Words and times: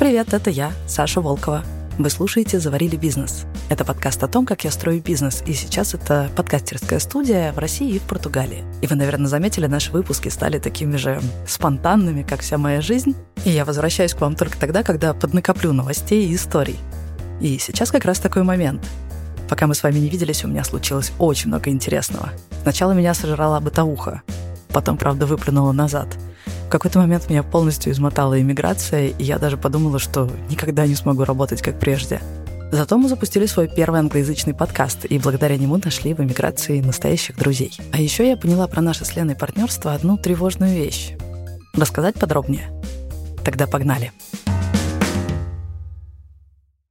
Привет, 0.00 0.32
это 0.32 0.48
я, 0.48 0.72
Саша 0.86 1.20
Волкова. 1.20 1.62
Вы 1.98 2.08
слушаете 2.08 2.58
«Заварили 2.58 2.96
бизнес». 2.96 3.44
Это 3.68 3.84
подкаст 3.84 4.22
о 4.22 4.28
том, 4.28 4.46
как 4.46 4.64
я 4.64 4.70
строю 4.70 5.02
бизнес, 5.02 5.42
и 5.44 5.52
сейчас 5.52 5.92
это 5.92 6.30
подкастерская 6.34 6.98
студия 7.00 7.52
в 7.52 7.58
России 7.58 7.96
и 7.96 7.98
в 7.98 8.04
Португалии. 8.04 8.64
И 8.80 8.86
вы, 8.86 8.96
наверное, 8.96 9.26
заметили, 9.26 9.66
наши 9.66 9.92
выпуски 9.92 10.30
стали 10.30 10.58
такими 10.58 10.96
же 10.96 11.20
спонтанными, 11.46 12.22
как 12.22 12.40
вся 12.40 12.56
моя 12.56 12.80
жизнь. 12.80 13.14
И 13.44 13.50
я 13.50 13.66
возвращаюсь 13.66 14.14
к 14.14 14.20
вам 14.22 14.36
только 14.36 14.56
тогда, 14.56 14.82
когда 14.82 15.12
поднакоплю 15.12 15.74
новостей 15.74 16.26
и 16.26 16.34
историй. 16.34 16.78
И 17.42 17.58
сейчас 17.58 17.90
как 17.90 18.06
раз 18.06 18.20
такой 18.20 18.42
момент. 18.42 18.82
Пока 19.50 19.66
мы 19.66 19.74
с 19.74 19.82
вами 19.82 19.98
не 19.98 20.08
виделись, 20.08 20.46
у 20.46 20.48
меня 20.48 20.64
случилось 20.64 21.12
очень 21.18 21.48
много 21.48 21.68
интересного. 21.68 22.30
Сначала 22.62 22.92
меня 22.92 23.12
сожрала 23.12 23.60
бытовуха, 23.60 24.22
потом, 24.70 24.96
правда, 24.96 25.26
выплюнула 25.26 25.72
назад– 25.72 26.16
в 26.70 26.72
какой-то 26.72 27.00
момент 27.00 27.28
меня 27.28 27.42
полностью 27.42 27.92
измотала 27.92 28.40
иммиграция, 28.40 29.08
и 29.08 29.24
я 29.24 29.40
даже 29.40 29.56
подумала, 29.56 29.98
что 29.98 30.30
никогда 30.48 30.86
не 30.86 30.94
смогу 30.94 31.24
работать 31.24 31.62
как 31.62 31.80
прежде. 31.80 32.20
Зато 32.70 32.96
мы 32.96 33.08
запустили 33.08 33.46
свой 33.46 33.66
первый 33.66 33.98
англоязычный 33.98 34.54
подкаст, 34.54 35.04
и 35.04 35.18
благодаря 35.18 35.56
нему 35.56 35.78
нашли 35.84 36.14
в 36.14 36.20
эмиграции 36.20 36.80
настоящих 36.80 37.36
друзей. 37.36 37.76
А 37.92 38.00
еще 38.00 38.24
я 38.24 38.36
поняла 38.36 38.68
про 38.68 38.82
наше 38.82 39.04
с 39.04 39.16
Леной 39.16 39.34
партнерство 39.34 39.94
одну 39.94 40.16
тревожную 40.16 40.72
вещь. 40.76 41.14
Рассказать 41.74 42.14
подробнее? 42.14 42.70
Тогда 43.44 43.66
погнали. 43.66 44.12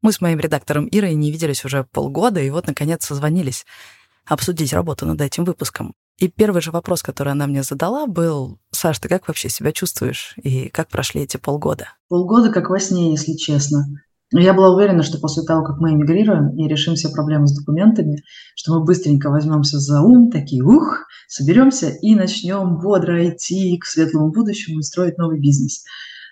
Мы 0.01 0.11
с 0.11 0.19
моим 0.19 0.39
редактором 0.41 0.89
Ирой 0.91 1.13
не 1.13 1.31
виделись 1.31 1.63
уже 1.63 1.85
полгода, 1.85 2.41
и 2.41 2.49
вот, 2.49 2.67
наконец, 2.67 3.05
созвонились 3.05 3.65
обсудить 4.25 4.73
работу 4.73 5.05
над 5.05 5.21
этим 5.21 5.45
выпуском. 5.45 5.93
И 6.19 6.27
первый 6.27 6.61
же 6.61 6.71
вопрос, 6.71 7.01
который 7.01 7.31
она 7.31 7.47
мне 7.47 7.63
задала, 7.63 8.05
был, 8.05 8.59
Саш, 8.71 8.99
ты 8.99 9.07
как 9.07 9.27
вообще 9.27 9.47
себя 9.47 9.71
чувствуешь? 9.71 10.33
И 10.43 10.67
как 10.67 10.89
прошли 10.89 11.21
эти 11.21 11.37
полгода? 11.37 11.93
Полгода 12.09 12.51
как 12.51 12.69
во 12.69 12.79
сне, 12.79 13.11
если 13.11 13.33
честно. 13.33 13.85
Но 14.31 14.41
я 14.41 14.53
была 14.53 14.75
уверена, 14.75 15.01
что 15.01 15.17
после 15.17 15.43
того, 15.43 15.63
как 15.63 15.79
мы 15.79 15.93
эмигрируем 15.93 16.55
и 16.55 16.67
решим 16.67 16.95
все 16.95 17.09
проблемы 17.09 17.47
с 17.47 17.57
документами, 17.57 18.21
что 18.53 18.73
мы 18.73 18.83
быстренько 18.83 19.29
возьмемся 19.29 19.79
за 19.79 20.01
ум, 20.01 20.29
такие, 20.29 20.61
ух, 20.61 21.05
соберемся 21.27 21.89
и 21.89 22.13
начнем 22.15 22.79
бодро 22.79 23.27
идти 23.27 23.77
к 23.77 23.85
светлому 23.85 24.31
будущему 24.31 24.79
и 24.79 24.83
строить 24.83 25.17
новый 25.17 25.39
бизнес. 25.39 25.83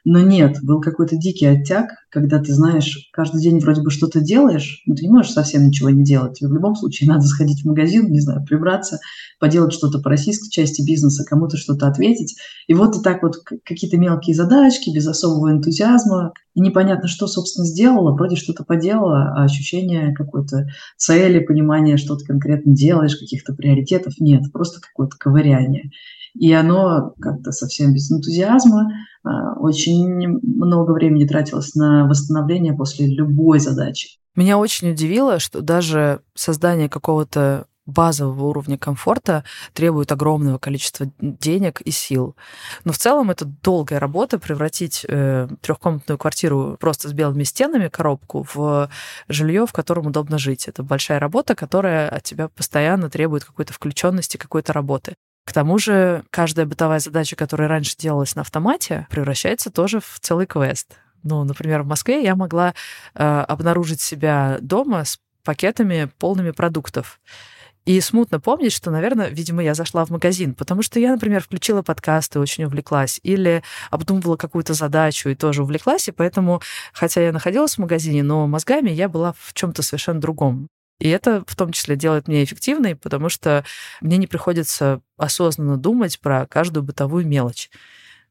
Но 0.10 0.22
нет, 0.22 0.60
был 0.64 0.80
какой-то 0.80 1.18
дикий 1.18 1.48
оттяг, 1.48 1.90
когда 2.10 2.40
ты 2.40 2.54
знаешь, 2.54 3.10
каждый 3.12 3.42
день 3.42 3.60
вроде 3.60 3.82
бы 3.82 3.92
что-то 3.92 4.22
делаешь, 4.22 4.82
но 4.86 4.96
ты 4.96 5.02
не 5.02 5.10
можешь 5.10 5.34
совсем 5.34 5.68
ничего 5.68 5.90
не 5.90 6.06
делать. 6.06 6.40
Тебе 6.40 6.48
в 6.48 6.54
любом 6.54 6.78
случае 6.78 7.10
надо 7.12 7.24
сходить 7.24 7.62
в 7.62 7.68
магазин, 7.68 8.10
не 8.10 8.22
знаю, 8.22 8.46
прибраться, 8.46 9.00
поделать 9.38 9.74
что-то 9.74 10.00
по 10.00 10.10
российской 10.10 10.50
части 10.50 10.82
бизнеса, 10.82 11.26
кому-то 11.26 11.58
что-то 11.58 11.88
ответить. 11.88 12.38
И 12.68 12.74
вот 12.74 12.96
и 12.96 13.02
так 13.02 13.22
вот 13.22 13.36
какие-то 13.66 13.98
мелкие 13.98 14.34
задачки, 14.34 14.92
без 14.92 15.06
особого 15.06 15.52
энтузиазма. 15.52 16.32
И 16.56 16.62
непонятно, 16.62 17.10
что, 17.10 17.28
собственно, 17.28 17.68
сделала, 17.68 18.14
вроде 18.14 18.38
что-то 18.38 18.64
поделала, 18.64 19.34
а 19.36 19.44
ощущение 19.44 20.16
какой-то 20.16 20.68
цели, 20.96 21.40
понимания, 21.40 21.98
что 21.98 22.16
ты 22.16 22.24
конкретно 22.24 22.74
делаешь, 22.74 23.18
каких-то 23.18 23.54
приоритетов 23.54 24.14
нет, 24.22 24.54
просто 24.54 24.80
какое-то 24.80 25.18
ковыряние. 25.18 25.92
И 26.40 26.52
оно 26.54 27.14
как-то 27.20 27.52
совсем 27.52 27.94
без 27.94 28.12
энтузиазма, 28.12 28.92
а, 29.24 29.54
очень 29.60 30.40
много 30.42 30.92
времени 30.92 31.26
тратилось 31.26 31.76
на 31.76 32.08
восстановление 32.08 32.74
после 32.74 33.08
любой 33.08 33.60
задачи. 33.60 34.20
Меня 34.36 34.58
очень 34.58 34.92
удивило, 34.92 35.40
что 35.40 35.62
даже 35.62 36.22
создание 36.36 36.90
какого-то 36.90 37.66
базового 37.88 38.48
уровня 38.48 38.78
комфорта 38.78 39.44
требует 39.74 40.12
огромного 40.12 40.60
количества 40.60 41.10
денег 41.20 41.82
и 41.82 41.90
сил. 41.90 42.36
Но 42.84 42.92
в 42.92 42.98
целом 42.98 43.32
это 43.32 43.46
долгая 43.46 44.00
работа 44.00 44.38
превратить 44.38 45.06
э, 45.08 45.48
трехкомнатную 45.62 46.18
квартиру 46.20 46.78
просто 46.80 47.08
с 47.08 47.14
белыми 47.14 47.44
стенами, 47.44 47.88
коробку, 47.88 48.46
в 48.54 48.90
жилье, 49.30 49.66
в 49.66 49.72
котором 49.72 50.08
удобно 50.08 50.38
жить. 50.38 50.68
Это 50.68 50.84
большая 50.84 51.20
работа, 51.20 51.56
которая 51.56 52.10
от 52.10 52.24
тебя 52.24 52.50
постоянно 52.50 53.10
требует 53.10 53.46
какой-то 53.46 53.74
включенности, 53.74 54.38
какой-то 54.38 54.74
работы. 54.74 55.16
К 55.48 55.54
тому 55.54 55.80
же 55.80 56.26
каждая 56.30 56.66
бытовая 56.66 57.00
задача, 57.00 57.38
которая 57.38 57.70
раньше 57.70 57.96
делалась 57.98 58.36
на 58.36 58.42
автомате, 58.42 59.08
превращается 59.10 59.72
тоже 59.72 60.02
в 60.02 60.20
целый 60.20 60.46
квест. 60.46 60.98
Ну, 61.24 61.46
например, 61.46 61.84
в 61.84 61.88
Москве 61.88 62.22
я 62.22 62.36
могла 62.36 62.74
э, 63.16 63.24
обнаружить 63.24 64.02
себя 64.02 64.58
дома 64.60 65.06
с 65.06 65.20
пакетами 65.46 66.12
полными 66.20 66.52
продуктов. 66.52 67.22
И 67.86 68.02
смутно 68.02 68.42
помнить, 68.42 68.74
что, 68.74 68.92
наверное, 68.92 69.30
видимо, 69.30 69.64
я 69.64 69.74
зашла 69.74 70.04
в 70.04 70.10
магазин, 70.10 70.54
потому 70.54 70.82
что 70.82 71.00
я, 71.00 71.14
например, 71.14 71.42
включила 71.42 71.82
подкасты, 71.82 72.42
очень 72.42 72.66
увлеклась, 72.66 73.22
или 73.24 73.64
обдумывала 73.90 74.36
какую-то 74.36 74.74
задачу 74.74 75.30
и 75.30 75.36
тоже 75.36 75.64
увлеклась, 75.64 76.10
и 76.10 76.12
поэтому, 76.12 76.62
хотя 76.92 77.22
я 77.22 77.32
находилась 77.32 77.76
в 77.76 77.78
магазине, 77.78 78.22
но 78.22 78.48
мозгами 78.48 78.90
я 78.90 79.08
была 79.08 79.34
в 79.40 79.54
чем-то 79.54 79.82
совершенно 79.82 80.20
другом. 80.20 80.68
И 81.00 81.10
это 81.10 81.44
в 81.46 81.56
том 81.56 81.72
числе 81.72 81.96
делает 81.96 82.28
меня 82.28 82.44
эффективной, 82.44 82.96
потому 82.96 83.30
что 83.30 83.64
мне 84.02 84.18
не 84.18 84.28
приходится 84.28 85.02
осознанно 85.18 85.78
думать 85.78 86.20
про 86.20 86.46
каждую 86.48 86.84
бытовую 86.84 87.28
мелочь. 87.28 87.70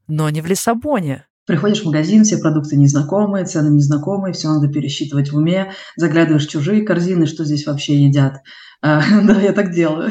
Но 0.08 0.28
не 0.30 0.40
в 0.40 0.46
Лиссабоне. 0.46 1.26
Приходишь 1.46 1.82
в 1.82 1.86
магазин, 1.86 2.24
все 2.24 2.38
продукты 2.38 2.76
незнакомые, 2.76 3.44
цены 3.44 3.72
незнакомые, 3.72 4.34
все 4.34 4.48
надо 4.48 4.66
пересчитывать 4.66 5.30
в 5.30 5.36
уме, 5.36 5.72
заглядываешь 5.94 6.46
в 6.46 6.50
чужие 6.50 6.82
корзины, 6.82 7.26
что 7.26 7.44
здесь 7.44 7.66
вообще 7.66 7.94
едят. 7.94 8.42
А, 8.82 9.00
да, 9.22 9.40
я 9.40 9.52
так 9.52 9.72
делаю. 9.72 10.10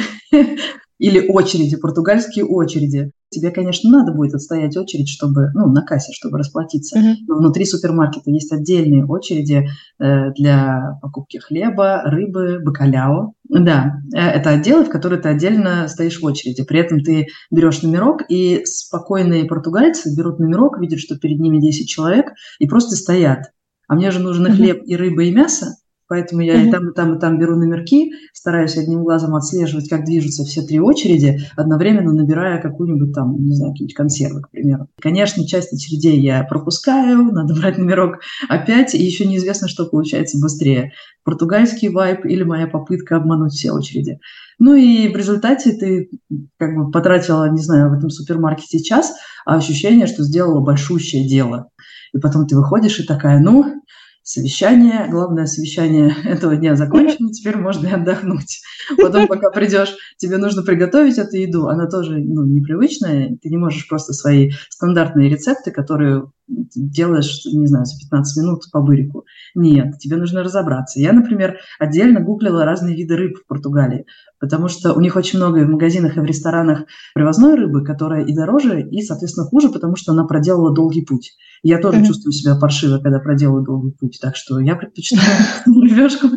Или 0.98 1.28
очереди, 1.28 1.76
португальские 1.76 2.46
очереди 2.46 3.12
тебе, 3.30 3.52
конечно, 3.52 3.90
надо 3.90 4.14
будет 4.14 4.34
отстоять 4.34 4.78
очередь, 4.78 5.10
чтобы, 5.10 5.52
ну, 5.54 5.68
на 5.68 5.82
кассе, 5.82 6.14
чтобы 6.14 6.38
расплатиться. 6.38 6.98
Uh-huh. 6.98 7.14
Но 7.28 7.36
внутри 7.36 7.66
супермаркета 7.66 8.32
есть 8.32 8.52
отдельные 8.54 9.06
очереди 9.06 9.68
э, 10.00 10.32
для 10.38 10.98
покупки 11.02 11.38
хлеба, 11.38 12.02
рыбы, 12.06 12.60
бакаляо. 12.64 13.34
Да, 13.50 13.98
э, 14.14 14.20
это 14.20 14.52
отделы, 14.52 14.86
в 14.86 14.90
которые 14.90 15.22
ты 15.22 15.30
отдельно 15.30 15.88
стоишь 15.90 16.22
в 16.22 16.26
очереди. 16.26 16.64
При 16.64 16.80
этом 16.80 17.02
ты 17.02 17.28
берешь 17.52 17.82
номерок, 17.82 18.22
и 18.30 18.64
спокойные 18.64 19.46
португальцы 19.46 20.16
берут 20.16 20.40
номерок, 20.40 20.80
видят, 20.80 21.00
что 21.00 21.18
перед 21.18 21.40
ними 21.40 21.60
10 21.60 21.90
человек, 21.90 22.32
и 22.60 22.68
просто 22.68 22.96
стоят. 22.96 23.52
А 23.88 23.96
мне 23.96 24.12
же 24.12 24.20
нужен 24.20 24.48
uh-huh. 24.48 24.56
хлеб 24.56 24.82
и 24.86 24.96
рыба 24.96 25.24
и 25.24 25.34
мясо, 25.34 25.76
Поэтому 26.08 26.42
я 26.42 26.56
mm-hmm. 26.56 26.68
и 26.68 26.72
там, 26.72 26.90
и 26.90 26.94
там, 26.94 27.16
и 27.16 27.20
там 27.20 27.40
беру 27.40 27.56
номерки, 27.56 28.12
стараюсь 28.32 28.78
одним 28.78 29.04
глазом 29.04 29.36
отслеживать, 29.36 29.90
как 29.90 30.06
движутся 30.06 30.44
все 30.44 30.62
три 30.62 30.80
очереди, 30.80 31.40
одновременно 31.56 32.14
набирая 32.14 32.62
какую-нибудь 32.62 33.14
там, 33.14 33.36
не 33.44 33.56
знаю, 33.56 33.72
какие-нибудь 33.72 33.96
консервы, 33.96 34.42
к 34.42 34.52
примеру. 34.52 34.88
Конечно, 35.02 35.48
часть 35.48 35.74
очередей 35.74 36.20
я 36.22 36.44
пропускаю, 36.44 37.24
надо 37.32 37.56
брать 37.56 37.78
номерок 37.78 38.20
опять, 38.50 38.94
и 38.94 39.04
еще 39.04 39.26
неизвестно, 39.26 39.68
что 39.68 39.86
получается 39.86 40.40
быстрее. 40.40 40.92
Португальский 41.24 41.90
вайп 41.90 42.26
или 42.26 42.44
моя 42.44 42.68
попытка 42.68 43.16
обмануть 43.18 43.54
все 43.54 43.72
очереди. 43.72 44.20
Ну 44.60 44.76
и 44.76 45.12
в 45.12 45.18
результате 45.18 45.74
ты 45.74 46.10
как 46.58 46.76
бы 46.76 46.92
потратила, 46.92 47.50
не 47.50 47.62
знаю, 47.62 47.90
в 47.90 47.94
этом 47.94 48.12
супермаркете 48.12 48.80
час, 48.80 49.14
а 49.46 49.56
ощущение, 49.56 50.06
что 50.06 50.24
сделала 50.24 50.62
большущее 50.62 51.28
дело. 51.28 51.70
И 52.14 52.20
потом 52.20 52.48
ты 52.48 52.56
выходишь 52.56 53.00
и 53.00 53.06
такая, 53.06 53.40
ну, 53.40 53.82
совещание, 54.26 55.08
главное 55.10 55.46
совещание 55.46 56.14
этого 56.26 56.56
дня 56.58 56.76
закончено, 56.76 57.32
теперь 57.32 57.58
можно 57.58 57.88
и 57.88 57.92
отдохнуть. 57.92 58.62
Потом, 58.98 59.28
пока 59.28 59.52
придешь, 59.52 59.96
тебе 60.18 60.38
нужно 60.38 60.64
приготовить 60.64 61.20
эту 61.20 61.38
еду, 61.38 61.68
она 61.68 61.88
тоже 61.88 62.18
ну, 62.18 62.44
непривычная, 62.44 63.38
ты 63.42 63.50
не 63.50 63.58
можешь 63.58 63.88
просто 63.88 64.14
свои 64.14 64.52
стандартные 64.70 65.30
рецепты, 65.30 65.72
которые 65.72 66.24
делаешь, 66.48 67.46
не 67.46 67.68
знаю, 67.68 67.86
за 67.86 67.98
15 68.00 68.44
минут 68.44 68.64
по 68.72 68.82
бырику. 68.82 69.26
Нет, 69.54 69.98
тебе 70.00 70.18
нужно 70.18 70.44
разобраться. 70.44 71.00
Я, 71.00 71.14
например, 71.14 71.58
отдельно 71.80 72.20
гуглила 72.20 72.66
разные 72.66 72.96
виды 72.96 73.16
рыб 73.16 73.38
в 73.38 73.48
Португалии, 73.48 74.06
потому 74.40 74.68
что 74.68 74.94
у 74.94 75.02
них 75.02 75.16
очень 75.16 75.40
много 75.40 75.60
в 75.60 75.70
магазинах 75.70 76.18
и 76.18 76.20
в 76.20 76.26
ресторанах 76.26 76.84
привозной 77.14 77.56
рыбы, 77.56 77.84
которая 77.84 78.26
и 78.26 78.34
дороже, 78.34 78.82
и, 78.82 79.02
соответственно, 79.02 79.48
хуже, 79.48 79.70
потому 79.70 79.96
что 79.96 80.12
она 80.12 80.26
проделала 80.26 80.74
долгий 80.74 81.04
путь. 81.04 81.34
Я 81.64 81.80
тоже 81.80 82.00
mm-hmm. 82.00 82.06
чувствую 82.06 82.34
себя 82.34 82.56
паршиво, 82.56 83.00
когда 83.00 83.20
проделаю 83.20 83.64
долгий 83.64 83.92
путь, 83.92 84.20
так 84.22 84.36
что 84.36 84.60
я 84.60 84.76
предпочитаю 84.76 85.46
рыбешку. 85.66 86.28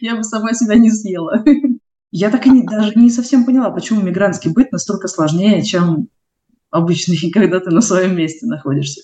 Я 0.00 0.16
бы 0.16 0.24
сама 0.24 0.52
себя 0.54 0.76
не 0.76 0.90
съела. 0.90 1.44
Я 2.10 2.30
так 2.30 2.46
и 2.46 2.62
даже 2.62 2.92
не 2.94 3.10
совсем 3.10 3.44
поняла, 3.44 3.70
почему 3.70 4.00
мигрантский 4.00 4.52
быт 4.52 4.70
настолько 4.70 5.08
сложнее, 5.08 5.62
чем 5.62 6.08
обычный, 6.70 7.30
когда 7.32 7.60
ты 7.60 7.70
на 7.70 7.80
своем 7.80 8.16
месте 8.16 8.46
находишься. 8.46 9.02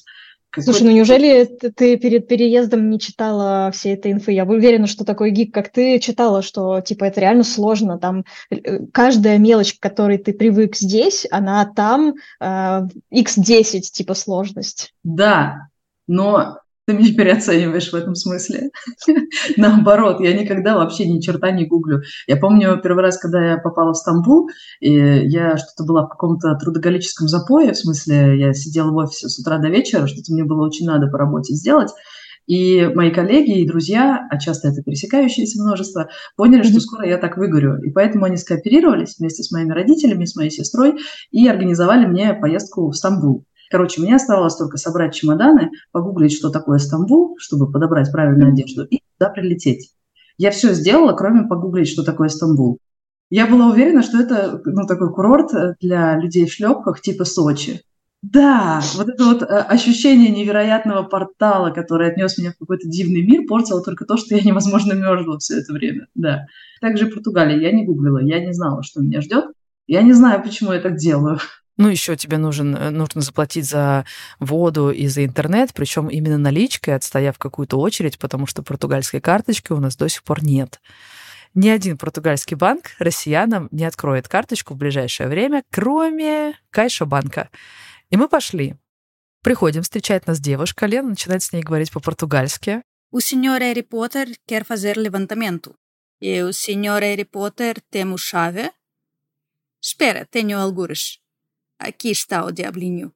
Слушай, 0.58 0.82
ну 0.82 0.90
неужели 0.90 1.44
ты 1.44 1.96
перед 1.96 2.26
переездом 2.26 2.90
не 2.90 2.98
читала 2.98 3.70
все 3.72 3.92
этой 3.92 4.10
инфы? 4.12 4.32
Я 4.32 4.44
уверена, 4.44 4.86
что 4.86 5.04
такой 5.04 5.30
гик, 5.30 5.54
как 5.54 5.70
ты, 5.70 6.00
читала, 6.00 6.42
что 6.42 6.80
типа 6.80 7.04
это 7.04 7.20
реально 7.20 7.44
сложно. 7.44 7.98
Там 7.98 8.24
э, 8.50 8.86
каждая 8.92 9.38
мелочь, 9.38 9.74
к 9.74 9.82
которой 9.82 10.18
ты 10.18 10.32
привык 10.32 10.74
здесь, 10.74 11.26
она 11.30 11.64
там 11.64 12.14
э, 12.40 12.80
x10 13.14 13.80
типа 13.80 14.14
сложность. 14.14 14.92
Да, 15.04 15.68
но 16.08 16.58
Ты 16.90 16.96
меня 16.96 17.14
переоцениваешь 17.14 17.92
в 17.92 17.94
этом 17.94 18.16
смысле. 18.16 18.70
Наоборот, 19.56 20.20
я 20.20 20.32
никогда 20.32 20.74
вообще 20.74 21.08
ни 21.08 21.20
черта 21.20 21.52
не 21.52 21.64
гуглю. 21.64 22.02
Я 22.26 22.36
помню 22.36 22.80
первый 22.82 23.04
раз, 23.04 23.16
когда 23.16 23.52
я 23.52 23.58
попала 23.58 23.92
в 23.92 23.96
Стамбул, 23.96 24.48
и 24.80 24.92
я 24.92 25.56
что-то 25.56 25.84
была 25.84 26.06
в 26.06 26.08
каком-то 26.08 26.52
трудоголическом 26.56 27.28
запое, 27.28 27.74
в 27.74 27.76
смысле, 27.76 28.40
я 28.40 28.52
сидела 28.54 28.90
в 28.90 28.96
офисе 28.96 29.28
с 29.28 29.38
утра 29.38 29.58
до 29.58 29.68
вечера, 29.68 30.08
что-то 30.08 30.32
мне 30.32 30.42
было 30.42 30.66
очень 30.66 30.84
надо 30.84 31.06
по 31.06 31.16
работе 31.16 31.54
сделать. 31.54 31.90
И 32.48 32.90
мои 32.96 33.12
коллеги 33.12 33.60
и 33.60 33.68
друзья, 33.68 34.26
а 34.28 34.36
часто 34.36 34.70
это 34.70 34.82
пересекающееся 34.82 35.62
множество, 35.62 36.08
поняли, 36.36 36.64
что 36.64 36.80
скоро 36.80 37.06
я 37.06 37.18
так 37.18 37.36
выгорю. 37.36 37.80
И 37.84 37.92
поэтому 37.92 38.24
они 38.24 38.36
скооперировались 38.36 39.16
вместе 39.16 39.44
с 39.44 39.52
моими 39.52 39.72
родителями, 39.72 40.24
с 40.24 40.34
моей 40.34 40.50
сестрой 40.50 40.98
и 41.30 41.46
организовали 41.46 42.06
мне 42.06 42.34
поездку 42.34 42.90
в 42.90 42.96
Стамбул. 42.96 43.44
Короче, 43.70 44.00
мне 44.00 44.16
оставалось 44.16 44.56
только 44.56 44.76
собрать 44.76 45.14
чемоданы, 45.14 45.70
погуглить, 45.92 46.32
что 46.32 46.50
такое 46.50 46.78
Стамбул, 46.78 47.36
чтобы 47.38 47.70
подобрать 47.70 48.10
правильную 48.10 48.52
одежду, 48.52 48.84
и 48.84 49.00
туда 49.16 49.30
прилететь. 49.30 49.92
Я 50.38 50.50
все 50.50 50.74
сделала, 50.74 51.12
кроме 51.12 51.46
погуглить, 51.46 51.88
что 51.88 52.02
такое 52.02 52.28
Стамбул. 52.28 52.78
Я 53.30 53.46
была 53.46 53.68
уверена, 53.68 54.02
что 54.02 54.18
это 54.20 54.60
ну, 54.64 54.86
такой 54.88 55.12
курорт 55.12 55.52
для 55.80 56.18
людей 56.18 56.46
в 56.46 56.52
шлепках 56.52 57.00
типа 57.00 57.24
Сочи. 57.24 57.82
Да, 58.22 58.82
вот 58.96 59.08
это 59.08 59.24
вот 59.24 59.42
э, 59.42 59.46
ощущение 59.46 60.30
невероятного 60.30 61.04
портала, 61.04 61.70
который 61.70 62.10
отнес 62.10 62.36
меня 62.36 62.52
в 62.52 62.58
какой-то 62.58 62.86
дивный 62.86 63.22
мир, 63.22 63.46
портило 63.46 63.82
только 63.82 64.04
то, 64.04 64.16
что 64.18 64.34
я 64.34 64.42
невозможно 64.42 64.92
мерзла 64.92 65.38
все 65.38 65.60
это 65.60 65.72
время. 65.72 66.08
Да. 66.14 66.46
Также 66.80 67.06
Португалия. 67.06 67.58
Я 67.58 67.72
не 67.72 67.86
гуглила, 67.86 68.18
я 68.18 68.44
не 68.44 68.52
знала, 68.52 68.82
что 68.82 69.00
меня 69.00 69.22
ждет. 69.22 69.46
Я 69.86 70.02
не 70.02 70.12
знаю, 70.12 70.42
почему 70.42 70.72
я 70.72 70.80
так 70.80 70.96
делаю. 70.96 71.38
Ну, 71.76 71.88
еще 71.88 72.16
тебе 72.16 72.38
нужен, 72.38 72.76
э, 72.76 72.90
нужно 72.90 73.20
заплатить 73.20 73.64
за 73.64 74.04
воду 74.38 74.90
и 74.90 75.06
за 75.06 75.24
интернет, 75.24 75.72
причем 75.72 76.08
именно 76.08 76.38
наличкой, 76.38 76.94
отстояв 76.94 77.38
какую-то 77.38 77.78
очередь, 77.78 78.18
потому 78.18 78.46
что 78.46 78.62
португальской 78.62 79.20
карточки 79.20 79.72
у 79.72 79.80
нас 79.80 79.96
до 79.96 80.08
сих 80.08 80.22
пор 80.22 80.44
нет. 80.44 80.80
Ни 81.54 81.68
один 81.68 81.98
португальский 81.98 82.56
банк 82.56 82.90
россиянам 82.98 83.68
не 83.72 83.84
откроет 83.84 84.28
карточку 84.28 84.74
в 84.74 84.76
ближайшее 84.76 85.28
время, 85.28 85.64
кроме 85.70 86.54
Кайша 86.70 87.06
банка. 87.06 87.50
И 88.10 88.16
мы 88.16 88.28
пошли. 88.28 88.76
Приходим, 89.42 89.82
встречает 89.82 90.26
нас 90.26 90.38
девушка, 90.38 90.86
Лена 90.86 91.08
начинает 91.08 91.42
с 91.42 91.52
ней 91.52 91.62
говорить 91.62 91.90
по-португальски. 91.90 92.82
O 93.12 93.18
senhor 93.18 93.60
Harry 93.60 93.82
Potter 93.82 94.36
quer 94.46 94.64
fazer 94.64 94.96
levantamento. 94.96 95.74
E 96.20 96.42
o 96.42 96.52
senhor 96.52 97.02
Harry 97.02 97.24
Potter 97.24 97.80
temos 97.90 98.20
chave? 98.20 98.70
Espera, 99.82 100.26
tenho 100.26 100.58
algures. 100.58 101.19
Aqui 101.80 102.10
está 102.10 102.44
o 102.44 102.52
diablinho. 102.52 103.12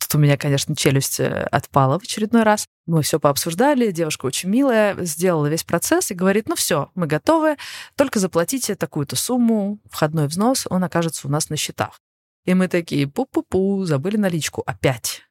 Тут 0.00 0.14
у 0.14 0.18
меня, 0.18 0.36
конечно, 0.36 0.74
челюсть 0.74 1.20
э, 1.20 1.42
отпала 1.52 1.98
в 1.98 2.02
очередной 2.02 2.42
раз. 2.42 2.66
Мы 2.86 3.02
все 3.02 3.20
пообсуждали, 3.20 3.90
девушка 3.90 4.26
очень 4.26 4.48
милая, 4.48 4.96
сделала 5.04 5.46
весь 5.46 5.64
процесс 5.64 6.10
и 6.10 6.14
говорит, 6.14 6.48
ну 6.48 6.56
все, 6.56 6.90
мы 6.94 7.06
готовы, 7.06 7.56
только 7.94 8.18
заплатите 8.18 8.74
такую-то 8.74 9.16
сумму, 9.16 9.78
входной 9.90 10.26
взнос, 10.26 10.66
он 10.70 10.82
окажется 10.82 11.28
у 11.28 11.30
нас 11.30 11.50
на 11.50 11.56
счетах. 11.56 12.00
И 12.46 12.54
мы 12.54 12.68
такие, 12.68 13.04
пу-пу-пу, 13.04 13.84
забыли 13.84 14.16
наличку 14.16 14.62
опять. 14.66 15.24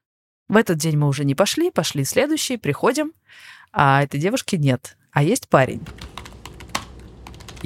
В 0.48 0.56
этот 0.56 0.78
день 0.78 0.96
мы 0.96 1.08
уже 1.08 1.26
не 1.26 1.34
пошли, 1.34 1.72
пошли 1.72 2.06
следующий, 2.06 2.58
приходим, 2.58 3.14
а 3.74 4.04
этой 4.04 4.20
девушки 4.20 4.56
нет, 4.56 4.96
а 5.12 5.24
есть 5.24 5.50
парень. 5.50 5.82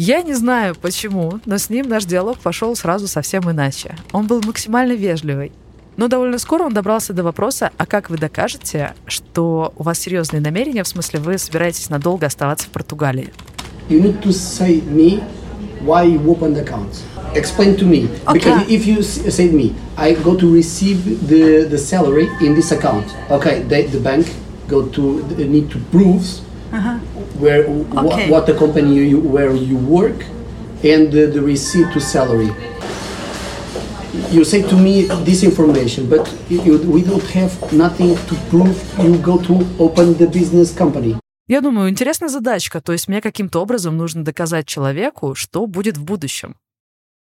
Я 0.03 0.23
не 0.23 0.33
знаю 0.33 0.73
почему, 0.73 1.33
но 1.45 1.59
с 1.59 1.69
ним 1.69 1.87
наш 1.87 2.05
диалог 2.05 2.39
пошел 2.39 2.75
сразу 2.75 3.07
совсем 3.07 3.51
иначе. 3.51 3.95
Он 4.13 4.25
был 4.25 4.41
максимально 4.43 4.93
вежливый. 4.93 5.51
Но 5.95 6.07
довольно 6.07 6.39
скоро 6.39 6.63
он 6.63 6.73
добрался 6.73 7.13
до 7.13 7.21
вопроса, 7.21 7.69
а 7.77 7.85
как 7.85 8.09
вы 8.09 8.17
докажете, 8.17 8.95
что 9.05 9.71
у 9.77 9.83
вас 9.83 9.99
серьезные 9.99 10.41
намерения, 10.41 10.83
в 10.83 10.87
смысле 10.87 11.19
вы 11.19 11.37
собираетесь 11.37 11.91
надолго 11.91 12.25
оставаться 12.25 12.65
в 12.65 12.71
Португалии? 12.71 13.31
You 13.89 14.01
need 14.01 14.23
to 14.23 14.31
say 14.31 14.81
me 14.81 15.23
why 15.85 16.07
you 16.07 16.19
opened 16.25 16.55
the 16.55 16.65
account. 16.65 17.03
Explain 17.35 17.75
to 17.77 17.85
me. 17.85 18.09
Okay. 18.25 18.39
Because 18.39 18.69
if 18.69 18.87
you 18.87 19.03
say 19.03 19.51
me, 19.51 19.75
I 19.97 20.15
go 20.15 20.35
to 20.35 20.51
receive 20.51 21.27
the, 21.27 21.67
the 21.69 21.77
salary 21.77 22.27
in 22.41 22.55
this 22.55 22.71
account. 22.71 23.05
Okay, 23.29 23.61
they, 23.69 23.85
the 23.85 23.99
bank 23.99 24.25
go 24.67 24.87
to 24.87 25.21
need 25.37 25.69
to 25.69 25.77
prove 25.91 26.23
uh-huh. 26.23 26.50
Where 27.39 27.63
okay. 27.65 28.29
what, 28.29 28.29
what 28.29 28.45
the 28.45 28.53
company 28.53 28.95
you, 28.95 29.19
where 29.19 29.53
you 29.55 29.77
work 29.77 30.25
and 30.83 31.11
the, 31.11 31.27
the 31.27 31.41
receipt 31.41 31.91
to 31.93 31.99
salary. 31.99 32.51
You 34.29 34.43
say 34.43 34.61
to 34.63 34.75
me 34.75 35.03
this 35.23 35.43
information, 35.43 36.09
but 36.09 36.33
you, 36.49 36.77
we 36.79 37.01
don't 37.01 37.23
have 37.31 37.51
nothing 37.71 38.15
to 38.15 38.35
prove. 38.49 38.75
You 38.99 39.17
go 39.17 39.37
to 39.43 39.65
open 39.79 40.17
the 40.17 40.27
business 40.27 40.73
company. 40.73 41.17
Я 41.47 41.59
думаю, 41.59 41.89
интересная 41.89 42.29
задачка. 42.29 42.79
То 42.79 42.93
есть 42.93 43.07
мне 43.09 43.19
каким-то 43.21 43.61
образом 43.61 43.97
нужно 43.97 44.23
доказать 44.23 44.67
человеку, 44.67 45.35
что 45.35 45.67
будет 45.67 45.97
в 45.97 46.03
будущем. 46.03 46.55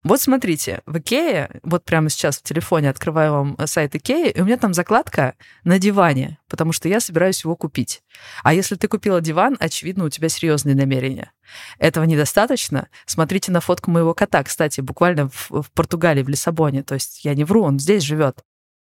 Вот 0.03 0.19
смотрите, 0.19 0.81
в 0.87 0.97
Икее, 0.99 1.61
вот 1.63 1.85
прямо 1.85 2.09
сейчас 2.09 2.39
в 2.39 2.43
телефоне 2.43 2.89
открываю 2.89 3.33
вам 3.33 3.55
э, 3.59 3.67
сайт 3.67 3.95
Икеи, 3.95 4.31
и 4.31 4.41
у 4.41 4.47
меня 4.47 4.57
там 4.57 4.73
закладка 4.73 5.35
на 5.63 5.79
диване, 5.79 6.39
потому 6.49 6.73
что 6.73 6.89
я 6.89 7.01
собираюсь 7.01 7.45
его 7.45 7.55
купить. 7.55 8.03
А 8.43 8.55
если 8.55 8.77
ты 8.77 8.89
купила 8.89 9.21
диван, 9.21 9.59
очевидно, 9.61 10.05
у 10.05 10.09
тебя 10.09 10.31
серьезные 10.31 10.75
намерения. 10.75 11.33
Этого 11.79 12.05
недостаточно. 12.05 12.89
Смотрите 13.05 13.53
на 13.53 13.61
фотку 13.61 13.91
моего 13.91 14.15
кота, 14.15 14.43
кстати, 14.43 14.81
буквально 14.81 15.29
в, 15.29 15.51
в 15.51 15.71
Португалии, 15.73 16.23
в 16.23 16.31
Лиссабоне. 16.31 16.83
То 16.83 16.95
есть 16.95 17.23
я 17.23 17.35
не 17.35 17.45
вру, 17.45 17.63
он 17.63 17.79
здесь 17.79 18.03
живет. 18.03 18.43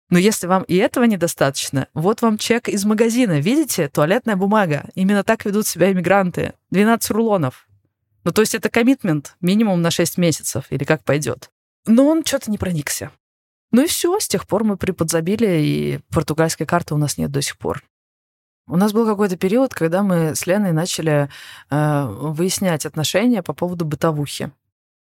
Но 0.08 0.19
если 0.19 0.47
вам 0.47 0.62
и 0.62 0.76
этого 0.76 1.05
недостаточно, 1.05 1.88
вот 1.93 2.23
вам 2.23 2.38
чек 2.38 2.69
из 2.69 2.85
магазина. 2.87 3.38
Видите? 3.38 3.88
Туалетная 3.88 4.37
бумага. 4.37 4.88
Именно 4.94 5.25
так 5.25 5.44
ведут 5.44 5.67
себя 5.67 5.93
иммигранты. 5.93 6.55
12 6.70 7.11
рулонов. 7.11 7.67
Ну, 8.24 8.32
то 8.32 8.40
есть 8.40 8.54
это 8.54 8.70
коммитмент 8.70 9.36
минимум 9.40 9.82
на 9.82 9.90
6 9.90 10.19
месяцев, 10.19 10.66
или 10.70 10.84
как 10.84 11.04
пойдет. 11.04 11.50
Но 11.86 12.06
он 12.06 12.24
что-то 12.24 12.50
не 12.50 12.58
проникся. 12.58 13.10
Ну 13.72 13.82
и 13.82 13.86
все, 13.86 14.19
с 14.20 14.28
тех 14.28 14.46
пор 14.46 14.64
мы 14.64 14.76
приподзабили, 14.76 15.60
и 15.60 16.00
португальской 16.10 16.66
карты 16.66 16.94
у 16.94 16.98
нас 16.98 17.19
нет 17.19 17.30
до 17.30 17.42
сих 17.42 17.58
пор. 17.58 17.82
У 18.69 18.76
нас 18.76 18.92
был 18.92 19.06
какой-то 19.06 19.36
период, 19.36 19.74
когда 19.74 20.02
мы 20.02 20.36
с 20.36 20.46
Леной 20.46 20.72
начали 20.72 21.28
э, 21.70 22.06
выяснять 22.06 22.86
отношения 22.86 23.42
по 23.42 23.54
поводу 23.54 23.84
бытовухи. 23.84 24.52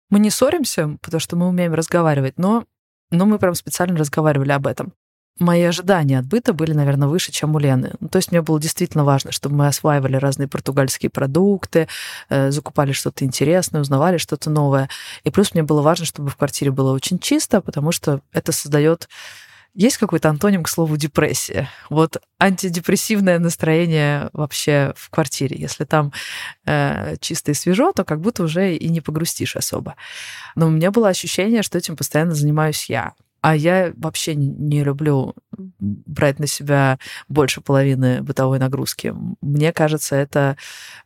Мы 0.09 0.19
не 0.19 0.29
ссоримся, 0.29 0.97
потому 1.01 1.19
что 1.19 1.35
мы 1.35 1.47
умеем 1.47 1.73
разговаривать, 1.73 2.37
но, 2.37 2.65
но 3.09 3.25
мы 3.25 3.39
прям 3.39 3.55
специально 3.55 3.97
разговаривали 3.97 4.51
об 4.51 4.67
этом 4.67 4.93
мои 5.39 5.63
ожидания 5.63 6.19
от 6.19 6.25
быта 6.25 6.53
были, 6.53 6.73
наверное, 6.73 7.07
выше, 7.07 7.31
чем 7.31 7.55
у 7.55 7.59
Лены. 7.59 7.93
Ну, 7.99 8.09
то 8.09 8.17
есть 8.17 8.31
мне 8.31 8.41
было 8.41 8.59
действительно 8.59 9.03
важно, 9.03 9.31
чтобы 9.31 9.55
мы 9.55 9.67
осваивали 9.67 10.15
разные 10.15 10.47
португальские 10.47 11.09
продукты, 11.09 11.87
э, 12.29 12.51
закупали 12.51 12.91
что-то 12.91 13.25
интересное, 13.25 13.81
узнавали 13.81 14.17
что-то 14.17 14.49
новое. 14.49 14.89
И 15.23 15.29
плюс 15.29 15.53
мне 15.53 15.63
было 15.63 15.81
важно, 15.81 16.05
чтобы 16.05 16.29
в 16.29 16.35
квартире 16.35 16.71
было 16.71 16.93
очень 16.93 17.19
чисто, 17.19 17.61
потому 17.61 17.91
что 17.91 18.21
это 18.31 18.51
создает 18.51 19.09
есть 19.75 19.97
какой-то 19.97 20.29
антоним 20.29 20.63
к 20.63 20.69
слову 20.69 20.97
депрессия. 20.97 21.69
Вот 21.89 22.17
антидепрессивное 22.39 23.39
настроение 23.39 24.29
вообще 24.33 24.93
в 24.97 25.09
квартире. 25.09 25.57
Если 25.57 25.85
там 25.85 26.11
э, 26.65 27.15
чисто 27.19 27.51
и 27.51 27.53
свежо, 27.53 27.91
то 27.91 28.03
как 28.03 28.19
будто 28.19 28.43
уже 28.43 28.75
и 28.75 28.89
не 28.89 28.99
погрустишь 28.99 29.55
особо. 29.55 29.95
Но 30.55 30.67
у 30.67 30.69
меня 30.69 30.91
было 30.91 31.09
ощущение, 31.09 31.61
что 31.61 31.77
этим 31.77 31.95
постоянно 31.95 32.33
занимаюсь 32.33 32.89
я. 32.89 33.13
А 33.41 33.55
я 33.55 33.93
вообще 33.95 34.35
не 34.35 34.83
люблю 34.83 35.35
брать 35.79 36.39
на 36.39 36.47
себя 36.47 36.99
больше 37.27 37.61
половины 37.61 38.21
бытовой 38.21 38.59
нагрузки. 38.59 39.13
Мне 39.41 39.71
кажется, 39.71 40.15
это 40.15 40.57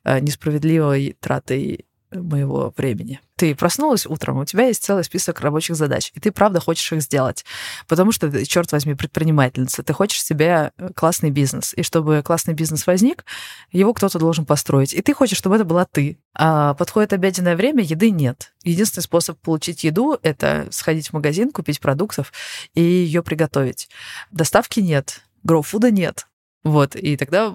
э, 0.04 0.20
несправедливой 0.20 1.16
тратой 1.20 1.86
моего 2.14 2.74
времени. 2.78 3.20
Ты 3.36 3.56
проснулась 3.56 4.06
утром, 4.06 4.38
у 4.38 4.46
тебя 4.46 4.68
есть 4.68 4.84
целый 4.84 5.04
список 5.04 5.42
рабочих 5.42 5.76
задач, 5.76 6.12
и 6.14 6.20
ты 6.20 6.32
правда 6.32 6.60
хочешь 6.60 6.92
их 6.92 7.02
сделать, 7.02 7.46
потому 7.88 8.12
что 8.12 8.46
черт 8.46 8.72
возьми, 8.72 8.94
предпринимательница, 8.94 9.84
ты 9.84 9.94
хочешь 9.94 10.24
себе 10.24 10.72
э, 10.78 10.90
классный 10.96 11.32
бизнес, 11.32 11.74
и 11.74 11.84
чтобы 11.84 12.22
классный 12.24 12.54
бизнес 12.54 12.86
возник, 12.88 13.26
его 13.72 13.94
кто-то 13.94 14.20
должен 14.20 14.46
построить, 14.46 14.94
и 14.94 15.02
ты 15.02 15.14
хочешь, 15.14 15.38
чтобы 15.38 15.56
это 15.56 15.66
была 15.66 15.86
ты. 15.86 16.20
А 16.36 16.74
подходит 16.74 17.14
обеденное 17.14 17.56
время, 17.56 17.84
еды 17.84 18.10
нет. 18.12 18.54
Единственный 18.64 19.04
способ 19.04 19.40
получить 19.40 19.84
еду— 19.84 20.18
это 20.24 20.68
сходить 20.72 21.10
в 21.10 21.14
магазин, 21.14 21.52
купить 21.52 21.80
продуктов 21.80 22.32
и 22.74 22.82
ее 22.82 23.24
приготовить. 23.24 23.90
Доставки 24.32 24.80
нет, 24.80 25.22
гроуфуда 25.44 25.92
нет, 25.92 26.28
вот, 26.64 26.96
и 26.96 27.18
тогда 27.18 27.54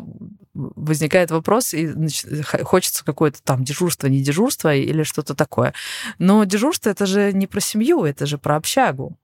возникает 0.89 1.31
вопрос, 1.31 1.75
и 1.75 1.89
хочется 2.65 3.05
какое-то 3.05 3.43
там 3.43 3.63
дежурство, 3.63 4.09
не 4.09 4.23
дежурство 4.23 4.75
или 4.75 5.05
что-то 5.05 5.35
такое. 5.35 5.75
Но 6.19 6.43
дежурство 6.45 6.91
это 6.91 7.07
же 7.07 7.33
не 7.33 7.47
про 7.47 7.61
семью, 7.61 8.05
это 8.05 8.27
же 8.27 8.39
про 8.39 8.57
общагу. 8.57 9.17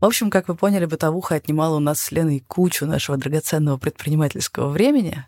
В 0.00 0.04
общем, 0.04 0.30
как 0.30 0.48
вы 0.48 0.56
поняли, 0.56 0.84
бытовуха 0.84 1.36
отнимала 1.36 1.76
у 1.76 1.80
нас 1.80 2.00
с 2.00 2.10
Леной 2.10 2.40
кучу 2.40 2.86
нашего 2.86 3.16
драгоценного 3.16 3.78
предпринимательского 3.78 4.68
времени. 4.68 5.24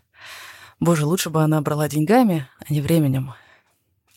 Боже, 0.81 1.05
лучше 1.05 1.29
бы 1.29 1.41
она 1.41 1.61
брала 1.61 1.87
деньгами, 1.87 2.47
а 2.59 2.73
не 2.73 2.81
временем. 2.81 3.33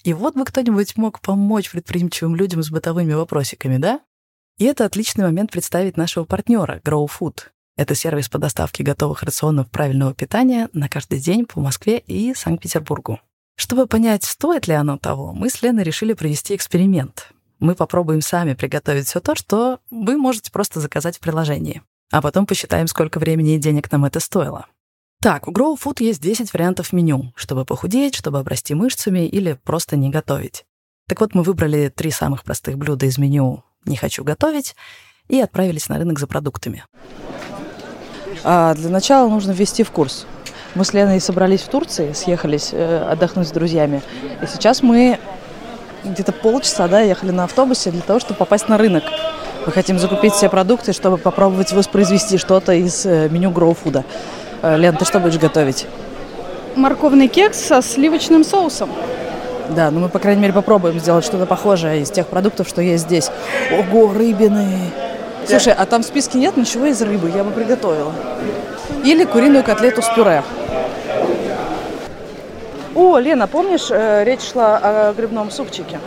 И 0.02 0.12
вот 0.12 0.35
бы 0.35 0.44
кто-нибудь 0.44 0.97
мог 0.97 1.20
помочь 1.20 1.70
предприимчивым 1.70 2.35
людям 2.35 2.62
с 2.62 2.70
бытовыми 2.70 3.12
вопросиками, 3.12 3.76
да? 3.76 4.00
И 4.56 4.64
это 4.64 4.85
отличный 4.85 5.25
момент 5.25 5.52
представить 5.52 5.97
нашего 5.97 6.25
партнера 6.25 6.80
Grow 6.85 7.06
Food. 7.08 7.50
Это 7.78 7.94
сервис 7.94 8.28
по 8.28 8.38
доставке 8.38 8.82
готовых 8.82 9.23
рационов 9.23 9.70
правильного 9.70 10.12
питания 10.12 10.68
на 10.73 10.88
каждый 10.88 11.20
день 11.20 11.47
по 11.47 11.61
Москве 11.61 12.00
и 12.00 12.35
Санкт-Петербургу. 12.35 13.20
Чтобы 13.54 13.87
понять, 13.87 14.25
стоит 14.25 14.66
ли 14.66 14.75
оно 14.75 14.99
того, 14.99 15.32
мы 15.32 15.49
с 15.49 15.62
Леной 15.62 15.85
решили 15.85 16.12
провести 16.12 16.56
эксперимент. 16.56 17.28
Мы 17.61 17.76
попробуем 17.76 18.20
сами 18.20 18.54
приготовить 18.54 19.06
все 19.06 19.20
то, 19.20 19.37
что 19.37 19.78
вы 19.92 20.16
можете 20.16 20.50
просто 20.50 20.80
заказать 20.80 21.18
в 21.18 21.20
приложении. 21.20 21.82
А 22.11 22.20
потом 22.20 22.47
посчитаем, 22.47 22.88
сколько 22.88 23.20
времени 23.20 23.54
и 23.54 23.58
денег 23.58 23.92
нам 23.92 24.04
это 24.06 24.18
стоило. 24.18 24.66
Так, 25.23 25.47
у 25.47 25.52
Grow 25.52 25.78
Food 25.80 26.02
есть 26.02 26.20
10 26.20 26.52
вариантов 26.52 26.92
меню, 26.92 27.32
чтобы 27.37 27.64
похудеть, 27.64 28.16
чтобы 28.16 28.40
обрасти 28.40 28.75
мышцами 28.75 29.25
или 29.28 29.52
просто 29.52 29.94
не 29.94 30.11
готовить. 30.11 30.64
Так 31.06 31.20
вот, 31.20 31.32
мы 31.32 31.44
выбрали 31.44 31.92
три 31.94 32.11
самых 32.11 32.42
простых 32.42 32.76
блюда 32.76 33.06
из 33.06 33.18
меню 33.18 33.62
«Не 33.85 33.97
хочу 33.97 34.25
готовить» 34.25 34.75
и 35.28 35.38
отправились 35.38 35.88
на 35.88 35.99
рынок 35.99 36.18
за 36.18 36.26
продуктами. 36.26 36.85
А 38.45 38.75
для 38.75 38.88
начала 38.88 39.28
нужно 39.28 39.52
ввести 39.52 39.83
в 39.83 39.90
курс. 39.90 40.26
Мы 40.75 40.85
с 40.85 40.92
Леной 40.92 41.21
собрались 41.21 41.62
в 41.62 41.68
Турции, 41.68 42.12
съехались 42.12 42.71
э, 42.73 43.09
отдохнуть 43.11 43.49
с 43.49 43.50
друзьями. 43.50 44.02
И 44.42 44.47
сейчас 44.47 44.83
мы 44.83 45.18
где-то 46.04 46.33
полчаса 46.33 46.88
да, 46.88 47.00
ехали 47.00 47.30
на 47.30 47.45
автобусе 47.45 47.90
для 47.90 48.02
того, 48.02 48.21
чтобы 48.21 48.38
попасть 48.38 48.68
на 48.68 48.78
рынок. 48.78 49.04
Мы 49.66 49.73
хотим 49.73 49.99
закупить 49.99 50.33
все 50.33 50.49
продукты, 50.49 50.92
чтобы 50.92 51.18
попробовать 51.18 51.73
воспроизвести 51.73 52.38
что-то 52.38 52.73
из 52.73 53.04
э, 53.07 53.28
меню 53.28 53.50
Food. 53.50 54.04
Э, 54.62 54.76
Лен, 54.76 54.97
ты 54.97 55.04
что 55.04 55.21
будешь 55.21 55.38
готовить? 55.38 55.87
Морковный 56.76 57.28
кекс 57.28 57.59
со 57.59 57.83
сливочным 57.83 58.45
соусом. 58.45 58.90
Да, 59.71 59.90
ну 59.90 60.00
мы, 60.00 60.09
по 60.09 60.18
крайней 60.18 60.40
мере, 60.40 60.54
попробуем 60.54 60.99
сделать 60.99 61.25
что-то 61.25 61.45
похожее 61.45 62.02
из 62.02 62.11
тех 62.11 62.26
продуктов, 62.26 62.68
что 62.68 62.80
есть 62.80 63.04
здесь. 63.04 63.30
Ого, 63.73 64.12
рыбины! 64.12 64.92
Слушай, 65.49 65.73
а 65.73 65.87
там 65.87 66.02
в 66.02 66.07
списке 66.07 66.38
нет 66.38 66.57
ничего 66.59 66.87
из 66.87 67.00
рыбы, 67.00 67.31
я 67.31 67.43
бы 67.43 67.50
приготовила. 67.50 68.12
Или 69.02 69.25
куриную 69.25 69.64
котлету 69.64 70.02
с 70.02 70.09
пюре. 70.14 70.43
О, 72.95 73.19
Лена, 73.19 73.47
помнишь, 73.47 73.88
э, 73.90 74.25
речь 74.25 74.43
шла 74.43 74.78
о 74.83 75.12
грибном 75.14 75.50
супчике? 75.50 76.00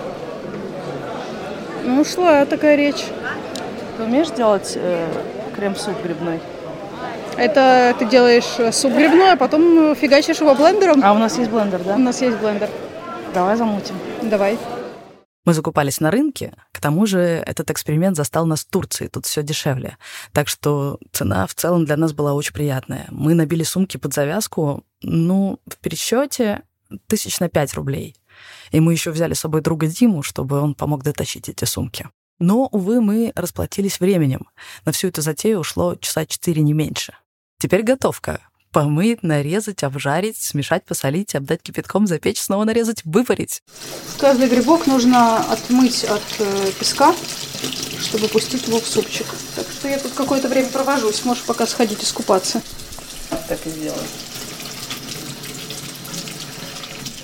Ну, 1.84 2.04
шла 2.06 2.46
такая 2.46 2.76
речь. 2.76 3.06
Ты 3.98 4.04
умеешь 4.04 4.30
делать 4.30 4.74
э, 4.76 5.08
крем-суп 5.56 5.96
грибной? 6.04 6.40
Это 7.38 7.96
ты 7.98 8.06
делаешь 8.06 8.76
суп 8.76 8.94
грибной, 8.94 9.32
а 9.32 9.38
потом 9.38 9.96
фигачишь 9.96 10.42
его 10.42 10.54
блендером. 10.54 11.02
А 11.04 11.14
у 11.14 11.18
нас 11.18 11.38
есть 11.38 11.50
блендер, 11.50 11.80
да? 11.80 11.96
У 11.96 12.00
нас 12.00 12.22
есть 12.22 12.38
блендер. 12.38 12.70
Давай 13.34 13.56
замутим. 13.56 13.96
Давай. 14.22 14.58
Мы 15.44 15.54
закупались 15.54 16.00
на 16.00 16.12
рынке, 16.12 16.54
к 16.72 16.80
тому 16.80 17.08
же 17.08 17.20
этот 17.20 17.72
эксперимент 17.72 18.16
застал 18.16 18.46
нас 18.46 18.62
в 18.62 18.70
Турции, 18.70 19.08
тут 19.08 19.26
все 19.26 19.42
дешевле. 19.42 19.98
Так 20.34 20.48
что 20.48 21.00
цена 21.12 21.48
в 21.48 21.56
целом 21.56 21.86
для 21.86 21.98
нас 21.98 22.14
была 22.14 22.34
очень 22.34 22.54
приятная. 22.54 23.08
Мы 23.10 23.34
набили 23.34 23.64
сумки 23.64 23.98
под 23.98 24.14
завязку, 24.14 24.86
ну, 25.02 25.60
в 25.66 25.78
пересчете 25.78 26.62
тысяч 27.08 27.40
на 27.40 27.50
пять 27.50 27.74
рублей. 27.74 28.16
И 28.72 28.80
мы 28.80 28.94
еще 28.94 29.12
взяли 29.12 29.34
с 29.34 29.40
собой 29.40 29.62
друга 29.62 29.88
Диму, 29.88 30.22
чтобы 30.22 30.60
он 30.60 30.76
помог 30.76 31.04
дотащить 31.04 31.50
эти 31.50 31.66
сумки. 31.66 32.08
Но, 32.40 32.68
увы, 32.72 33.02
мы 33.02 33.32
расплатились 33.36 34.00
временем. 34.00 34.48
На 34.86 34.92
всю 34.92 35.08
эту 35.08 35.22
затею 35.22 35.60
ушло 35.60 35.96
часа 35.96 36.26
четыре, 36.26 36.62
не 36.62 36.74
меньше. 36.74 37.14
Теперь 37.60 37.84
готовка 37.84 38.42
помыть, 38.72 39.24
нарезать, 39.24 39.84
обжарить, 39.84 40.38
смешать, 40.38 40.84
посолить, 40.86 41.36
обдать 41.36 41.62
кипятком, 41.62 42.08
запечь, 42.08 42.42
снова 42.42 42.64
нарезать, 42.64 43.04
выпарить. 43.06 43.62
Каждый 44.20 44.48
грибок 44.48 44.88
нужно 44.88 45.40
отмыть 45.52 46.04
от 46.06 46.24
э, 46.40 46.72
песка, 46.80 47.14
чтобы 48.00 48.28
пустить 48.28 48.68
его 48.68 48.80
в 48.80 48.88
супчик. 48.88 49.28
Так 49.56 49.66
что 49.72 49.88
я 49.88 50.00
тут 50.00 50.14
какое-то 50.14 50.48
время 50.48 50.70
провожусь. 50.70 51.24
Можешь 51.26 51.44
пока 51.44 51.68
сходить 51.68 52.04
искупаться. 52.04 52.62
Так 53.48 53.66
и 53.66 53.70
сделаю. 53.70 54.04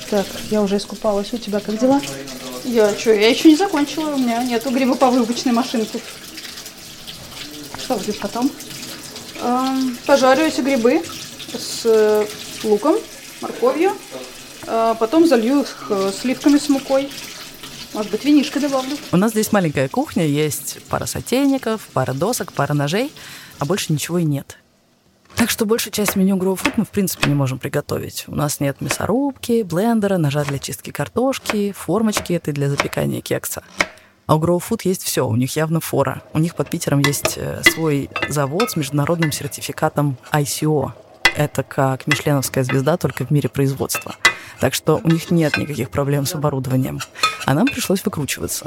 Так, 0.09 0.25
я 0.51 0.61
уже 0.61 0.77
искупалась. 0.77 1.33
У 1.33 1.37
тебя 1.37 1.59
как 1.59 1.79
дела? 1.79 2.01
Я 2.63 2.97
что, 2.97 3.13
я 3.13 3.29
еще 3.29 3.49
не 3.49 3.55
закончила. 3.55 4.13
У 4.13 4.17
меня 4.17 4.43
нету 4.43 4.69
грибоповыбочной 4.69 5.53
машинки. 5.53 6.01
Что 7.77 7.95
будет 7.95 8.19
потом? 8.19 8.51
Эм, 9.41 9.97
пожарю 10.05 10.45
эти 10.45 10.61
грибы 10.61 11.03
с 11.53 11.81
э, 11.85 12.25
луком, 12.63 12.95
морковью. 13.41 13.91
А 14.67 14.95
потом 14.95 15.25
залью 15.25 15.61
их 15.61 15.87
э, 15.89 16.11
сливками 16.13 16.57
с 16.57 16.69
мукой. 16.69 17.09
Может 17.93 18.11
быть, 18.11 18.25
винишко 18.25 18.59
добавлю. 18.59 18.97
У 19.11 19.17
нас 19.17 19.31
здесь 19.31 19.51
маленькая 19.51 19.87
кухня, 19.87 20.25
есть 20.25 20.79
пара 20.89 21.05
сотейников, 21.05 21.87
пара 21.93 22.13
досок, 22.13 22.53
пара 22.53 22.73
ножей, 22.73 23.11
а 23.59 23.65
больше 23.65 23.93
ничего 23.93 24.19
и 24.19 24.23
нет. 24.23 24.57
Так 25.35 25.49
что 25.51 25.65
большую 25.65 25.93
часть 25.93 26.15
меню 26.15 26.35
Grow 26.35 26.59
Food 26.59 26.73
мы, 26.77 26.85
в 26.85 26.89
принципе, 26.89 27.29
не 27.29 27.35
можем 27.35 27.59
приготовить. 27.59 28.25
У 28.27 28.35
нас 28.35 28.59
нет 28.59 28.81
мясорубки, 28.81 29.61
блендера, 29.61 30.17
ножа 30.17 30.43
для 30.43 30.57
чистки 30.57 30.89
картошки, 30.91 31.71
формочки 31.71 32.33
это 32.33 32.51
для 32.51 32.69
запекания 32.69 33.21
кекса. 33.21 33.63
А 34.25 34.35
у 34.35 34.39
Grow 34.39 34.59
Food 34.59 34.81
есть 34.83 35.03
все, 35.03 35.27
у 35.27 35.35
них 35.35 35.55
явно 35.55 35.79
фора. 35.79 36.23
У 36.33 36.39
них 36.39 36.55
под 36.55 36.69
Питером 36.69 36.99
есть 36.99 37.37
э, 37.37 37.61
свой 37.63 38.09
завод 38.27 38.71
с 38.71 38.75
международным 38.75 39.31
сертификатом 39.31 40.17
ICO. 40.33 40.91
Это 41.37 41.61
как 41.61 42.07
мишленовская 42.07 42.63
звезда, 42.63 42.97
только 42.97 43.23
в 43.23 43.29
мире 43.29 43.47
производства. 43.47 44.15
Так 44.59 44.73
что 44.73 44.99
у 45.03 45.07
них 45.07 45.29
нет 45.29 45.55
никаких 45.55 45.91
проблем 45.91 46.25
с 46.25 46.33
оборудованием. 46.33 46.99
А 47.45 47.53
нам 47.53 47.67
пришлось 47.67 48.03
выкручиваться. 48.03 48.65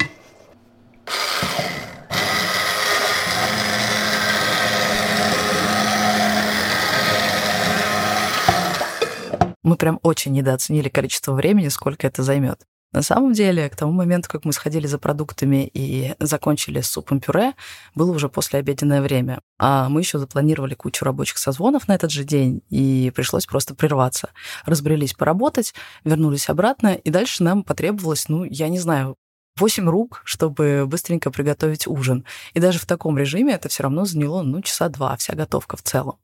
Мы 9.64 9.76
прям 9.76 9.98
очень 10.04 10.32
недооценили 10.32 10.88
количество 10.88 11.32
времени, 11.32 11.68
сколько 11.68 12.06
это 12.06 12.22
займет. 12.22 12.69
На 12.92 13.02
самом 13.02 13.32
деле, 13.32 13.68
к 13.68 13.76
тому 13.76 13.92
моменту, 13.92 14.28
как 14.28 14.44
мы 14.44 14.52
сходили 14.52 14.88
за 14.88 14.98
продуктами 14.98 15.70
и 15.72 16.14
закончили 16.18 16.80
с 16.80 16.90
супом-пюре, 16.90 17.54
было 17.94 18.10
уже 18.10 18.28
послеобеденное 18.28 19.00
время. 19.00 19.40
А 19.58 19.88
мы 19.88 20.00
еще 20.00 20.18
запланировали 20.18 20.74
кучу 20.74 21.04
рабочих 21.04 21.38
созвонов 21.38 21.86
на 21.86 21.94
этот 21.94 22.10
же 22.10 22.24
день, 22.24 22.62
и 22.68 23.12
пришлось 23.14 23.46
просто 23.46 23.76
прерваться. 23.76 24.30
Разбрелись 24.64 25.14
поработать, 25.14 25.72
вернулись 26.04 26.48
обратно, 26.48 26.94
и 26.94 27.10
дальше 27.10 27.44
нам 27.44 27.62
потребовалось, 27.62 28.28
ну, 28.28 28.42
я 28.42 28.68
не 28.68 28.80
знаю, 28.80 29.14
восемь 29.56 29.88
рук, 29.88 30.22
чтобы 30.24 30.84
быстренько 30.86 31.30
приготовить 31.30 31.86
ужин. 31.86 32.24
И 32.54 32.60
даже 32.60 32.80
в 32.80 32.86
таком 32.86 33.16
режиме 33.16 33.54
это 33.54 33.68
все 33.68 33.84
равно 33.84 34.04
заняло, 34.04 34.42
ну, 34.42 34.62
часа 34.62 34.88
два, 34.88 35.16
вся 35.16 35.36
готовка 35.36 35.76
в 35.76 35.82
целом. 35.82 36.16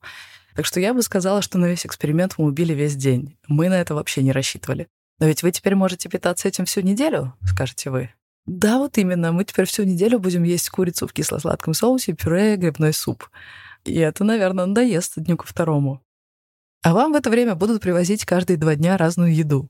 Так 0.57 0.67
что 0.67 0.81
я 0.81 0.95
бы 0.95 1.03
сказала, 1.03 1.43
что 1.43 1.59
на 1.59 1.67
весь 1.67 1.87
эксперимент 1.87 2.35
мы 2.39 2.47
убили 2.47 2.73
весь 2.73 2.97
день. 2.97 3.37
Мы 3.47 3.69
на 3.69 3.81
это 3.81 3.95
вообще 3.95 4.23
не 4.23 4.33
рассчитывали. 4.33 4.89
Но 5.19 5.27
ведь 5.27 5.43
вы 5.43 5.51
теперь 5.51 5.75
можете 5.75 6.09
питаться 6.09 6.49
этим 6.49 6.67
всю 6.67 6.83
неделю, 6.83 7.35
скажете 7.47 7.91
вы. 7.91 8.11
Да, 8.47 8.79
вот 8.79 8.97
именно. 8.99 9.33
Мы 9.33 9.45
теперь 9.45 9.67
всю 9.67 9.83
неделю 9.85 10.19
будем 10.19 10.45
есть 10.45 10.71
курицу 10.71 11.09
в 11.09 11.13
кисло-сладком 11.13 11.75
соусе, 11.75 12.13
пюре, 12.13 12.57
грибной 12.57 12.93
суп. 12.93 13.29
И 13.85 13.99
это, 13.99 14.25
наверное, 14.25 14.67
надоест 14.67 15.15
дню 15.17 15.37
ко 15.37 15.47
второму. 15.47 16.03
А 16.83 16.93
вам 16.95 17.13
в 17.13 17.17
это 17.17 17.31
время 17.31 17.55
будут 17.57 17.83
привозить 17.83 18.25
каждые 18.25 18.57
два 18.57 18.77
дня 18.77 18.97
разную 18.97 19.35
еду. 19.35 19.69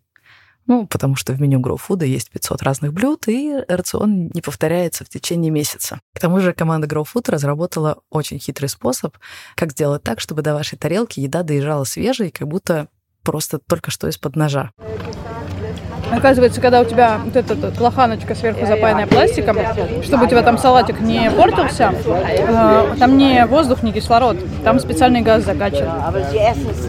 Ну, 0.66 0.86
потому 0.86 1.14
что 1.14 1.32
в 1.32 1.40
меню 1.40 1.60
Food 1.60 2.04
есть 2.04 2.30
500 2.30 2.62
разных 2.62 2.92
блюд, 2.92 3.28
и 3.28 3.54
рацион 3.68 4.30
не 4.34 4.42
повторяется 4.42 5.04
в 5.04 5.08
течение 5.08 5.50
месяца. 5.50 6.00
К 6.12 6.20
тому 6.20 6.40
же 6.40 6.52
команда 6.52 6.88
Food 6.88 7.30
разработала 7.30 8.02
очень 8.10 8.38
хитрый 8.38 8.68
способ, 8.68 9.16
как 9.54 9.72
сделать 9.72 10.02
так, 10.02 10.20
чтобы 10.20 10.42
до 10.42 10.54
вашей 10.54 10.76
тарелки 10.76 11.20
еда 11.20 11.44
доезжала 11.44 11.84
свежей, 11.84 12.30
как 12.30 12.48
будто 12.48 12.88
просто 13.22 13.58
только 13.58 13.90
что 13.90 14.08
из-под 14.08 14.34
ножа. 14.34 14.72
Оказывается, 16.12 16.60
когда 16.60 16.80
у 16.80 16.84
тебя 16.84 17.18
вот 17.24 17.36
эта 17.36 17.54
вот 17.54 17.78
лоханочка 17.80 18.34
сверху 18.34 18.66
запаянная 18.66 19.06
пластиком, 19.06 19.56
чтобы 20.02 20.26
у 20.26 20.28
тебя 20.28 20.42
там 20.42 20.58
салатик 20.58 21.00
не 21.00 21.30
портился, 21.30 21.92
э, 22.04 22.94
там 22.98 23.16
не 23.16 23.44
воздух, 23.46 23.82
не 23.82 23.92
кислород, 23.92 24.36
там 24.64 24.78
специальный 24.78 25.20
газ 25.20 25.44
закачан. 25.44 25.88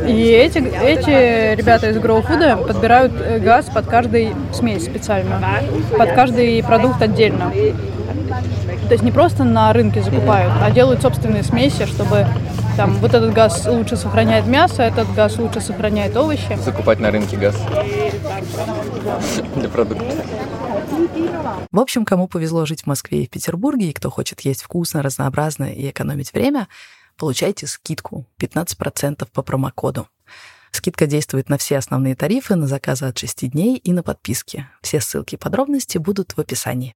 И 0.07 0.21
эти, 0.21 0.59
эти 0.59 1.55
ребята 1.55 1.89
из 1.89 1.97
Food 1.97 2.67
подбирают 2.67 3.13
э, 3.19 3.39
газ 3.39 3.65
под 3.65 3.87
каждый 3.87 4.33
смесь 4.53 4.85
специально, 4.85 5.41
под 5.97 6.11
каждый 6.11 6.63
продукт 6.63 7.01
отдельно. 7.01 7.51
То 8.87 8.93
есть 8.93 9.03
не 9.03 9.11
просто 9.11 9.43
на 9.43 9.73
рынке 9.73 10.01
закупают, 10.01 10.53
а 10.63 10.71
делают 10.71 11.01
собственные 11.01 11.43
смеси, 11.43 11.85
чтобы 11.85 12.25
там 12.77 12.93
вот 12.99 13.13
этот 13.15 13.33
газ 13.33 13.65
лучше 13.65 13.97
сохраняет 13.97 14.45
мясо, 14.45 14.83
этот 14.83 15.11
газ 15.15 15.37
лучше 15.39 15.61
сохраняет 15.61 16.15
овощи. 16.15 16.55
Закупать 16.63 16.99
на 16.99 17.09
рынке 17.09 17.35
газ 17.35 17.55
для 19.55 19.67
продуктов. 19.67 20.13
В 21.71 21.79
общем, 21.79 22.05
кому 22.05 22.27
повезло 22.27 22.67
жить 22.67 22.83
в 22.83 22.85
Москве 22.85 23.23
и 23.23 23.27
в 23.27 23.31
Петербурге, 23.31 23.89
и 23.89 23.93
кто 23.93 24.11
хочет 24.11 24.41
есть 24.41 24.61
вкусно, 24.61 25.01
разнообразно 25.01 25.73
и 25.73 25.89
экономить 25.89 26.31
время, 26.33 26.67
получайте 27.17 27.65
скидку 27.65 28.27
15% 28.39 29.27
по 29.33 29.41
промокоду. 29.41 30.07
Скидка 30.71 31.07
действует 31.07 31.49
на 31.49 31.57
все 31.57 31.79
основные 31.79 32.15
тарифы, 32.15 32.53
на 32.55 32.67
заказы 32.67 33.05
от 33.05 33.17
6 33.17 33.49
дней 33.49 33.77
и 33.77 33.91
на 33.91 34.03
подписки. 34.03 34.67
Все 34.83 35.01
ссылки 35.01 35.33
и 35.33 35.37
подробности 35.37 35.97
будут 35.97 36.33
в 36.37 36.39
описании. 36.39 36.93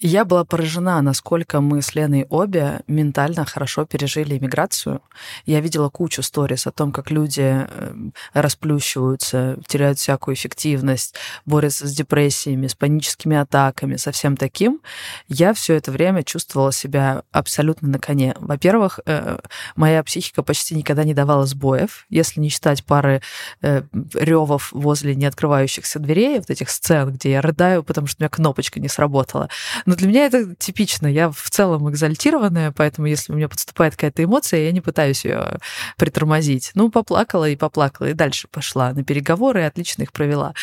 Я 0.00 0.24
была 0.24 0.44
поражена, 0.44 1.00
насколько 1.02 1.60
мы 1.60 1.80
с 1.80 1.94
Леной 1.94 2.26
обе 2.28 2.80
ментально 2.88 3.44
хорошо 3.44 3.84
пережили 3.86 4.36
иммиграцию. 4.36 5.00
Я 5.46 5.60
видела 5.60 5.88
кучу 5.88 6.20
сторис 6.20 6.66
о 6.66 6.72
том, 6.72 6.90
как 6.90 7.12
люди 7.12 7.40
эм, 7.40 8.12
расплющиваются, 8.32 9.56
теряют 9.68 9.98
всякую 9.98 10.34
эффективность, 10.34 11.14
борются 11.46 11.86
с 11.86 11.94
депрессиями, 11.94 12.66
с 12.66 12.74
паническими 12.74 13.36
атаками, 13.36 13.94
со 13.94 14.10
всем 14.10 14.36
таким. 14.36 14.80
Я 15.28 15.54
все 15.54 15.74
это 15.74 15.92
время 15.92 16.24
чувствовала 16.24 16.72
себя 16.72 17.22
абсолютно 17.30 17.86
на 17.86 18.00
коне. 18.00 18.34
Во-первых, 18.40 18.98
э, 19.06 19.38
моя 19.76 20.02
психика 20.02 20.42
почти 20.42 20.74
никогда 20.74 21.04
не 21.04 21.14
давала 21.14 21.46
сбоев, 21.46 22.04
если 22.10 22.40
не 22.40 22.48
считать 22.48 22.84
пары 22.84 23.22
э, 23.62 23.82
ревов 24.14 24.72
возле 24.72 25.14
неоткрывающихся 25.14 26.00
дверей, 26.00 26.38
вот 26.38 26.50
этих 26.50 26.68
сцен, 26.68 27.12
где 27.12 27.30
я 27.30 27.40
рыдаю, 27.40 27.84
потому 27.84 28.08
что 28.08 28.16
у 28.18 28.22
меня 28.24 28.28
кнопочка 28.28 28.80
не 28.80 28.88
сработала. 28.88 29.48
Но 29.86 29.94
для 29.94 30.08
меня 30.08 30.26
это 30.26 30.54
типично. 30.54 31.06
Я 31.06 31.30
в 31.30 31.50
целом 31.50 31.88
экзальтированная, 31.90 32.72
поэтому 32.72 33.06
если 33.06 33.32
у 33.32 33.36
меня 33.36 33.48
подступает 33.48 33.94
какая-то 33.94 34.24
эмоция, 34.24 34.64
я 34.64 34.72
не 34.72 34.80
пытаюсь 34.80 35.24
ее 35.24 35.58
притормозить. 35.96 36.70
Ну, 36.74 36.90
поплакала 36.90 37.48
и 37.48 37.56
поплакала, 37.56 38.08
и 38.08 38.14
дальше 38.14 38.48
пошла 38.48 38.92
на 38.92 39.04
переговоры, 39.04 39.60
и 39.60 39.64
отлично 39.64 40.02
их 40.02 40.12
провела. 40.12 40.54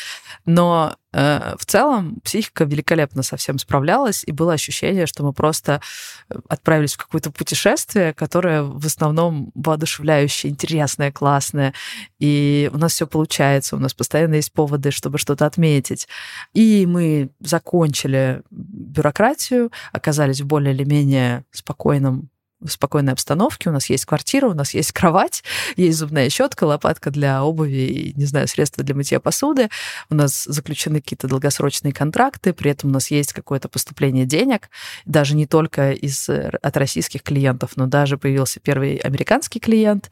Но 0.45 0.95
в 1.13 1.65
целом 1.65 2.19
психика 2.23 2.63
великолепно 2.63 3.21
со 3.21 3.35
всем 3.35 3.59
справлялась, 3.59 4.23
и 4.25 4.31
было 4.31 4.53
ощущение, 4.53 5.05
что 5.05 5.23
мы 5.23 5.33
просто 5.33 5.81
э, 6.29 6.35
отправились 6.47 6.93
в 6.93 6.97
какое-то 6.97 7.31
путешествие, 7.31 8.13
которое 8.13 8.63
в 8.63 8.85
основном 8.85 9.51
воодушевляющее, 9.53 10.51
интересное, 10.51 11.11
классное, 11.11 11.73
и 12.19 12.69
у 12.73 12.77
нас 12.77 12.93
все 12.93 13.07
получается, 13.07 13.75
у 13.75 13.79
нас 13.79 13.93
постоянно 13.93 14.35
есть 14.35 14.53
поводы, 14.53 14.91
чтобы 14.91 15.17
что-то 15.17 15.45
отметить. 15.45 16.07
И 16.53 16.85
мы 16.85 17.29
закончили 17.41 18.41
бюрократию, 18.49 19.71
оказались 19.91 20.41
в 20.41 20.47
более 20.47 20.73
или 20.73 20.85
менее 20.85 21.43
спокойном 21.51 22.30
в 22.61 22.69
спокойной 22.69 23.13
обстановке. 23.13 23.69
У 23.69 23.73
нас 23.73 23.89
есть 23.89 24.05
квартира, 24.05 24.47
у 24.47 24.53
нас 24.53 24.73
есть 24.73 24.91
кровать, 24.91 25.43
есть 25.75 25.97
зубная 25.97 26.29
щетка, 26.29 26.65
лопатка 26.65 27.11
для 27.11 27.43
обуви 27.43 27.77
и, 27.77 28.13
не 28.17 28.25
знаю, 28.25 28.47
средства 28.47 28.83
для 28.83 28.95
мытья 28.95 29.19
посуды. 29.19 29.69
У 30.09 30.15
нас 30.15 30.43
заключены 30.43 31.01
какие-то 31.01 31.27
долгосрочные 31.27 31.93
контракты, 31.93 32.53
при 32.53 32.71
этом 32.71 32.91
у 32.91 32.93
нас 32.93 33.11
есть 33.11 33.33
какое-то 33.33 33.69
поступление 33.69 34.25
денег, 34.25 34.69
даже 35.05 35.35
не 35.35 35.47
только 35.47 35.91
из, 35.91 36.29
от 36.29 36.77
российских 36.77 37.23
клиентов, 37.23 37.71
но 37.75 37.87
даже 37.87 38.17
появился 38.17 38.59
первый 38.59 38.97
американский 38.97 39.59
клиент. 39.59 40.11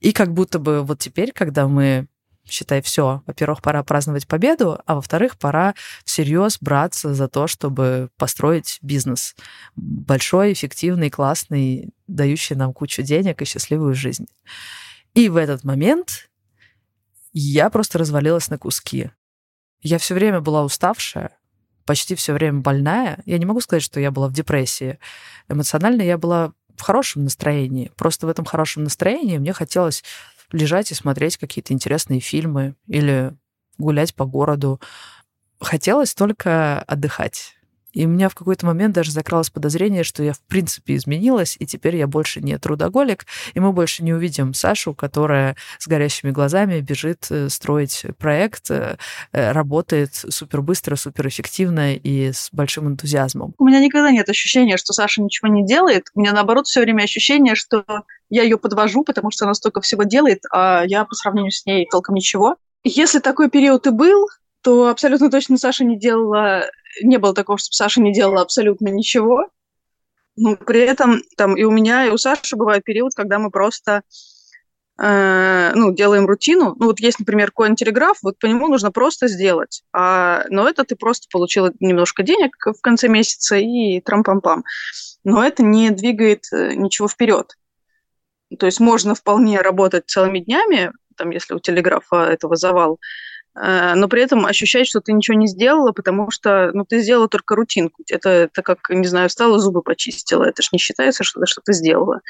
И 0.00 0.12
как 0.12 0.32
будто 0.32 0.58
бы 0.58 0.82
вот 0.82 0.98
теперь, 0.98 1.32
когда 1.32 1.68
мы 1.68 2.06
считай, 2.52 2.82
все. 2.82 3.22
Во-первых, 3.26 3.62
пора 3.62 3.82
праздновать 3.82 4.26
победу, 4.28 4.80
а 4.86 4.94
во-вторых, 4.96 5.38
пора 5.38 5.74
всерьез 6.04 6.58
браться 6.60 7.14
за 7.14 7.28
то, 7.28 7.46
чтобы 7.46 8.10
построить 8.16 8.78
бизнес. 8.82 9.34
Большой, 9.74 10.52
эффективный, 10.52 11.10
классный, 11.10 11.92
дающий 12.06 12.54
нам 12.54 12.72
кучу 12.72 13.02
денег 13.02 13.42
и 13.42 13.44
счастливую 13.44 13.94
жизнь. 13.94 14.26
И 15.14 15.28
в 15.28 15.36
этот 15.36 15.64
момент 15.64 16.30
я 17.32 17.70
просто 17.70 17.98
развалилась 17.98 18.48
на 18.50 18.58
куски. 18.58 19.10
Я 19.80 19.98
все 19.98 20.14
время 20.14 20.40
была 20.40 20.62
уставшая, 20.64 21.36
почти 21.86 22.14
все 22.14 22.32
время 22.32 22.60
больная. 22.60 23.22
Я 23.26 23.38
не 23.38 23.46
могу 23.46 23.60
сказать, 23.60 23.82
что 23.82 24.00
я 24.00 24.10
была 24.10 24.28
в 24.28 24.32
депрессии. 24.32 24.98
Эмоционально 25.48 26.02
я 26.02 26.18
была 26.18 26.52
в 26.76 26.82
хорошем 26.82 27.24
настроении. 27.24 27.90
Просто 27.96 28.26
в 28.26 28.30
этом 28.30 28.44
хорошем 28.44 28.84
настроении 28.84 29.38
мне 29.38 29.52
хотелось 29.52 30.02
лежать 30.52 30.90
и 30.90 30.94
смотреть 30.94 31.36
какие-то 31.36 31.72
интересные 31.72 32.20
фильмы 32.20 32.76
или 32.86 33.34
гулять 33.78 34.14
по 34.14 34.24
городу. 34.24 34.80
Хотелось 35.60 36.14
только 36.14 36.80
отдыхать. 36.82 37.56
И 37.92 38.06
у 38.06 38.08
меня 38.08 38.28
в 38.28 38.34
какой-то 38.34 38.66
момент 38.66 38.94
даже 38.94 39.10
закралось 39.10 39.50
подозрение, 39.50 40.04
что 40.04 40.22
я 40.22 40.32
в 40.32 40.40
принципе 40.40 40.96
изменилась, 40.96 41.56
и 41.58 41.66
теперь 41.66 41.96
я 41.96 42.06
больше 42.06 42.40
не 42.40 42.58
трудоголик, 42.58 43.26
и 43.54 43.60
мы 43.60 43.72
больше 43.72 44.02
не 44.02 44.12
увидим 44.12 44.54
Сашу, 44.54 44.94
которая 44.94 45.56
с 45.78 45.86
горящими 45.86 46.30
глазами 46.30 46.80
бежит 46.80 47.26
э, 47.30 47.48
строить 47.48 48.04
проект, 48.18 48.70
э, 48.70 48.96
э, 49.32 49.52
работает 49.52 50.14
супер 50.14 50.62
быстро, 50.62 50.96
супер 50.96 51.28
эффективно 51.28 51.94
и 51.94 52.32
с 52.32 52.48
большим 52.52 52.88
энтузиазмом. 52.88 53.54
У 53.58 53.64
меня 53.64 53.80
никогда 53.80 54.10
нет 54.10 54.28
ощущения, 54.28 54.76
что 54.76 54.92
Саша 54.92 55.22
ничего 55.22 55.48
не 55.48 55.64
делает. 55.64 56.06
У 56.14 56.20
меня 56.20 56.32
наоборот 56.32 56.66
все 56.66 56.80
время 56.80 57.02
ощущение, 57.02 57.54
что 57.54 57.84
я 58.30 58.42
ее 58.42 58.56
подвожу, 58.56 59.04
потому 59.04 59.30
что 59.30 59.44
она 59.44 59.54
столько 59.54 59.80
всего 59.80 60.04
делает, 60.04 60.44
а 60.50 60.84
я 60.86 61.04
по 61.04 61.14
сравнению 61.14 61.50
с 61.50 61.66
ней 61.66 61.86
толком 61.90 62.14
ничего. 62.14 62.56
Если 62.84 63.18
такой 63.18 63.50
период 63.50 63.86
и 63.86 63.90
был, 63.90 64.28
то 64.62 64.88
абсолютно 64.88 65.30
точно 65.30 65.58
Саша 65.58 65.84
не 65.84 65.98
делала 65.98 66.64
не 67.00 67.18
было 67.18 67.34
такого, 67.34 67.58
чтобы 67.58 67.74
Саша 67.74 68.00
не 68.00 68.12
делала 68.12 68.42
абсолютно 68.42 68.88
ничего. 68.88 69.48
Но 70.36 70.56
при 70.56 70.80
этом 70.80 71.22
там 71.36 71.56
и 71.56 71.64
у 71.64 71.70
меня, 71.70 72.06
и 72.06 72.10
у 72.10 72.16
Саши 72.16 72.56
бывает 72.56 72.84
период, 72.84 73.12
когда 73.14 73.38
мы 73.38 73.50
просто 73.50 74.02
э, 74.98 75.72
ну, 75.74 75.92
делаем 75.92 76.26
рутину. 76.26 76.74
Ну, 76.78 76.86
вот 76.86 77.00
есть, 77.00 77.18
например, 77.18 77.52
коин-телеграф, 77.52 78.18
вот 78.22 78.38
по 78.38 78.46
нему 78.46 78.68
нужно 78.68 78.90
просто 78.90 79.28
сделать. 79.28 79.82
А, 79.92 80.44
но 80.48 80.68
это 80.68 80.84
ты 80.84 80.96
просто 80.96 81.28
получила 81.30 81.72
немножко 81.80 82.22
денег 82.22 82.56
в 82.64 82.80
конце 82.80 83.08
месяца 83.08 83.56
и 83.56 84.00
трам-пам-пам. 84.00 84.62
Но 85.24 85.44
это 85.44 85.62
не 85.62 85.90
двигает 85.90 86.44
э, 86.52 86.74
ничего 86.74 87.08
вперед. 87.08 87.56
То 88.58 88.66
есть 88.66 88.80
можно 88.80 89.14
вполне 89.14 89.60
работать 89.60 90.04
целыми 90.06 90.38
днями, 90.40 90.92
там, 91.16 91.30
если 91.30 91.54
у 91.54 91.58
телеграфа 91.58 92.24
этого 92.24 92.56
завал, 92.56 92.98
но 93.54 94.08
при 94.08 94.22
этом 94.22 94.46
ощущать, 94.46 94.86
что 94.86 95.00
ты 95.00 95.12
ничего 95.12 95.36
не 95.36 95.46
сделала, 95.46 95.92
потому 95.92 96.30
что 96.30 96.70
ну, 96.72 96.84
ты 96.86 97.00
сделала 97.00 97.28
только 97.28 97.54
рутинку. 97.54 98.02
Это, 98.08 98.30
это 98.30 98.62
как, 98.62 98.88
не 98.88 99.06
знаю, 99.06 99.28
встала, 99.28 99.58
зубы 99.58 99.82
почистила. 99.82 100.44
Это 100.44 100.62
же 100.62 100.70
не 100.72 100.78
считается, 100.78 101.22
что, 101.22 101.44
что 101.44 101.60
ты 101.62 101.74
сделала. 101.74 102.20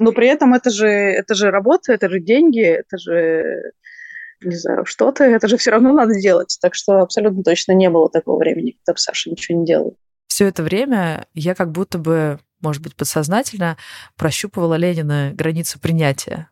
Но 0.00 0.12
при 0.12 0.28
этом 0.28 0.52
это 0.52 0.68
же, 0.70 0.86
это 0.86 1.34
же 1.34 1.50
работа, 1.50 1.92
это 1.92 2.10
же 2.10 2.20
деньги, 2.20 2.62
это 2.62 2.98
же 2.98 3.72
не 4.42 4.56
знаю, 4.56 4.84
что-то, 4.84 5.24
это 5.24 5.48
же 5.48 5.56
все 5.56 5.70
равно 5.70 5.92
надо 5.92 6.20
делать. 6.20 6.58
Так 6.60 6.74
что 6.74 7.00
абсолютно 7.00 7.42
точно 7.42 7.72
не 7.72 7.88
было 7.88 8.10
такого 8.10 8.38
времени, 8.38 8.76
когда 8.84 8.98
Саша 8.98 9.30
ничего 9.30 9.58
не 9.58 9.66
делал. 9.66 9.96
Все 10.26 10.46
это 10.46 10.62
время 10.62 11.26
я 11.34 11.54
как 11.54 11.72
будто 11.72 11.98
бы, 11.98 12.38
может 12.60 12.82
быть, 12.82 12.94
подсознательно 12.94 13.78
прощупывала 14.16 14.74
Ленина 14.74 15.32
границу 15.32 15.80
принятия. 15.80 16.50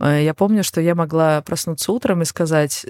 Э, 0.00 0.22
я 0.22 0.32
помню, 0.34 0.64
что 0.64 0.80
я 0.80 0.94
могла 0.94 1.42
проснуться 1.42 1.92
утром 1.92 2.22
и 2.22 2.24
сказать, 2.24 2.86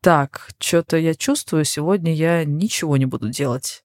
так, 0.00 0.48
что-то 0.58 0.96
я 0.96 1.14
чувствую, 1.14 1.64
сегодня 1.64 2.14
я 2.14 2.44
ничего 2.44 2.96
не 2.96 3.06
буду 3.06 3.28
делать. 3.30 3.82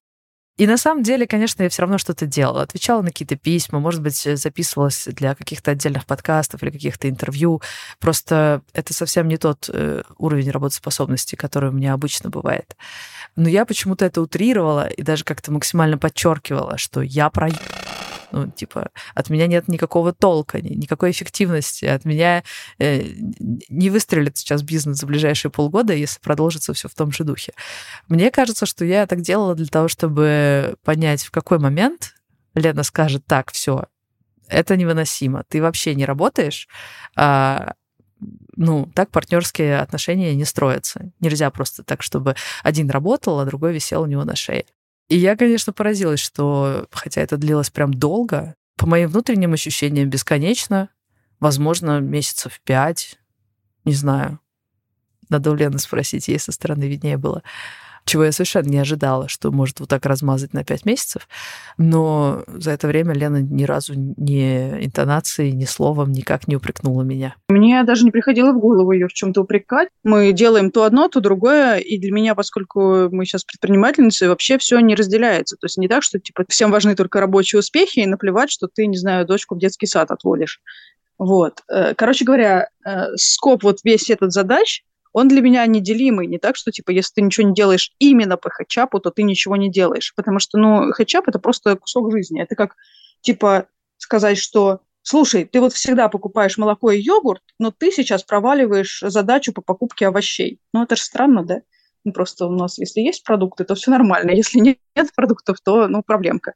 И 0.56 0.68
на 0.68 0.76
самом 0.76 1.02
деле, 1.02 1.26
конечно, 1.26 1.64
я 1.64 1.68
все 1.68 1.82
равно 1.82 1.98
что-то 1.98 2.26
делала. 2.26 2.62
Отвечала 2.62 3.02
на 3.02 3.08
какие-то 3.08 3.34
письма, 3.34 3.80
может 3.80 4.00
быть, 4.02 4.16
записывалась 4.16 5.06
для 5.06 5.34
каких-то 5.34 5.72
отдельных 5.72 6.06
подкастов 6.06 6.62
или 6.62 6.70
каких-то 6.70 7.08
интервью. 7.08 7.60
Просто 7.98 8.62
это 8.72 8.94
совсем 8.94 9.26
не 9.26 9.36
тот 9.36 9.68
э, 9.72 10.02
уровень 10.16 10.50
работоспособности, 10.50 11.34
который 11.34 11.70
у 11.70 11.72
меня 11.72 11.92
обычно 11.92 12.30
бывает. 12.30 12.76
Но 13.34 13.48
я 13.48 13.64
почему-то 13.64 14.04
это 14.04 14.22
утрировала 14.22 14.86
и 14.86 15.02
даже 15.02 15.24
как-то 15.24 15.50
максимально 15.50 15.98
подчеркивала, 15.98 16.78
что 16.78 17.02
я 17.02 17.30
про 17.30 17.50
ну, 18.34 18.50
типа, 18.50 18.90
от 19.14 19.30
меня 19.30 19.46
нет 19.46 19.68
никакого 19.68 20.12
толка, 20.12 20.60
никакой 20.60 21.12
эффективности. 21.12 21.84
От 21.84 22.04
меня 22.04 22.42
э, 22.80 23.04
не 23.68 23.90
выстрелит 23.90 24.36
сейчас 24.36 24.62
бизнес 24.62 24.98
за 24.98 25.06
ближайшие 25.06 25.52
полгода, 25.52 25.94
если 25.94 26.18
продолжится 26.18 26.74
все 26.74 26.88
в 26.88 26.94
том 26.94 27.12
же 27.12 27.22
духе. 27.22 27.52
Мне 28.08 28.32
кажется, 28.32 28.66
что 28.66 28.84
я 28.84 29.06
так 29.06 29.20
делала 29.20 29.54
для 29.54 29.66
того, 29.66 29.86
чтобы 29.86 30.74
понять, 30.82 31.22
в 31.22 31.30
какой 31.30 31.60
момент 31.60 32.14
Лена 32.56 32.82
скажет, 32.82 33.24
так, 33.24 33.52
все, 33.52 33.84
это 34.48 34.76
невыносимо, 34.76 35.44
ты 35.48 35.62
вообще 35.62 35.94
не 35.94 36.04
работаешь, 36.04 36.68
а, 37.14 37.74
ну, 38.56 38.90
так 38.94 39.10
партнерские 39.10 39.78
отношения 39.78 40.34
не 40.34 40.44
строятся. 40.44 41.12
Нельзя 41.20 41.50
просто 41.50 41.84
так, 41.84 42.02
чтобы 42.02 42.34
один 42.64 42.90
работал, 42.90 43.38
а 43.38 43.44
другой 43.44 43.72
висел 43.72 44.02
у 44.02 44.06
него 44.06 44.24
на 44.24 44.34
шее. 44.34 44.64
И 45.08 45.16
я, 45.16 45.36
конечно, 45.36 45.72
поразилась, 45.72 46.20
что, 46.20 46.86
хотя 46.90 47.20
это 47.20 47.36
длилось 47.36 47.70
прям 47.70 47.92
долго, 47.92 48.54
по 48.76 48.86
моим 48.86 49.10
внутренним 49.10 49.52
ощущениям 49.52 50.08
бесконечно, 50.08 50.88
возможно, 51.40 52.00
месяцев 52.00 52.60
пять, 52.64 53.18
не 53.84 53.92
знаю. 53.92 54.40
Надо 55.28 55.50
у 55.50 55.54
Лены 55.54 55.78
спросить, 55.78 56.28
ей 56.28 56.38
со 56.38 56.52
стороны 56.52 56.84
виднее 56.84 57.16
было 57.16 57.42
чего 58.04 58.24
я 58.24 58.32
совершенно 58.32 58.68
не 58.68 58.78
ожидала, 58.78 59.28
что 59.28 59.50
может 59.50 59.80
вот 59.80 59.88
так 59.88 60.04
размазать 60.06 60.52
на 60.52 60.64
пять 60.64 60.84
месяцев. 60.84 61.28
Но 61.78 62.44
за 62.46 62.72
это 62.72 62.86
время 62.86 63.14
Лена 63.14 63.42
ни 63.42 63.64
разу 63.64 63.94
ни 63.96 64.84
интонацией, 64.84 65.52
ни 65.52 65.64
словом 65.64 66.12
никак 66.12 66.46
не 66.48 66.56
упрекнула 66.56 67.02
меня. 67.02 67.36
Мне 67.48 67.82
даже 67.84 68.04
не 68.04 68.10
приходило 68.10 68.52
в 68.52 68.58
голову 68.58 68.92
ее 68.92 69.08
в 69.08 69.12
чем-то 69.12 69.42
упрекать. 69.42 69.88
Мы 70.02 70.32
делаем 70.32 70.70
то 70.70 70.84
одно, 70.84 71.08
то 71.08 71.20
другое, 71.20 71.78
и 71.78 71.98
для 71.98 72.12
меня, 72.12 72.34
поскольку 72.34 73.08
мы 73.10 73.24
сейчас 73.24 73.44
предпринимательницы, 73.44 74.28
вообще 74.28 74.58
все 74.58 74.78
не 74.80 74.94
разделяется. 74.94 75.56
То 75.56 75.66
есть 75.66 75.78
не 75.78 75.88
так, 75.88 76.02
что 76.02 76.18
типа 76.18 76.44
всем 76.48 76.70
важны 76.70 76.94
только 76.94 77.20
рабочие 77.20 77.60
успехи, 77.60 78.00
и 78.00 78.06
наплевать, 78.06 78.50
что 78.50 78.68
ты, 78.68 78.86
не 78.86 78.96
знаю, 78.96 79.26
дочку 79.26 79.54
в 79.54 79.58
детский 79.58 79.86
сад 79.86 80.10
отводишь. 80.10 80.60
Вот. 81.18 81.62
Э, 81.68 81.94
короче 81.94 82.24
говоря, 82.24 82.68
э, 82.84 83.16
скоп 83.16 83.62
вот 83.62 83.78
весь 83.84 84.10
этот 84.10 84.32
задач, 84.32 84.82
он 85.14 85.28
для 85.28 85.40
меня 85.40 85.64
неделимый. 85.64 86.26
Не 86.26 86.38
так, 86.38 86.56
что, 86.56 86.72
типа, 86.72 86.90
если 86.90 87.14
ты 87.14 87.22
ничего 87.22 87.48
не 87.48 87.54
делаешь 87.54 87.92
именно 88.00 88.36
по 88.36 88.50
хэтчапу, 88.50 88.98
то 88.98 89.10
ты 89.10 89.22
ничего 89.22 89.56
не 89.56 89.70
делаешь. 89.70 90.12
Потому 90.14 90.40
что, 90.40 90.58
ну, 90.58 90.90
хэтчап– 90.92 91.24
это 91.28 91.38
просто 91.38 91.76
кусок 91.76 92.10
жизни. 92.10 92.42
Это 92.42 92.56
как, 92.56 92.74
типа, 93.22 93.68
сказать, 93.96 94.38
что 94.38 94.80
слушай, 95.02 95.44
ты 95.44 95.60
вот 95.60 95.72
всегда 95.72 96.08
покупаешь 96.08 96.58
молоко 96.58 96.90
и 96.90 97.00
йогурт, 97.00 97.42
но 97.60 97.70
ты 97.70 97.92
сейчас 97.92 98.24
проваливаешь 98.24 99.00
задачу 99.06 99.52
по 99.52 99.62
покупке 99.62 100.08
овощей. 100.08 100.58
Ну, 100.72 100.82
это 100.82 100.96
же 100.96 101.02
странно, 101.02 101.44
да? 101.44 101.60
Ну, 102.04 102.12
просто 102.12 102.46
у 102.46 102.50
нас, 102.50 102.78
если 102.78 103.00
есть 103.00 103.22
продукты, 103.22 103.64
то 103.64 103.76
все 103.76 103.92
нормально. 103.92 104.30
Если 104.34 104.58
нет 104.58 104.78
продуктов, 105.14 105.58
то, 105.64 105.86
ну, 105.86 106.02
проблемка. 106.02 106.54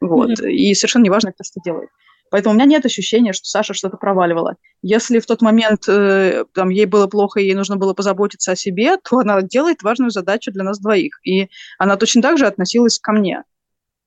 Вот. 0.00 0.30
Mm-hmm. 0.30 0.50
И 0.50 0.74
совершенно 0.74 1.04
неважно, 1.04 1.32
кто 1.32 1.44
что 1.44 1.60
делает. 1.64 1.88
Поэтому 2.30 2.54
у 2.54 2.56
меня 2.56 2.66
нет 2.66 2.84
ощущения, 2.84 3.32
что 3.32 3.46
Саша 3.46 3.74
что-то 3.74 3.96
проваливала. 3.96 4.56
Если 4.82 5.20
в 5.20 5.26
тот 5.26 5.42
момент 5.42 5.88
э, 5.88 6.44
там, 6.54 6.70
ей 6.70 6.86
было 6.86 7.06
плохо, 7.06 7.40
ей 7.40 7.54
нужно 7.54 7.76
было 7.76 7.94
позаботиться 7.94 8.52
о 8.52 8.56
себе, 8.56 8.96
то 8.96 9.18
она 9.18 9.42
делает 9.42 9.82
важную 9.82 10.10
задачу 10.10 10.50
для 10.52 10.64
нас 10.64 10.78
двоих. 10.80 11.20
И 11.24 11.48
она 11.78 11.96
точно 11.96 12.22
так 12.22 12.38
же 12.38 12.46
относилась 12.46 12.98
ко 12.98 13.12
мне. 13.12 13.44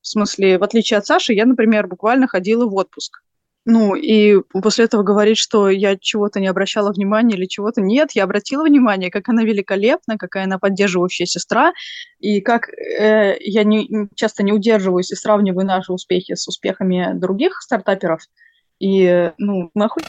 В 0.01 0.07
смысле, 0.07 0.57
в 0.57 0.63
отличие 0.63 0.97
от 0.97 1.05
Саши, 1.05 1.33
я, 1.33 1.45
например, 1.45 1.87
буквально 1.87 2.27
ходила 2.27 2.65
в 2.65 2.73
отпуск. 2.75 3.21
Ну, 3.65 3.93
и 3.93 4.39
после 4.51 4.85
этого 4.85 5.03
говорить, 5.03 5.37
что 5.37 5.69
я 5.69 5.97
чего-то 5.97 6.39
не 6.39 6.47
обращала 6.47 6.91
внимания 6.91 7.35
или 7.35 7.45
чего-то 7.45 7.81
нет, 7.81 8.11
я 8.13 8.23
обратила 8.23 8.63
внимание, 8.63 9.11
как 9.11 9.29
она 9.29 9.43
великолепна, 9.43 10.17
какая 10.17 10.45
она 10.45 10.57
поддерживающая 10.57 11.25
сестра, 11.25 11.73
и 12.19 12.41
как 12.41 12.69
э, 12.69 13.37
я 13.41 13.63
не, 13.63 14.07
часто 14.15 14.43
не 14.43 14.53
удерживаюсь 14.53 15.11
и 15.11 15.15
сравниваю 15.15 15.67
наши 15.67 15.91
успехи 15.91 16.35
с 16.35 16.47
успехами 16.47 17.11
других 17.13 17.61
стартаперов. 17.61 18.21
И, 18.79 19.31
ну, 19.37 19.69
нахуй. 19.75 20.03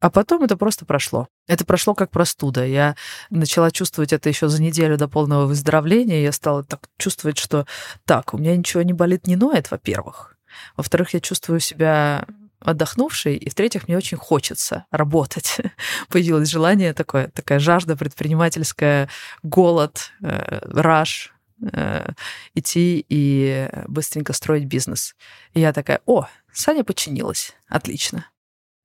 А 0.00 0.10
потом 0.10 0.42
это 0.42 0.56
просто 0.56 0.84
прошло. 0.84 1.28
Это 1.48 1.64
прошло 1.64 1.94
как 1.94 2.10
простуда. 2.10 2.66
Я 2.66 2.96
начала 3.30 3.70
чувствовать 3.70 4.12
это 4.12 4.28
еще 4.28 4.48
за 4.48 4.60
неделю 4.60 4.98
до 4.98 5.08
полного 5.08 5.46
выздоровления. 5.46 6.20
Я 6.20 6.32
стала 6.32 6.64
так 6.64 6.88
чувствовать, 6.98 7.38
что 7.38 7.66
так, 8.04 8.34
у 8.34 8.38
меня 8.38 8.56
ничего 8.56 8.82
не 8.82 8.92
болит, 8.92 9.26
не 9.26 9.36
ноет, 9.36 9.70
во-первых. 9.70 10.35
Во-вторых, 10.76 11.14
я 11.14 11.20
чувствую 11.20 11.60
себя 11.60 12.26
отдохнувшей, 12.60 13.36
и 13.36 13.50
в-третьих, 13.50 13.86
мне 13.86 13.96
очень 13.96 14.16
хочется 14.16 14.86
работать. 14.90 15.58
Появилось 16.08 16.48
желание 16.48 16.92
такое, 16.94 17.28
такая 17.28 17.58
жажда 17.58 17.96
предпринимательская, 17.96 19.08
голод, 19.42 20.12
э, 20.22 20.60
раш, 20.62 21.34
э, 21.72 22.12
идти 22.54 23.04
и 23.08 23.68
быстренько 23.86 24.32
строить 24.32 24.64
бизнес. 24.64 25.14
И 25.54 25.60
я 25.60 25.72
такая, 25.72 26.00
о, 26.06 26.28
Саня 26.52 26.84
починилась, 26.84 27.52
отлично. 27.68 28.26